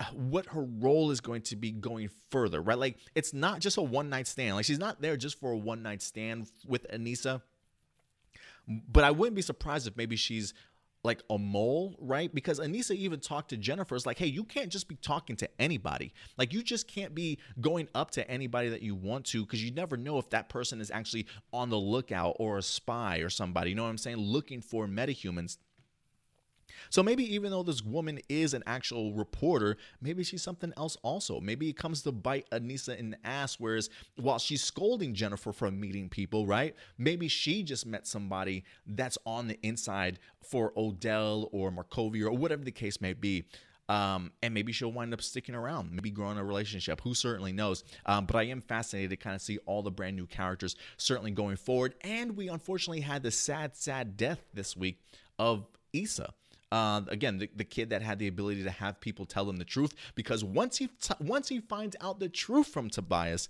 uh, 0.00 0.04
what 0.12 0.46
her 0.46 0.62
role 0.62 1.10
is 1.10 1.20
going 1.20 1.42
to 1.42 1.56
be 1.56 1.70
going 1.70 2.10
further, 2.30 2.60
right? 2.60 2.78
Like 2.78 2.98
it's 3.14 3.32
not 3.32 3.60
just 3.60 3.76
a 3.76 3.82
one 3.82 4.08
night 4.08 4.26
stand. 4.26 4.56
Like 4.56 4.64
she's 4.64 4.78
not 4.78 5.00
there 5.00 5.16
just 5.16 5.38
for 5.38 5.52
a 5.52 5.56
one 5.56 5.82
night 5.82 6.02
stand 6.02 6.50
with 6.66 6.86
Anissa. 6.90 7.42
But 8.66 9.04
I 9.04 9.10
wouldn't 9.10 9.34
be 9.34 9.42
surprised 9.42 9.86
if 9.86 9.96
maybe 9.96 10.16
she's 10.16 10.52
like 11.04 11.22
a 11.30 11.38
mole, 11.38 11.94
right? 12.00 12.34
Because 12.34 12.58
Anissa 12.58 12.94
even 12.94 13.20
talked 13.20 13.50
to 13.50 13.56
Jennifer. 13.56 13.94
It's 13.94 14.06
like, 14.06 14.18
hey, 14.18 14.26
you 14.26 14.44
can't 14.44 14.70
just 14.70 14.88
be 14.88 14.96
talking 14.96 15.36
to 15.36 15.48
anybody. 15.60 16.12
Like, 16.36 16.52
you 16.52 16.62
just 16.62 16.88
can't 16.88 17.14
be 17.14 17.38
going 17.60 17.88
up 17.94 18.10
to 18.12 18.28
anybody 18.30 18.68
that 18.70 18.82
you 18.82 18.94
want 18.94 19.24
to 19.26 19.44
because 19.44 19.64
you 19.64 19.70
never 19.70 19.96
know 19.96 20.18
if 20.18 20.28
that 20.30 20.48
person 20.48 20.80
is 20.80 20.90
actually 20.90 21.26
on 21.52 21.70
the 21.70 21.78
lookout 21.78 22.36
or 22.38 22.58
a 22.58 22.62
spy 22.62 23.18
or 23.18 23.30
somebody. 23.30 23.70
You 23.70 23.76
know 23.76 23.84
what 23.84 23.90
I'm 23.90 23.98
saying? 23.98 24.16
Looking 24.16 24.60
for 24.60 24.86
metahumans 24.86 25.58
so 26.90 27.02
maybe 27.02 27.34
even 27.34 27.50
though 27.50 27.62
this 27.62 27.82
woman 27.82 28.20
is 28.28 28.54
an 28.54 28.62
actual 28.66 29.12
reporter, 29.12 29.76
maybe 30.00 30.24
she's 30.24 30.42
something 30.42 30.72
else 30.76 30.96
also. 31.02 31.40
Maybe 31.40 31.68
it 31.68 31.76
comes 31.76 32.02
to 32.02 32.12
bite 32.12 32.48
Anissa 32.50 32.96
in 32.96 33.10
the 33.10 33.26
ass, 33.26 33.56
whereas 33.58 33.90
while 34.16 34.38
she's 34.38 34.62
scolding 34.62 35.14
Jennifer 35.14 35.52
for 35.52 35.70
meeting 35.70 36.08
people, 36.08 36.46
right? 36.46 36.74
Maybe 36.96 37.28
she 37.28 37.62
just 37.62 37.86
met 37.86 38.06
somebody 38.06 38.64
that's 38.86 39.18
on 39.26 39.48
the 39.48 39.58
inside 39.62 40.18
for 40.42 40.72
Odell 40.76 41.48
or 41.52 41.70
Markovia 41.70 42.26
or 42.26 42.32
whatever 42.32 42.64
the 42.64 42.72
case 42.72 43.00
may 43.00 43.12
be. 43.12 43.44
Um, 43.88 44.32
and 44.42 44.52
maybe 44.52 44.72
she'll 44.72 44.92
wind 44.92 45.14
up 45.14 45.22
sticking 45.22 45.54
around, 45.54 45.92
maybe 45.92 46.10
growing 46.10 46.36
a 46.36 46.44
relationship. 46.44 47.00
Who 47.00 47.14
certainly 47.14 47.52
knows? 47.52 47.84
Um, 48.04 48.26
but 48.26 48.36
I 48.36 48.42
am 48.44 48.60
fascinated 48.60 49.10
to 49.10 49.16
kind 49.16 49.34
of 49.34 49.40
see 49.40 49.58
all 49.64 49.82
the 49.82 49.90
brand 49.90 50.14
new 50.14 50.26
characters 50.26 50.76
certainly 50.98 51.30
going 51.30 51.56
forward. 51.56 51.94
And 52.02 52.36
we 52.36 52.48
unfortunately 52.48 53.00
had 53.00 53.22
the 53.22 53.30
sad, 53.30 53.76
sad 53.76 54.16
death 54.16 54.40
this 54.52 54.76
week 54.76 55.00
of 55.38 55.66
Issa. 55.94 56.34
Uh, 56.70 57.02
again, 57.08 57.38
the, 57.38 57.48
the 57.56 57.64
kid 57.64 57.90
that 57.90 58.02
had 58.02 58.18
the 58.18 58.28
ability 58.28 58.62
to 58.62 58.70
have 58.70 59.00
people 59.00 59.24
tell 59.24 59.48
him 59.48 59.56
the 59.56 59.64
truth, 59.64 59.94
because 60.14 60.44
once 60.44 60.76
he 60.76 60.88
t- 60.88 61.14
once 61.20 61.48
he 61.48 61.60
finds 61.60 61.96
out 62.00 62.20
the 62.20 62.28
truth 62.28 62.66
from 62.66 62.90
Tobias, 62.90 63.48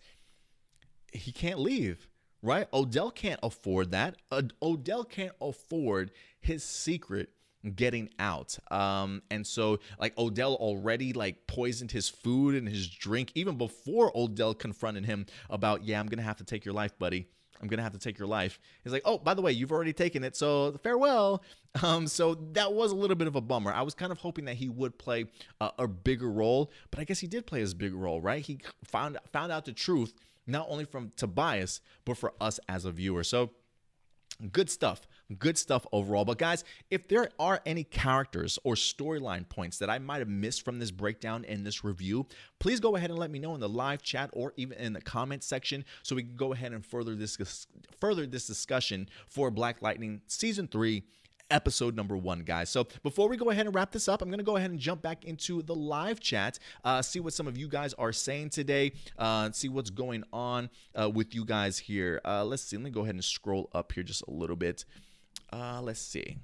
he 1.13 1.33
can't 1.33 1.59
leave, 1.59 2.09
right? 2.43 2.69
Odell 2.73 3.11
can't 3.11 3.41
afford 3.43 3.91
that. 3.91 4.17
Odell 4.63 5.05
can't 5.05 5.35
afford 5.41 6.13
his 6.41 6.63
secret 6.63 7.31
getting 7.75 8.09
out. 8.19 8.57
Um, 8.71 9.23
and 9.31 9.47
so 9.47 9.81
like 9.99 10.17
Odell 10.17 10.55
already 10.55 11.13
like 11.13 11.47
poisoned 11.47 11.91
his 11.91 12.09
food 12.09 12.55
and 12.55 12.69
his 12.69 12.89
drink 12.89 13.33
even 13.35 13.57
before 13.57 14.13
Odell 14.15 14.55
confronted 14.55 15.07
him 15.07 15.27
about, 15.51 15.85
yeah, 15.85 15.99
I'm 15.99 16.07
gonna 16.07 16.23
have 16.23 16.37
to 16.37 16.45
take 16.45 16.65
your 16.65 16.75
life, 16.75 16.97
buddy. 16.99 17.27
I'm 17.61 17.69
gonna 17.69 17.83
have 17.83 17.93
to 17.93 17.99
take 17.99 18.19
your 18.19 18.29
life. 18.29 18.59
He's 18.85 18.93
like, 18.93 19.03
oh, 19.05 19.19
by 19.19 19.35
the 19.35 19.43
way, 19.43 19.53
you've 19.53 19.73
already 19.73 19.93
taken 19.93 20.25
it, 20.25 20.37
so 20.37 20.79
farewell. 20.83 21.43
Um, 21.83 22.09
so 22.09 22.35
that 22.55 22.73
was 22.73 22.91
a 22.91 22.97
little 22.97 23.15
bit 23.15 23.29
of 23.29 23.37
a 23.37 23.41
bummer. 23.43 23.71
I 23.73 23.83
was 23.83 23.95
kind 23.95 24.11
of 24.11 24.19
hoping 24.19 24.47
that 24.47 24.57
he 24.57 24.69
would 24.69 24.99
play 24.99 25.27
a, 25.61 25.71
a 25.81 25.87
bigger 25.87 26.29
role, 26.29 26.73
but 26.91 26.99
I 26.99 27.05
guess 27.05 27.21
he 27.21 27.29
did 27.29 27.47
play 27.47 27.61
his 27.61 27.73
big 27.73 27.95
role, 27.95 28.21
right? 28.21 28.45
He 28.45 28.59
found 28.83 29.19
found 29.33 29.53
out 29.53 29.67
the 29.67 29.73
truth 29.73 30.15
not 30.47 30.67
only 30.71 30.85
from 30.87 31.13
Tobias 31.15 31.81
but 32.05 32.17
for 32.17 32.33
us 32.41 32.59
as 32.69 32.85
a 32.85 32.91
viewer. 32.91 33.23
So 33.23 33.51
good 34.51 34.71
stuff 34.71 35.03
good 35.39 35.59
stuff 35.59 35.87
overall. 35.93 36.25
But 36.25 36.39
guys, 36.39 36.65
if 36.91 37.09
there 37.09 37.29
are 37.39 37.61
any 37.67 37.85
characters 37.85 38.59
or 38.65 38.75
storyline 38.75 39.49
points 39.49 39.79
that 39.79 39.91
I 39.91 39.99
might 39.99 40.19
have 40.19 40.29
missed 40.29 40.65
from 40.65 40.79
this 40.79 40.91
breakdown 40.91 41.45
in 41.45 41.65
this 41.65 41.85
review, 41.85 42.27
please 42.59 42.81
go 42.81 42.97
ahead 42.97 43.11
and 43.11 43.19
let 43.19 43.31
me 43.31 43.39
know 43.39 43.55
in 43.55 43.61
the 43.61 43.69
live 43.69 44.03
chat 44.03 44.31
or 44.33 44.53
even 44.57 44.79
in 44.79 44.93
the 44.93 45.01
comment 45.01 45.43
section 45.45 45.85
so 46.03 46.17
we 46.17 46.23
can 46.23 46.37
go 46.37 46.53
ahead 46.53 46.73
and 46.73 46.85
further 46.85 47.15
this 47.15 47.67
further 48.01 48.27
this 48.27 48.47
discussion 48.47 49.09
for 49.29 49.51
Black 49.51 49.83
Lightning 49.83 50.21
season 50.27 50.69
3 50.69 51.03
episode 51.51 51.97
number 51.97 52.17
one, 52.17 52.41
guys. 52.41 52.69
So 52.71 52.87
before 53.03 53.29
we 53.29 53.37
go 53.37 53.51
ahead 53.51 53.67
and 53.67 53.75
wrap 53.75 53.93
this 53.93 54.09
up, 54.09 54.23
I'm 54.23 54.29
going 54.29 54.39
to 54.39 54.45
go 54.45 54.57
ahead 54.57 54.71
and 54.71 54.79
jump 54.79 55.03
back 55.03 55.25
into 55.25 55.63
the 55.63 55.75
live 55.75 56.21
chat, 56.21 56.59
uh, 56.85 57.03
see 57.03 57.21
what 57.21 57.33
some 57.33 57.47
of 57.47 57.57
you 57.57 57.69
guys 57.69 57.95
are 57.95 58.13
saying 58.13 58.51
today, 58.51 58.93
uh, 59.19 59.51
see 59.53 59.69
what's 59.69 59.91
going 59.91 60.25
on 60.33 60.71
uh, 60.99 61.09
with 61.09 61.35
you 61.35 61.45
guys 61.45 61.79
here. 61.79 62.21
Uh, 62.25 62.45
let's 62.45 62.63
see. 62.63 62.77
Let 62.77 62.85
me 62.85 62.91
go 62.91 63.03
ahead 63.03 63.15
and 63.15 63.25
scroll 63.25 63.71
up 63.73 63.93
here 63.93 64.03
just 64.03 64.23
a 64.29 64.31
little 64.31 64.57
bit. 64.57 64.85
Uh, 65.53 65.81
let's 65.83 66.01
see. 66.01 66.37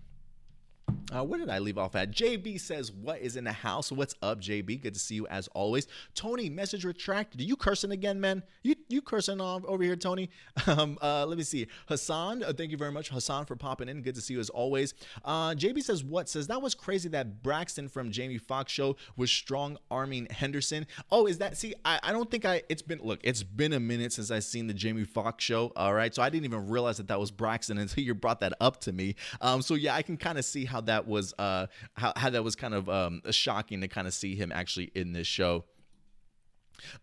Uh, 1.13 1.23
where 1.23 1.39
did 1.39 1.51
I 1.51 1.59
leave 1.59 1.77
off 1.77 1.95
at? 1.97 2.11
JB 2.11 2.61
says, 2.61 2.91
What 2.91 3.21
is 3.21 3.37
in 3.37 3.45
the 3.45 3.53
house? 3.53 3.93
What's 3.93 4.15
up, 4.23 4.41
JB? 4.41 4.83
Good 4.83 4.95
to 4.95 5.01
see 5.01 5.15
you 5.15 5.27
as 5.27 5.49
always. 5.49 5.87
Tony, 6.15 6.49
message 6.49 6.85
retracted. 6.85 7.41
Are 7.41 7.45
you 7.45 7.57
cursing 7.57 7.91
again, 7.91 8.21
man? 8.21 8.43
You 8.63 8.75
you 8.89 9.03
cursing 9.03 9.41
over 9.41 9.83
here, 9.83 9.97
Tony? 9.97 10.31
Um, 10.67 10.99
uh, 11.03 11.27
let 11.27 11.37
me 11.37 11.45
see. 11.45 11.67
Hassan, 11.89 12.43
uh, 12.43 12.53
thank 12.57 12.71
you 12.71 12.77
very 12.79 12.91
much, 12.91 13.11
Hassan, 13.11 13.45
for 13.45 13.55
popping 13.55 13.89
in. 13.89 14.01
Good 14.01 14.15
to 14.15 14.21
see 14.21 14.35
you 14.35 14.41
as 14.41 14.49
always. 14.49 14.95
Uh, 15.25 15.51
JB 15.51 15.83
says, 15.83 16.03
What? 16.03 16.29
Says, 16.29 16.47
That 16.47 16.63
was 16.63 16.75
crazy 16.75 17.09
that 17.11 17.43
Braxton 17.43 17.89
from 17.89 18.11
Jamie 18.11 18.39
Foxx 18.39 18.73
show 18.73 18.97
was 19.17 19.31
strong 19.31 19.77
arming 19.91 20.27
Henderson. 20.31 20.87
Oh, 21.11 21.27
is 21.27 21.39
that? 21.39 21.57
See, 21.57 21.75
I, 21.85 22.01
I 22.03 22.13
don't 22.13 22.31
think 22.31 22.45
I, 22.45 22.63
it's 22.69 22.83
been, 22.83 23.01
look, 23.03 23.21
it's 23.23 23.43
been 23.43 23.73
a 23.75 23.81
minute 23.81 24.13
since 24.15 24.31
I've 24.31 24.45
seen 24.45 24.67
the 24.67 24.75
Jamie 24.75 25.05
Foxx 25.05 25.45
show. 25.45 25.73
All 25.77 25.93
right. 25.93 26.15
So 26.15 26.23
I 26.23 26.31
didn't 26.31 26.47
even 26.47 26.69
realize 26.69 26.97
that 26.97 27.09
that 27.09 27.21
was 27.21 27.31
Braxton 27.31 27.77
until 27.79 28.03
you 28.03 28.15
brought 28.15 28.41
that 28.41 28.55
up 28.61 28.81
to 28.83 28.93
me. 28.93 29.17
Um, 29.43 29.61
so 29.61 29.75
yeah, 29.75 29.95
I 29.95 30.03
can 30.03 30.17
kind 30.17 30.39
of 30.39 30.45
see 30.45 30.65
how 30.65 30.81
that 30.83 30.94
was. 31.07 31.35
Uh, 31.39 31.67
how, 31.95 32.13
how 32.17 32.31
that 32.31 32.43
was 32.45 32.57
kind 32.57 32.75
of 32.75 32.89
um, 32.89 33.23
shocking 33.31 33.81
to 33.81 33.89
kind 33.89 34.07
of 34.07 34.15
see 34.15 34.35
him 34.35 34.53
actually 34.53 34.91
in 34.95 35.13
this 35.13 35.27
show. 35.27 35.65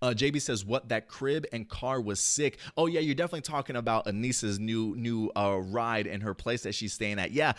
Uh, 0.01 0.13
JB 0.15 0.41
says, 0.41 0.65
"What 0.65 0.89
that 0.89 1.07
crib 1.07 1.45
and 1.51 1.67
car 1.67 2.01
was 2.01 2.19
sick." 2.19 2.57
Oh 2.77 2.87
yeah, 2.87 2.99
you're 2.99 3.15
definitely 3.15 3.41
talking 3.41 3.75
about 3.75 4.05
Anissa's 4.05 4.59
new 4.59 4.95
new 4.95 5.31
uh, 5.35 5.59
ride 5.59 6.07
in 6.07 6.21
her 6.21 6.33
place 6.33 6.63
that 6.63 6.75
she's 6.75 6.93
staying 6.93 7.19
at. 7.19 7.31
Yeah, 7.31 7.53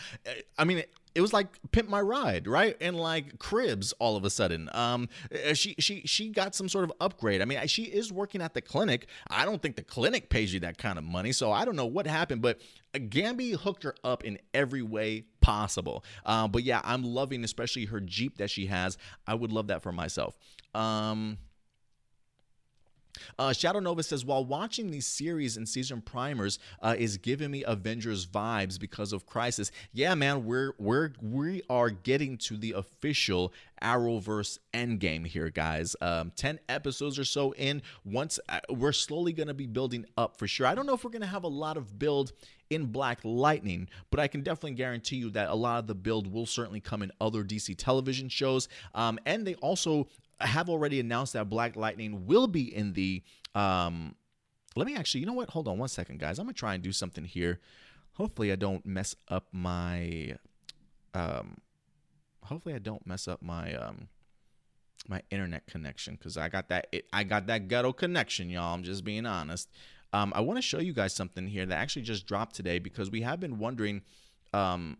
I 0.57 0.63
mean, 0.63 0.83
it 1.15 1.21
was 1.21 1.33
like 1.33 1.47
pimp 1.71 1.89
my 1.89 2.01
ride 2.01 2.47
right? 2.47 2.75
And 2.81 2.97
like 2.97 3.39
cribs 3.39 3.93
all 3.99 4.15
of 4.15 4.25
a 4.25 4.29
sudden. 4.29 4.69
Um 4.73 5.09
uh, 5.33 5.53
she 5.53 5.75
she 5.79 6.01
she 6.05 6.29
got 6.29 6.55
some 6.55 6.69
sort 6.69 6.83
of 6.85 6.93
upgrade. 6.99 7.41
I 7.41 7.45
mean 7.45 7.65
she 7.67 7.83
is 7.83 8.11
working 8.11 8.41
at 8.41 8.53
the 8.53 8.61
clinic. 8.61 9.07
I 9.29 9.45
don't 9.45 9.61
think 9.61 9.75
the 9.75 9.83
clinic 9.83 10.29
pays 10.29 10.53
you 10.53 10.59
that 10.61 10.77
kind 10.77 10.97
of 10.97 11.03
money 11.03 11.31
so 11.31 11.51
i 11.51 11.65
don't 11.65 11.75
know 11.75 11.85
what 11.85 12.07
happened 12.07 12.41
but 12.41 12.59
uh, 12.95 12.99
gambi 12.99 13.55
hooked 13.55 13.83
her 13.83 13.95
up 14.03 14.23
in 14.23 14.37
every 14.53 14.81
way 14.81 15.25
possible. 15.41 16.03
Uh, 16.25 16.47
but 16.47 16.63
yeah 16.63 16.81
i'm 16.83 17.03
loving 17.03 17.43
especially 17.43 17.85
her 17.85 17.99
jeep 17.99 18.37
that 18.37 18.49
she 18.49 18.67
has. 18.67 18.97
I 19.27 19.35
would 19.35 19.51
love 19.51 19.67
that 19.67 19.83
for 19.83 19.91
myself. 19.91 20.37
Um 20.73 21.37
uh, 23.37 23.53
Shadow 23.53 23.79
Nova 23.79 24.03
says, 24.03 24.25
while 24.25 24.45
watching 24.45 24.91
these 24.91 25.07
series 25.07 25.57
and 25.57 25.67
season 25.67 26.01
primers 26.01 26.59
uh, 26.81 26.95
is 26.97 27.17
giving 27.17 27.51
me 27.51 27.63
Avengers 27.65 28.25
vibes 28.25 28.79
because 28.79 29.13
of 29.13 29.25
Crisis. 29.25 29.71
Yeah, 29.91 30.15
man, 30.15 30.45
we're 30.45 30.73
we're 30.77 31.11
we 31.21 31.61
are 31.69 31.89
getting 31.89 32.37
to 32.39 32.57
the 32.57 32.73
official 32.73 33.53
Arrowverse 33.81 34.59
endgame 34.73 35.27
here, 35.27 35.49
guys. 35.49 35.95
Um, 36.01 36.31
Ten 36.35 36.59
episodes 36.69 37.19
or 37.19 37.25
so 37.25 37.53
in. 37.55 37.81
Once 38.05 38.39
uh, 38.49 38.59
we're 38.69 38.91
slowly 38.91 39.33
gonna 39.33 39.53
be 39.53 39.67
building 39.67 40.05
up 40.17 40.37
for 40.37 40.47
sure. 40.47 40.65
I 40.65 40.75
don't 40.75 40.85
know 40.85 40.93
if 40.93 41.03
we're 41.03 41.11
gonna 41.11 41.25
have 41.25 41.43
a 41.43 41.49
lot 41.49 41.77
of 41.77 41.99
build 41.99 42.31
in 42.69 42.85
Black 42.85 43.19
Lightning, 43.23 43.87
but 44.09 44.19
I 44.19 44.27
can 44.27 44.41
definitely 44.41 44.71
guarantee 44.71 45.17
you 45.17 45.29
that 45.31 45.49
a 45.49 45.55
lot 45.55 45.79
of 45.79 45.87
the 45.87 45.95
build 45.95 46.31
will 46.31 46.45
certainly 46.45 46.79
come 46.79 47.01
in 47.03 47.11
other 47.21 47.43
DC 47.43 47.75
television 47.77 48.29
shows. 48.29 48.67
Um, 48.95 49.19
and 49.25 49.45
they 49.45 49.55
also 49.55 50.07
have 50.45 50.69
already 50.69 50.99
announced 50.99 51.33
that 51.33 51.49
Black 51.49 51.75
Lightning 51.75 52.25
will 52.25 52.47
be 52.47 52.73
in 52.73 52.93
the. 52.93 53.23
Um, 53.55 54.15
let 54.75 54.87
me 54.87 54.95
actually, 54.95 55.21
you 55.21 55.27
know 55.27 55.33
what? 55.33 55.51
Hold 55.51 55.67
on 55.67 55.77
one 55.77 55.89
second, 55.89 56.19
guys. 56.19 56.39
I'm 56.39 56.45
gonna 56.45 56.53
try 56.53 56.73
and 56.73 56.83
do 56.83 56.91
something 56.91 57.25
here. 57.25 57.59
Hopefully, 58.13 58.51
I 58.51 58.55
don't 58.55 58.85
mess 58.85 59.15
up 59.27 59.47
my. 59.51 60.35
Um, 61.13 61.57
hopefully, 62.43 62.75
I 62.75 62.79
don't 62.79 63.05
mess 63.05 63.27
up 63.27 63.41
my 63.41 63.75
um, 63.75 64.07
my 65.07 65.21
internet 65.29 65.67
connection 65.67 66.15
because 66.15 66.37
I 66.37 66.49
got 66.49 66.69
that. 66.69 66.87
It, 66.91 67.05
I 67.13 67.23
got 67.23 67.47
that 67.47 67.67
ghetto 67.67 67.93
connection, 67.93 68.49
y'all. 68.49 68.73
I'm 68.73 68.83
just 68.83 69.03
being 69.03 69.25
honest. 69.25 69.69
Um, 70.11 70.31
I 70.35 70.41
want 70.41 70.57
to 70.57 70.61
show 70.61 70.79
you 70.79 70.93
guys 70.93 71.13
something 71.13 71.47
here 71.47 71.65
that 71.65 71.75
actually 71.75 72.03
just 72.03 72.27
dropped 72.27 72.55
today 72.55 72.79
because 72.79 73.09
we 73.09 73.21
have 73.21 73.39
been 73.39 73.59
wondering. 73.59 74.01
Um, 74.53 74.97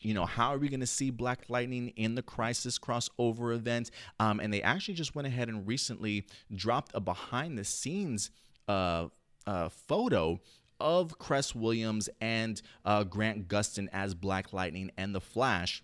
you 0.00 0.14
know, 0.14 0.26
how 0.26 0.50
are 0.50 0.58
we 0.58 0.68
going 0.68 0.80
to 0.80 0.86
see 0.86 1.10
Black 1.10 1.44
Lightning 1.48 1.88
in 1.96 2.14
the 2.14 2.22
Crisis 2.22 2.78
crossover 2.78 3.54
event? 3.54 3.90
Um, 4.20 4.40
and 4.40 4.52
they 4.52 4.62
actually 4.62 4.94
just 4.94 5.14
went 5.14 5.26
ahead 5.26 5.48
and 5.48 5.66
recently 5.66 6.26
dropped 6.54 6.92
a 6.94 7.00
behind 7.00 7.58
the 7.58 7.64
scenes 7.64 8.30
uh, 8.68 9.08
uh, 9.46 9.68
photo 9.68 10.40
of 10.80 11.18
Cress 11.18 11.54
Williams 11.54 12.08
and 12.20 12.60
uh, 12.84 13.04
Grant 13.04 13.48
Gustin 13.48 13.88
as 13.92 14.14
Black 14.14 14.52
Lightning 14.52 14.90
and 14.96 15.14
the 15.14 15.20
Flash 15.20 15.82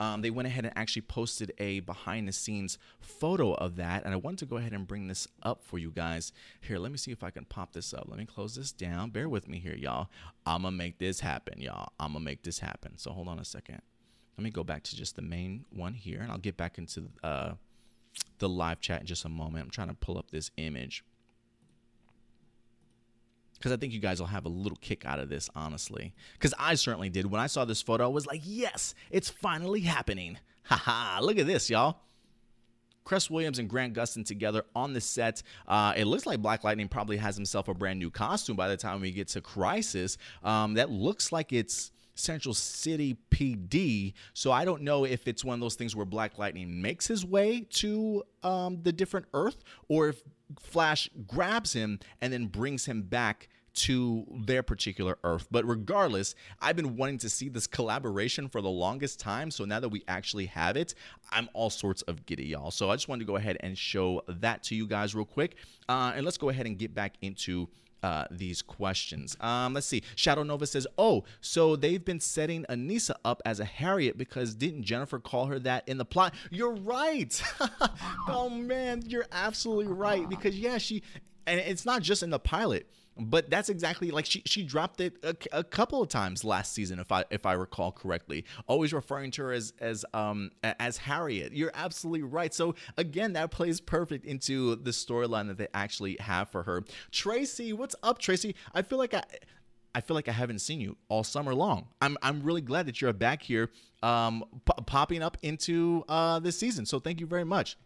um, 0.00 0.22
they 0.22 0.30
went 0.30 0.46
ahead 0.46 0.64
and 0.64 0.76
actually 0.76 1.02
posted 1.02 1.52
a 1.58 1.80
behind 1.80 2.26
the 2.26 2.32
scenes 2.32 2.78
photo 3.00 3.54
of 3.54 3.76
that. 3.76 4.04
And 4.04 4.12
I 4.12 4.16
wanted 4.16 4.40
to 4.40 4.46
go 4.46 4.56
ahead 4.56 4.72
and 4.72 4.86
bring 4.86 5.08
this 5.08 5.28
up 5.42 5.62
for 5.62 5.78
you 5.78 5.90
guys. 5.90 6.32
Here, 6.60 6.78
let 6.78 6.90
me 6.90 6.98
see 6.98 7.12
if 7.12 7.22
I 7.22 7.30
can 7.30 7.44
pop 7.44 7.72
this 7.72 7.94
up. 7.94 8.06
Let 8.08 8.18
me 8.18 8.26
close 8.26 8.54
this 8.54 8.72
down. 8.72 9.10
Bear 9.10 9.28
with 9.28 9.48
me 9.48 9.58
here, 9.58 9.76
y'all. 9.76 10.08
I'm 10.46 10.62
going 10.62 10.74
to 10.74 10.78
make 10.78 10.98
this 10.98 11.20
happen, 11.20 11.60
y'all. 11.60 11.92
I'm 12.00 12.12
going 12.12 12.24
to 12.24 12.24
make 12.24 12.42
this 12.42 12.58
happen. 12.58 12.98
So 12.98 13.12
hold 13.12 13.28
on 13.28 13.38
a 13.38 13.44
second. 13.44 13.82
Let 14.36 14.44
me 14.44 14.50
go 14.50 14.64
back 14.64 14.82
to 14.84 14.96
just 14.96 15.14
the 15.14 15.22
main 15.22 15.64
one 15.70 15.94
here, 15.94 16.20
and 16.20 16.32
I'll 16.32 16.38
get 16.38 16.56
back 16.56 16.76
into 16.76 17.04
uh, 17.22 17.52
the 18.38 18.48
live 18.48 18.80
chat 18.80 19.02
in 19.02 19.06
just 19.06 19.24
a 19.24 19.28
moment. 19.28 19.64
I'm 19.64 19.70
trying 19.70 19.88
to 19.88 19.94
pull 19.94 20.18
up 20.18 20.32
this 20.32 20.50
image 20.56 21.04
because 23.54 23.72
I 23.72 23.76
think 23.76 23.92
you 23.92 24.00
guys 24.00 24.20
will 24.20 24.26
have 24.26 24.44
a 24.44 24.50
little 24.50 24.78
kick 24.80 25.04
out 25.06 25.18
of 25.18 25.28
this, 25.28 25.48
honestly. 25.54 26.12
Because 26.34 26.54
I 26.58 26.74
certainly 26.74 27.08
did. 27.08 27.30
When 27.30 27.40
I 27.40 27.46
saw 27.46 27.64
this 27.64 27.82
photo, 27.82 28.04
I 28.04 28.08
was 28.08 28.26
like, 28.26 28.42
yes, 28.44 28.94
it's 29.10 29.30
finally 29.30 29.80
happening. 29.80 30.38
Haha, 30.64 31.20
look 31.22 31.38
at 31.38 31.46
this, 31.46 31.70
y'all. 31.70 31.98
Cress 33.04 33.28
Williams 33.28 33.58
and 33.58 33.68
Grant 33.68 33.94
Gustin 33.94 34.24
together 34.24 34.64
on 34.74 34.94
the 34.94 35.00
set. 35.00 35.42
Uh, 35.68 35.92
it 35.94 36.06
looks 36.06 36.24
like 36.24 36.40
Black 36.40 36.64
Lightning 36.64 36.88
probably 36.88 37.18
has 37.18 37.36
himself 37.36 37.68
a 37.68 37.74
brand 37.74 37.98
new 37.98 38.10
costume 38.10 38.56
by 38.56 38.68
the 38.68 38.78
time 38.78 39.00
we 39.00 39.10
get 39.10 39.28
to 39.28 39.42
Crisis. 39.42 40.16
Um, 40.42 40.74
that 40.74 40.90
looks 40.90 41.30
like 41.30 41.52
it's 41.52 41.92
Central 42.14 42.54
City 42.54 43.16
PD. 43.30 44.14
So 44.32 44.52
I 44.52 44.64
don't 44.64 44.82
know 44.82 45.04
if 45.04 45.26
it's 45.28 45.44
one 45.44 45.54
of 45.54 45.60
those 45.60 45.74
things 45.74 45.94
where 45.96 46.06
Black 46.06 46.38
Lightning 46.38 46.80
makes 46.80 47.06
his 47.06 47.24
way 47.24 47.66
to 47.70 48.22
um, 48.42 48.80
the 48.82 48.92
different 48.92 49.26
Earth 49.34 49.62
or 49.88 50.08
if 50.08 50.22
Flash 50.60 51.08
grabs 51.26 51.72
him 51.72 51.98
and 52.20 52.32
then 52.32 52.46
brings 52.46 52.86
him 52.86 53.02
back 53.02 53.48
to 53.74 54.24
their 54.46 54.62
particular 54.62 55.18
Earth. 55.24 55.48
But 55.50 55.66
regardless, 55.66 56.34
I've 56.60 56.76
been 56.76 56.96
wanting 56.96 57.18
to 57.18 57.28
see 57.28 57.48
this 57.48 57.66
collaboration 57.66 58.48
for 58.48 58.60
the 58.60 58.70
longest 58.70 59.18
time. 59.18 59.50
So 59.50 59.64
now 59.64 59.80
that 59.80 59.88
we 59.88 60.04
actually 60.06 60.46
have 60.46 60.76
it, 60.76 60.94
I'm 61.30 61.48
all 61.54 61.70
sorts 61.70 62.02
of 62.02 62.24
giddy, 62.24 62.46
y'all. 62.46 62.70
So 62.70 62.90
I 62.90 62.94
just 62.94 63.08
wanted 63.08 63.20
to 63.20 63.26
go 63.26 63.36
ahead 63.36 63.56
and 63.60 63.76
show 63.76 64.22
that 64.28 64.62
to 64.64 64.74
you 64.74 64.86
guys 64.86 65.14
real 65.14 65.24
quick. 65.24 65.56
Uh, 65.88 66.12
and 66.14 66.24
let's 66.24 66.38
go 66.38 66.48
ahead 66.48 66.66
and 66.66 66.78
get 66.78 66.94
back 66.94 67.14
into 67.20 67.68
uh, 68.04 68.26
these 68.30 68.60
questions. 68.60 69.34
Um, 69.40 69.72
let's 69.72 69.86
see. 69.86 70.02
Shadow 70.14 70.42
Nova 70.42 70.66
says, 70.66 70.86
"Oh, 70.98 71.24
so 71.40 71.74
they've 71.74 72.04
been 72.04 72.20
setting 72.20 72.66
Anissa 72.68 73.14
up 73.24 73.40
as 73.46 73.60
a 73.60 73.64
Harriet 73.64 74.18
because 74.18 74.54
didn't 74.54 74.82
Jennifer 74.82 75.18
call 75.18 75.46
her 75.46 75.58
that 75.60 75.88
in 75.88 75.96
the 75.96 76.04
plot?" 76.04 76.34
You're 76.50 76.74
right. 76.74 77.42
oh 78.28 78.50
man, 78.50 79.04
you're 79.06 79.26
absolutely 79.32 79.86
right 79.86 80.28
because 80.28 80.54
yeah, 80.54 80.76
she 80.76 81.02
and 81.46 81.58
it's 81.58 81.86
not 81.86 82.02
just 82.02 82.22
in 82.22 82.28
the 82.28 82.38
pilot 82.38 82.86
but 83.16 83.48
that's 83.48 83.68
exactly 83.68 84.10
like 84.10 84.26
she 84.26 84.42
she 84.44 84.62
dropped 84.62 85.00
it 85.00 85.16
a, 85.22 85.36
a, 85.52 85.64
couple 85.64 86.02
of 86.02 86.08
times 86.08 86.44
last 86.44 86.72
season 86.72 86.98
if 86.98 87.12
I 87.12 87.24
if 87.30 87.46
I 87.46 87.52
recall 87.52 87.92
correctly 87.92 88.44
always 88.66 88.92
referring 88.92 89.30
to 89.32 89.42
her 89.42 89.52
as 89.52 89.72
as 89.80 90.04
um 90.14 90.50
as 90.62 90.96
Harriet 90.96 91.52
you're 91.52 91.72
absolutely 91.74 92.22
right 92.22 92.52
so 92.52 92.74
again 92.96 93.34
that 93.34 93.50
plays 93.50 93.80
perfect 93.80 94.24
into 94.24 94.76
the 94.76 94.90
storyline 94.90 95.48
that 95.48 95.58
they 95.58 95.68
actually 95.74 96.16
have 96.20 96.48
for 96.48 96.64
her 96.64 96.82
Tracy 97.10 97.72
what's 97.72 97.94
up 98.02 98.18
Tracy 98.18 98.54
I 98.74 98.82
feel 98.82 98.98
like 98.98 99.14
I 99.14 99.22
I 99.94 100.00
feel 100.00 100.16
like 100.16 100.28
I 100.28 100.32
haven't 100.32 100.58
seen 100.58 100.80
you 100.80 100.96
all 101.08 101.22
summer 101.22 101.54
long. 101.54 101.86
I'm 102.00 102.18
I'm 102.20 102.42
really 102.42 102.60
glad 102.60 102.86
that 102.86 103.00
you're 103.00 103.12
back 103.12 103.42
here, 103.42 103.70
um, 104.02 104.44
p- 104.66 104.82
popping 104.86 105.22
up 105.22 105.38
into 105.42 106.04
uh, 106.08 106.40
this 106.40 106.58
season. 106.58 106.84
So 106.84 106.98
thank 106.98 107.20
you 107.20 107.26
very 107.26 107.44
much. 107.44 107.76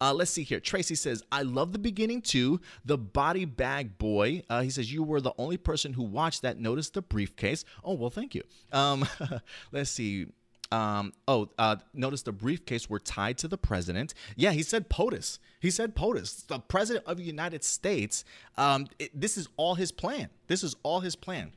Uh, 0.00 0.12
let's 0.12 0.30
see 0.30 0.42
here. 0.42 0.60
Tracy 0.60 0.94
says, 0.94 1.22
I 1.30 1.42
love 1.42 1.72
the 1.72 1.78
beginning 1.78 2.22
too. 2.22 2.60
The 2.84 2.98
body 2.98 3.44
bag 3.44 3.98
boy. 3.98 4.42
Uh, 4.48 4.62
he 4.62 4.70
says, 4.70 4.92
You 4.92 5.02
were 5.02 5.20
the 5.20 5.34
only 5.38 5.56
person 5.56 5.92
who 5.92 6.02
watched 6.02 6.42
that 6.42 6.58
noticed 6.58 6.94
the 6.94 7.02
briefcase. 7.02 7.64
Oh, 7.84 7.94
well, 7.94 8.10
thank 8.10 8.34
you. 8.34 8.42
Um, 8.72 9.06
let's 9.72 9.90
see. 9.90 10.26
Um, 10.72 11.12
oh, 11.26 11.48
uh, 11.58 11.76
notice 11.94 12.22
the 12.22 12.32
briefcase 12.32 12.88
were 12.88 13.00
tied 13.00 13.38
to 13.38 13.48
the 13.48 13.58
president. 13.58 14.14
Yeah, 14.36 14.52
he 14.52 14.62
said 14.62 14.88
POTUS. 14.88 15.40
He 15.58 15.70
said 15.70 15.96
POTUS, 15.96 16.46
the 16.46 16.60
president 16.60 17.06
of 17.06 17.16
the 17.16 17.24
United 17.24 17.64
States. 17.64 18.24
Um, 18.56 18.86
it, 18.98 19.18
this 19.18 19.36
is 19.36 19.48
all 19.56 19.74
his 19.74 19.90
plan. 19.90 20.28
This 20.46 20.62
is 20.62 20.76
all 20.82 21.00
his 21.00 21.16
plan. 21.16 21.52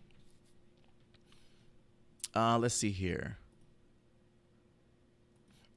Uh, 2.35 2.57
let's 2.57 2.73
see 2.73 2.89
here. 2.89 3.37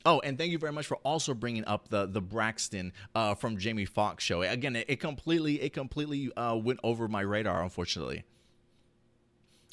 Oh, 0.06 0.20
and 0.20 0.38
thank 0.38 0.52
you 0.52 0.58
very 0.58 0.72
much 0.72 0.86
for 0.86 0.98
also 0.98 1.34
bringing 1.34 1.64
up 1.64 1.88
the 1.88 2.06
the 2.06 2.20
Braxton 2.20 2.92
uh, 3.16 3.34
from 3.34 3.58
Jamie 3.58 3.84
Foxx 3.84 4.22
show. 4.22 4.42
Again, 4.42 4.76
it, 4.76 4.86
it 4.88 5.00
completely 5.00 5.60
it 5.60 5.72
completely 5.72 6.32
uh, 6.36 6.54
went 6.54 6.78
over 6.84 7.08
my 7.08 7.22
radar, 7.22 7.62
unfortunately. 7.62 8.24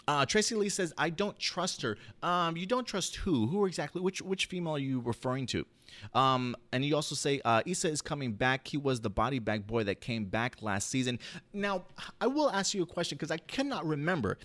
Uh, 0.08 0.26
Tracy 0.26 0.56
Lee 0.56 0.70
says, 0.70 0.92
"I 0.98 1.12
don't 1.12 1.38
trust 1.38 1.84
her." 1.84 1.98
Um, 2.24 2.58
you 2.58 2.66
don't 2.66 2.86
trust 2.86 3.18
who? 3.18 3.46
Who 3.46 3.66
exactly? 3.68 4.02
Which 4.02 4.24
which 4.24 4.48
female 4.48 4.76
are 4.76 4.80
you 4.80 5.02
referring 5.02 5.46
to? 5.48 5.68
Um, 6.16 6.56
and 6.72 6.84
you 6.84 6.96
also 6.96 7.14
say 7.14 7.40
uh, 7.46 7.62
Issa 7.68 7.90
is 7.90 8.02
coming 8.02 8.34
back. 8.34 8.68
He 8.68 8.78
was 8.78 9.02
the 9.02 9.12
body 9.12 9.38
bag 9.38 9.68
boy 9.68 9.84
that 9.84 10.02
came 10.02 10.26
back 10.26 10.64
last 10.64 10.90
season. 10.90 11.20
Now, 11.54 11.86
I 12.20 12.26
will 12.26 12.50
ask 12.50 12.74
you 12.74 12.82
a 12.82 12.88
question 12.88 13.18
because 13.18 13.30
I 13.30 13.38
cannot 13.38 13.86
remember. 13.86 14.40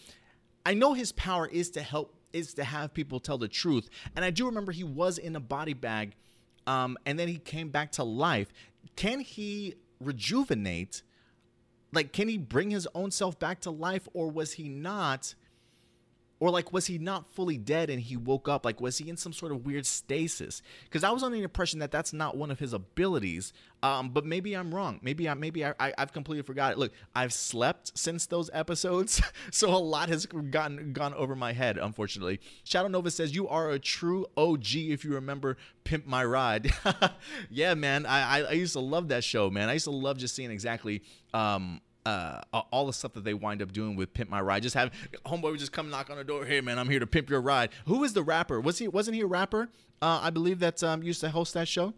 I 0.67 0.75
know 0.75 0.93
his 0.93 1.13
power 1.13 1.47
is 1.47 1.71
to 1.71 1.81
help, 1.81 2.15
is 2.33 2.55
to 2.55 2.65
have 2.65 2.95
people 2.95 3.21
tell 3.21 3.39
the 3.39 3.49
truth, 3.49 3.89
and 4.15 4.25
I 4.25 4.31
do 4.31 4.47
remember 4.47 4.73
he 4.73 4.85
was 4.85 5.19
in 5.19 5.37
a 5.37 5.41
body 5.41 5.75
bag, 5.75 6.15
um, 6.67 6.97
and 7.07 7.19
then 7.19 7.29
he 7.29 7.39
came 7.39 7.69
back 7.71 7.93
to 7.93 8.05
life. 8.05 8.53
Can 8.97 9.21
he 9.21 9.75
rejuvenate? 10.01 11.03
Like, 11.93 12.13
can 12.13 12.29
he 12.29 12.37
bring 12.37 12.71
his 12.71 12.87
own 12.95 13.11
self 13.11 13.39
back 13.39 13.61
to 13.61 13.71
life, 13.71 14.09
or 14.13 14.31
was 14.31 14.53
he 14.53 14.69
not? 14.69 15.35
Or 16.41 16.51
like, 16.51 16.73
was 16.73 16.87
he 16.87 16.99
not 16.99 17.33
fully 17.33 17.59
dead 17.59 17.91
and 17.91 18.01
he 18.01 18.17
woke 18.17 18.49
up? 18.49 18.65
Like, 18.65 18.81
was 18.81 18.99
he 18.99 19.09
in 19.09 19.17
some 19.17 19.33
sort 19.33 19.51
of 19.51 19.67
weird 19.67 19.87
stasis? 19.87 20.63
Because 20.85 21.03
I 21.03 21.11
was 21.11 21.23
under 21.23 21.37
the 21.37 21.43
impression 21.43 21.81
that 21.81 21.91
that's 21.91 22.13
not 22.13 22.37
one 22.37 22.51
of 22.51 22.61
his 22.61 22.73
abilities. 22.73 23.53
Um, 23.83 24.11
but 24.11 24.25
maybe 24.25 24.55
I'm 24.55 24.75
wrong. 24.75 24.99
Maybe 25.03 25.29
I 25.29 25.35
maybe 25.35 25.65
I, 25.65 25.73
I 25.79 25.93
have 25.99 26.13
completely 26.13 26.43
forgot 26.43 26.73
it. 26.73 26.79
Look, 26.79 26.93
I've 27.15 27.33
slept 27.33 27.97
since 27.97 28.27
those 28.27 28.51
episodes, 28.53 29.23
so 29.53 29.69
a 29.71 29.79
lot 29.79 30.09
has 30.09 30.27
gotten 30.27 30.93
gone 30.93 31.15
over 31.15 31.37
my 31.37 31.53
head. 31.53 31.79
Unfortunately, 31.79 32.41
Shadow 32.65 32.89
Nova 32.89 33.11
says 33.11 33.37
you 33.37 33.47
are 33.49 33.71
a 33.71 33.79
true 33.79 34.27
OG 34.37 34.75
if 34.75 35.05
you 35.05 35.15
remember 35.15 35.57
Pimp 35.85 36.07
My 36.07 36.25
Ride. 36.25 36.73
yeah, 37.51 37.75
man, 37.75 38.05
I, 38.05 38.39
I 38.39 38.43
I 38.43 38.53
used 38.53 38.73
to 38.73 38.81
love 38.81 39.09
that 39.09 39.23
show, 39.23 39.49
man. 39.49 39.69
I 39.69 39.75
used 39.75 39.85
to 39.85 39.93
love 39.93 40.19
just 40.19 40.35
seeing 40.35 40.51
exactly 40.51 41.03
um 41.33 41.81
uh, 42.09 42.63
all 42.73 42.87
the 42.87 42.93
stuff 42.93 43.13
that 43.13 43.25
they 43.25 43.35
wind 43.35 43.61
up 43.61 43.73
doing 43.73 43.95
with 43.95 44.15
Pimp 44.15 44.31
My 44.31 44.41
Ride. 44.41 44.63
Just 44.63 44.75
have 44.75 44.93
homeboy 45.27 45.51
would 45.51 45.61
just 45.61 45.73
come 45.73 45.91
knock 45.91 46.09
on 46.09 46.17
the 46.17 46.25
door. 46.25 46.45
Hey 46.45 46.61
man, 46.61 46.79
I'm 46.79 46.89
here 46.89 47.01
to 47.01 47.07
pimp 47.07 47.29
your 47.29 47.41
ride. 47.41 47.71
Who 47.87 48.03
is 48.05 48.15
the 48.15 48.23
rapper? 48.23 48.61
Was 48.61 48.79
he 48.79 48.89
wasn't 48.89 49.17
he 49.17 49.21
a 49.21 49.27
rapper? 49.27 49.69
Uh, 50.01 50.21
I 50.23 50.31
believe 50.31 50.61
that 50.61 50.83
um, 50.83 51.03
used 51.03 51.21
to 51.21 51.31
host 51.31 51.55
that 51.55 51.69
show. 51.69 51.93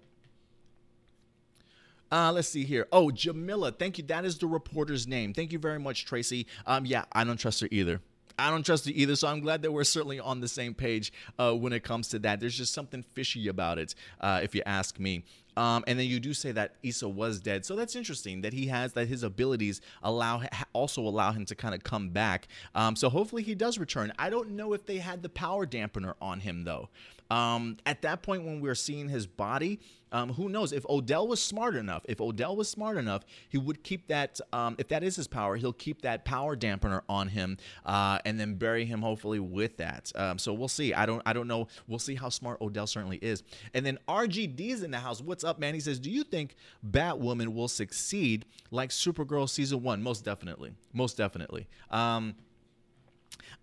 Uh, 2.11 2.33
let's 2.33 2.49
see 2.49 2.65
here. 2.65 2.89
Oh, 2.91 3.07
Jamillah. 3.07 3.79
Thank 3.79 3.99
you. 3.99 4.05
That 4.05 4.25
is 4.25 4.37
the 4.39 4.49
reporter's 4.49 5.07
name. 5.07 5.33
Thank 5.33 5.53
you 5.53 5.61
very 5.61 5.79
much, 5.79 6.07
Tracy. 6.07 6.47
Um, 6.67 6.85
yeah, 6.85 7.05
I 7.13 7.23
don't 7.23 7.37
trust 7.37 7.61
her 7.61 7.69
either. 7.71 8.01
I 8.37 8.51
don't 8.51 8.67
trust 8.67 8.87
her 8.87 8.93
either. 8.93 9.15
So 9.15 9.29
I'm 9.29 9.41
glad 9.41 9.63
that 9.63 9.71
we're 9.71 9.85
certainly 9.85 10.19
on 10.19 10.41
the 10.41 10.49
same 10.49 10.75
page 10.75 11.13
uh, 11.39 11.53
when 11.53 11.73
it 11.73 11.85
comes 11.85 12.09
to 12.09 12.19
that. 12.21 12.41
There's 12.41 12.57
just 12.57 12.75
something 12.75 13.05
fishy 13.05 13.47
about 13.47 13.79
it, 13.79 13.95
uh, 14.21 14.41
if 14.43 14.57
you 14.57 14.63
ask 14.67 14.99
me. 14.99 15.23
Um, 15.61 15.85
and 15.87 15.99
then 15.99 16.07
you 16.07 16.21
do 16.21 16.33
say 16.33 16.53
that 16.53 16.77
Issa 16.83 17.07
was 17.07 17.39
dead, 17.39 17.67
so 17.67 17.77
that's 17.77 17.95
interesting 17.95 18.41
that 18.41 18.55
he 18.55 18.69
has 18.69 18.95
that 18.95 19.09
his 19.09 19.23
abilities 19.23 19.83
allow 20.03 20.43
also 20.73 21.03
allow 21.03 21.33
him 21.33 21.45
to 21.45 21.55
kind 21.55 21.75
of 21.75 21.85
come 21.85 22.09
back. 22.09 22.49
Um, 22.75 22.97
so 22.97 23.11
hopefully 23.11 23.43
he 23.43 23.55
does 23.55 23.77
return. 23.77 24.11
I 24.19 24.31
don't 24.31 24.53
know 24.53 24.73
if 24.73 24.87
they 24.87 24.97
had 24.97 25.23
the 25.23 25.29
power 25.29 25.67
dampener 25.67 26.15
on 26.19 26.41
him 26.41 26.65
though. 26.65 26.89
Um, 27.31 27.77
at 27.87 28.03
that 28.03 28.23
point, 28.23 28.45
when 28.45 28.61
we 28.61 28.69
are 28.69 28.75
seeing 28.75 29.09
his 29.09 29.27
body, 29.27 29.81
um, 30.13 30.33
who 30.33 30.49
knows 30.49 30.73
if 30.73 30.85
Odell 30.89 31.29
was 31.29 31.41
smart 31.41 31.77
enough? 31.77 32.05
If 32.09 32.21
Odell 32.21 32.57
was 32.57 32.69
smart 32.69 32.97
enough, 32.97 33.23
he 33.49 33.59
would 33.59 33.85
keep 33.85 34.09
that. 34.09 34.41
Um, 34.53 34.75
if 34.79 34.89
that 34.89 35.05
is 35.05 35.17
his 35.17 35.29
power, 35.29 35.57
he'll 35.57 35.73
keep 35.73 36.03
that 36.03 36.25
power 36.25 36.57
dampener 36.57 37.03
on 37.09 37.29
him, 37.29 37.59
uh, 37.87 38.19
and 38.25 38.39
then 38.39 38.55
bury 38.55 38.85
him 38.85 39.03
hopefully 39.03 39.39
with 39.39 39.77
that. 39.77 40.11
Um, 40.17 40.39
so 40.39 40.53
we'll 40.53 40.69
see. 40.69 40.93
I 40.93 41.07
don't. 41.07 41.23
I 41.25 41.33
don't 41.33 41.47
know. 41.47 41.69
We'll 41.87 42.01
see 42.01 42.17
how 42.17 42.29
smart 42.29 42.61
Odell 42.61 42.87
certainly 42.87 43.19
is. 43.19 43.43
And 43.73 43.87
then 43.87 43.99
RGD's 44.09 44.83
in 44.83 44.91
the 44.91 44.99
house. 44.99 45.21
What's 45.21 45.45
up, 45.45 45.61
man? 45.61 45.75
He 45.75 45.81
says, 45.81 46.01
"Do 46.01 46.11
you 46.11 46.25
think 46.25 46.57
Batwoman 46.89 47.55
will 47.55 47.69
succeed 47.69 48.47
like 48.71 48.91
Supergirl 48.91 49.49
season 49.49 49.83
one? 49.83 50.03
Most 50.03 50.25
definitely. 50.25 50.73
Most 50.93 51.17
definitely." 51.17 51.69
Um, 51.91 52.35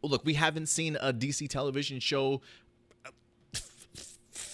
look, 0.02 0.26
we 0.26 0.36
haven't 0.36 0.68
seen 0.68 0.98
a 1.02 1.12
DC 1.12 1.50
television 1.50 2.00
show 2.00 2.42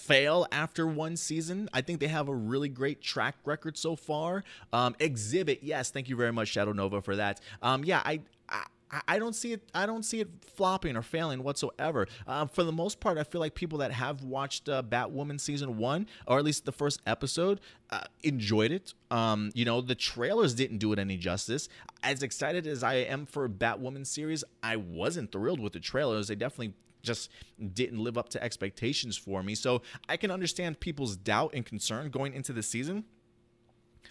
fail 0.06 0.46
after 0.52 0.86
one 0.86 1.16
season. 1.16 1.68
I 1.72 1.80
think 1.80 2.00
they 2.00 2.08
have 2.08 2.28
a 2.28 2.34
really 2.34 2.68
great 2.68 3.00
track 3.00 3.36
record 3.44 3.76
so 3.76 3.96
far. 3.96 4.44
Um, 4.72 4.94
Exhibit, 5.00 5.62
yes, 5.62 5.90
thank 5.90 6.08
you 6.08 6.16
very 6.16 6.32
much, 6.32 6.48
Shadow 6.48 6.72
Nova, 6.72 7.00
for 7.00 7.16
that. 7.16 7.40
Um, 7.62 7.84
yeah, 7.84 8.02
I, 8.04 8.20
I 8.48 8.64
I 9.08 9.18
don't 9.18 9.34
see 9.34 9.52
it. 9.52 9.62
I 9.74 9.86
don't 9.86 10.04
see 10.04 10.20
it 10.20 10.28
flopping 10.54 10.96
or 10.96 11.02
failing 11.02 11.42
whatsoever. 11.42 12.06
Um, 12.26 12.48
for 12.48 12.62
the 12.62 12.70
most 12.70 13.00
part, 13.00 13.18
I 13.18 13.24
feel 13.24 13.40
like 13.40 13.54
people 13.54 13.78
that 13.78 13.90
have 13.90 14.22
watched 14.22 14.68
uh, 14.68 14.82
Batwoman 14.82 15.40
season 15.40 15.78
one, 15.78 16.06
or 16.26 16.38
at 16.38 16.44
least 16.44 16.64
the 16.64 16.72
first 16.72 17.00
episode, 17.06 17.60
uh, 17.90 18.02
enjoyed 18.22 18.70
it. 18.70 18.94
Um, 19.10 19.50
you 19.54 19.64
know, 19.64 19.80
the 19.80 19.94
trailers 19.94 20.54
didn't 20.54 20.78
do 20.78 20.92
it 20.92 20.98
any 20.98 21.16
justice. 21.16 21.68
As 22.02 22.22
excited 22.22 22.66
as 22.66 22.82
I 22.82 22.94
am 22.94 23.26
for 23.26 23.48
Batwoman 23.48 24.06
series, 24.06 24.44
I 24.62 24.76
wasn't 24.76 25.32
thrilled 25.32 25.60
with 25.60 25.72
the 25.72 25.80
trailers. 25.80 26.28
They 26.28 26.36
definitely 26.36 26.74
just 27.04 27.30
didn't 27.74 27.98
live 28.02 28.18
up 28.18 28.28
to 28.30 28.42
expectations 28.42 29.16
for 29.16 29.42
me. 29.42 29.54
So 29.54 29.82
I 30.08 30.16
can 30.16 30.30
understand 30.30 30.80
people's 30.80 31.16
doubt 31.16 31.52
and 31.54 31.64
concern 31.64 32.10
going 32.10 32.34
into 32.34 32.52
the 32.52 32.62
season. 32.62 33.04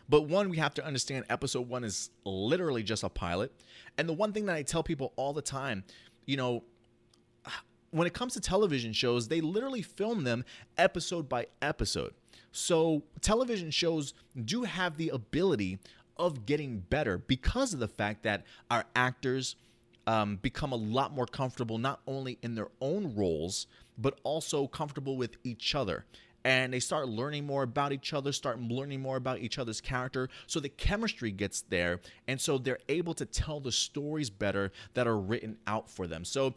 But 0.09 0.23
one, 0.23 0.49
we 0.49 0.57
have 0.57 0.73
to 0.75 0.85
understand 0.85 1.25
episode 1.29 1.67
one 1.67 1.83
is 1.83 2.09
literally 2.23 2.83
just 2.83 3.03
a 3.03 3.09
pilot. 3.09 3.51
And 3.97 4.07
the 4.07 4.13
one 4.13 4.33
thing 4.33 4.45
that 4.47 4.55
I 4.55 4.63
tell 4.63 4.83
people 4.83 5.13
all 5.15 5.33
the 5.33 5.41
time, 5.41 5.83
you 6.25 6.37
know, 6.37 6.63
when 7.91 8.07
it 8.07 8.13
comes 8.13 8.33
to 8.33 8.41
television 8.41 8.91
shows, 8.91 9.27
they 9.27 9.39
literally 9.39 9.81
film 9.81 10.23
them 10.23 10.43
episode 10.77 11.29
by 11.29 11.45
episode. 11.61 12.13
So 12.51 13.03
television 13.21 13.71
shows 13.71 14.13
do 14.45 14.63
have 14.63 14.97
the 14.97 15.09
ability 15.09 15.79
of 16.17 16.45
getting 16.45 16.79
better 16.79 17.17
because 17.17 17.73
of 17.73 17.79
the 17.79 17.87
fact 17.87 18.23
that 18.23 18.45
our 18.69 18.85
actors, 18.95 19.55
um, 20.07 20.37
become 20.37 20.71
a 20.71 20.77
lot 20.77 21.13
more 21.13 21.25
comfortable, 21.25 21.77
not 21.77 22.01
only 22.07 22.37
in 22.41 22.55
their 22.55 22.69
own 22.81 23.15
roles, 23.15 23.67
but 23.97 24.19
also 24.23 24.67
comfortable 24.67 25.17
with 25.17 25.37
each 25.43 25.75
other. 25.75 26.05
And 26.45 26.73
they 26.73 26.81
start 26.81 27.07
learning 27.07 27.45
more 27.45 27.63
about 27.63 27.93
each 27.93 28.13
other, 28.13 28.33
start 28.33 28.59
learning 28.59 29.01
more 29.01 29.15
about 29.15 29.39
each 29.39 29.57
other's 29.59 29.79
character. 29.79 30.27
So 30.45 30.59
the 30.59 30.67
chemistry 30.67 31.31
gets 31.31 31.61
there. 31.61 32.01
And 32.27 32.39
so 32.39 32.57
they're 32.57 32.79
able 32.89 33.13
to 33.13 33.25
tell 33.25 33.61
the 33.61 33.71
stories 33.71 34.29
better 34.29 34.73
that 34.93 35.07
are 35.07 35.17
written 35.17 35.57
out 35.67 35.89
for 35.89 36.05
them. 36.05 36.25
So 36.25 36.53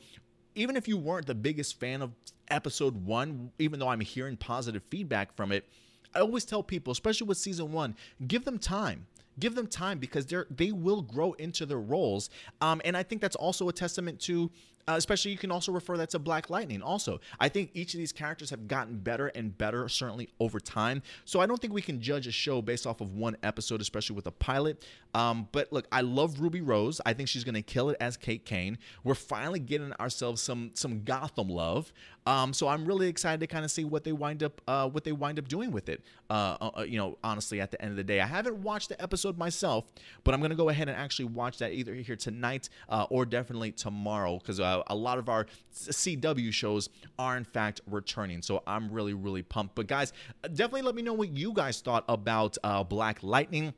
even 0.56 0.74
if 0.76 0.88
you 0.88 0.96
weren't 0.96 1.26
the 1.26 1.36
biggest 1.36 1.78
fan 1.78 2.02
of 2.02 2.10
episode 2.48 3.04
one, 3.04 3.52
even 3.60 3.78
though 3.78 3.88
I'm 3.88 4.00
hearing 4.00 4.36
positive 4.36 4.82
feedback 4.90 5.36
from 5.36 5.52
it, 5.52 5.68
I 6.14 6.20
always 6.20 6.44
tell 6.44 6.62
people, 6.62 6.92
especially 6.92 7.26
with 7.28 7.38
season 7.38 7.70
one, 7.70 7.94
give 8.26 8.44
them 8.44 8.58
time 8.58 9.06
give 9.38 9.54
them 9.54 9.66
time 9.66 9.98
because 9.98 10.26
they're 10.26 10.46
they 10.50 10.72
will 10.72 11.02
grow 11.02 11.32
into 11.34 11.66
their 11.66 11.80
roles. 11.80 12.30
Um, 12.60 12.80
and 12.84 12.96
I 12.96 13.02
think 13.02 13.20
that's 13.20 13.36
also 13.36 13.68
a 13.68 13.72
testament 13.72 14.20
to 14.22 14.50
uh, 14.88 14.94
especially 14.96 15.32
you 15.32 15.38
can 15.38 15.50
also 15.50 15.72
refer 15.72 15.96
that 15.96 16.10
to 16.10 16.18
Black 16.18 16.48
Lightning. 16.48 16.80
Also, 16.80 17.20
I 17.40 17.48
think 17.48 17.70
each 17.74 17.94
of 17.94 17.98
these 17.98 18.12
characters 18.12 18.50
have 18.50 18.68
gotten 18.68 18.98
better 18.98 19.28
and 19.28 19.56
better, 19.56 19.88
certainly 19.88 20.28
over 20.38 20.60
time. 20.60 21.02
So 21.24 21.40
I 21.40 21.46
don't 21.46 21.60
think 21.60 21.72
we 21.72 21.82
can 21.82 22.00
judge 22.00 22.26
a 22.26 22.32
show 22.32 22.62
based 22.62 22.86
off 22.86 23.00
of 23.00 23.14
one 23.14 23.36
episode, 23.42 23.80
especially 23.80 24.14
with 24.14 24.26
a 24.26 24.32
pilot. 24.32 24.86
Um, 25.14 25.48
but 25.50 25.72
look, 25.72 25.88
I 25.90 26.02
love 26.02 26.40
Ruby 26.40 26.60
Rose. 26.60 27.00
I 27.04 27.14
think 27.14 27.28
she's 27.28 27.42
going 27.42 27.56
to 27.56 27.62
kill 27.62 27.90
it 27.90 27.96
as 28.00 28.16
Kate 28.16 28.44
Kane. 28.44 28.78
We're 29.02 29.14
finally 29.14 29.58
getting 29.58 29.92
ourselves 29.94 30.40
some 30.40 30.70
some 30.74 31.02
Gotham 31.02 31.48
love. 31.48 31.92
Um, 32.26 32.52
so 32.52 32.66
I'm 32.68 32.84
really 32.84 33.08
excited 33.08 33.40
to 33.40 33.46
kind 33.46 33.64
of 33.64 33.70
see 33.70 33.84
what 33.84 34.04
they 34.04 34.12
wind 34.12 34.42
up 34.42 34.60
uh, 34.66 34.88
what 34.88 35.04
they 35.04 35.12
wind 35.12 35.38
up 35.38 35.48
doing 35.48 35.70
with 35.70 35.88
it. 35.88 36.02
Uh, 36.28 36.70
uh, 36.76 36.82
you 36.82 36.98
know, 36.98 37.16
honestly, 37.22 37.60
at 37.60 37.70
the 37.70 37.80
end 37.80 37.92
of 37.92 37.96
the 37.96 38.04
day, 38.04 38.20
I 38.20 38.26
haven't 38.26 38.56
watched 38.56 38.88
the 38.88 39.00
episode 39.00 39.38
myself, 39.38 39.84
but 40.24 40.34
I'm 40.34 40.40
gonna 40.42 40.54
go 40.54 40.68
ahead 40.68 40.88
and 40.88 40.96
actually 40.96 41.26
watch 41.26 41.58
that 41.58 41.72
either 41.72 41.94
here 41.94 42.16
tonight 42.16 42.68
uh, 42.88 43.06
or 43.10 43.24
definitely 43.24 43.72
tomorrow 43.72 44.38
because 44.38 44.58
uh, 44.58 44.82
a 44.88 44.94
lot 44.94 45.18
of 45.18 45.28
our 45.28 45.46
CW 45.72 46.52
shows 46.52 46.88
are 47.18 47.36
in 47.36 47.44
fact 47.44 47.80
returning. 47.86 48.42
So 48.42 48.62
I'm 48.66 48.90
really 48.90 49.14
really 49.14 49.42
pumped. 49.42 49.76
But 49.76 49.86
guys, 49.86 50.12
definitely 50.42 50.82
let 50.82 50.94
me 50.94 51.02
know 51.02 51.14
what 51.14 51.30
you 51.30 51.52
guys 51.52 51.80
thought 51.80 52.04
about 52.08 52.58
uh, 52.64 52.82
Black 52.82 53.22
Lightning 53.22 53.72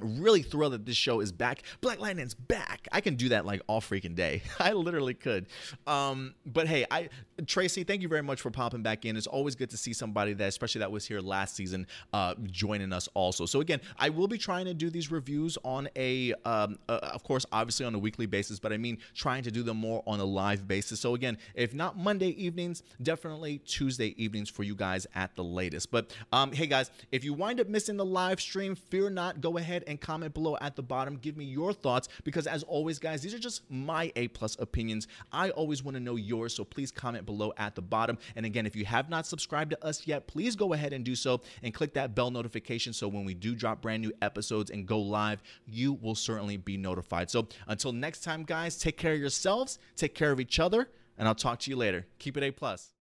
really 0.00 0.42
thrilled 0.42 0.72
that 0.72 0.86
this 0.86 0.96
show 0.96 1.20
is 1.20 1.32
back. 1.32 1.62
Black 1.80 2.00
Lightning's 2.00 2.34
back. 2.34 2.88
I 2.92 3.00
can 3.00 3.16
do 3.16 3.30
that 3.30 3.46
like 3.46 3.62
all 3.66 3.80
freaking 3.80 4.14
day. 4.14 4.42
I 4.58 4.72
literally 4.72 5.14
could. 5.14 5.46
Um, 5.86 6.34
but 6.46 6.66
hey, 6.66 6.86
I 6.90 7.08
Tracy, 7.46 7.84
thank 7.84 8.02
you 8.02 8.08
very 8.08 8.22
much 8.22 8.40
for 8.40 8.50
popping 8.50 8.82
back 8.82 9.04
in. 9.04 9.16
It's 9.16 9.26
always 9.26 9.54
good 9.54 9.70
to 9.70 9.76
see 9.76 9.92
somebody 9.92 10.32
that, 10.34 10.48
especially 10.48 10.80
that 10.80 10.92
was 10.92 11.06
here 11.06 11.20
last 11.20 11.56
season, 11.56 11.86
uh, 12.12 12.34
joining 12.44 12.92
us 12.92 13.08
also. 13.14 13.46
So 13.46 13.60
again, 13.60 13.80
I 13.98 14.10
will 14.10 14.28
be 14.28 14.38
trying 14.38 14.66
to 14.66 14.74
do 14.74 14.90
these 14.90 15.10
reviews 15.10 15.56
on 15.64 15.88
a, 15.96 16.34
um, 16.44 16.78
uh, 16.88 16.98
of 17.02 17.22
course, 17.22 17.46
obviously 17.52 17.86
on 17.86 17.94
a 17.94 17.98
weekly 17.98 18.26
basis, 18.26 18.58
but 18.58 18.72
I 18.72 18.76
mean 18.76 18.98
trying 19.14 19.42
to 19.44 19.50
do 19.50 19.62
them 19.62 19.78
more 19.78 20.02
on 20.06 20.20
a 20.20 20.24
live 20.24 20.68
basis. 20.68 21.00
So 21.00 21.14
again, 21.14 21.38
if 21.54 21.74
not 21.74 21.96
Monday 21.96 22.30
evenings, 22.42 22.82
definitely 23.02 23.58
Tuesday 23.58 24.14
evenings 24.22 24.50
for 24.50 24.62
you 24.62 24.74
guys 24.74 25.06
at 25.14 25.34
the 25.36 25.44
latest. 25.44 25.90
But 25.90 26.14
um, 26.32 26.52
hey 26.52 26.66
guys, 26.66 26.90
if 27.10 27.24
you 27.24 27.32
wind 27.32 27.60
up 27.60 27.68
missing 27.68 27.96
the 27.96 28.04
live 28.04 28.40
stream, 28.40 28.74
fear 28.74 29.10
not. 29.10 29.40
Go 29.40 29.56
ahead 29.80 29.90
and 29.90 30.00
comment 30.00 30.34
below 30.34 30.56
at 30.60 30.76
the 30.76 30.82
bottom. 30.82 31.16
Give 31.16 31.36
me 31.36 31.44
your 31.44 31.72
thoughts 31.72 32.08
because 32.24 32.46
as 32.46 32.62
always, 32.62 32.98
guys, 32.98 33.22
these 33.22 33.34
are 33.34 33.38
just 33.38 33.62
my 33.70 34.12
A 34.16 34.28
plus 34.28 34.56
opinions. 34.58 35.08
I 35.32 35.50
always 35.50 35.82
want 35.82 35.96
to 35.96 36.00
know 36.00 36.16
yours, 36.16 36.54
so 36.54 36.64
please 36.64 36.90
comment 36.90 37.26
below 37.26 37.52
at 37.56 37.74
the 37.74 37.82
bottom. 37.82 38.18
And 38.36 38.46
again, 38.46 38.66
if 38.66 38.76
you 38.76 38.84
have 38.84 39.08
not 39.08 39.26
subscribed 39.26 39.70
to 39.70 39.84
us 39.84 40.06
yet, 40.06 40.26
please 40.26 40.56
go 40.56 40.72
ahead 40.72 40.92
and 40.92 41.04
do 41.04 41.14
so 41.14 41.40
and 41.62 41.74
click 41.74 41.94
that 41.94 42.14
bell 42.14 42.30
notification 42.30 42.92
so 42.92 43.08
when 43.08 43.24
we 43.24 43.34
do 43.34 43.54
drop 43.54 43.82
brand 43.82 44.02
new 44.02 44.12
episodes 44.22 44.70
and 44.70 44.86
go 44.86 45.00
live, 45.00 45.42
you 45.66 45.94
will 45.94 46.14
certainly 46.14 46.56
be 46.56 46.76
notified. 46.76 47.30
So 47.30 47.48
until 47.66 47.92
next 47.92 48.22
time, 48.22 48.44
guys, 48.44 48.78
take 48.78 48.96
care 48.96 49.14
of 49.14 49.20
yourselves, 49.20 49.78
take 49.96 50.14
care 50.14 50.32
of 50.32 50.40
each 50.40 50.58
other, 50.58 50.88
and 51.18 51.28
I'll 51.28 51.34
talk 51.34 51.58
to 51.60 51.70
you 51.70 51.76
later. 51.76 52.06
Keep 52.18 52.36
it 52.36 52.42
A 52.42 52.50
plus. 52.50 52.92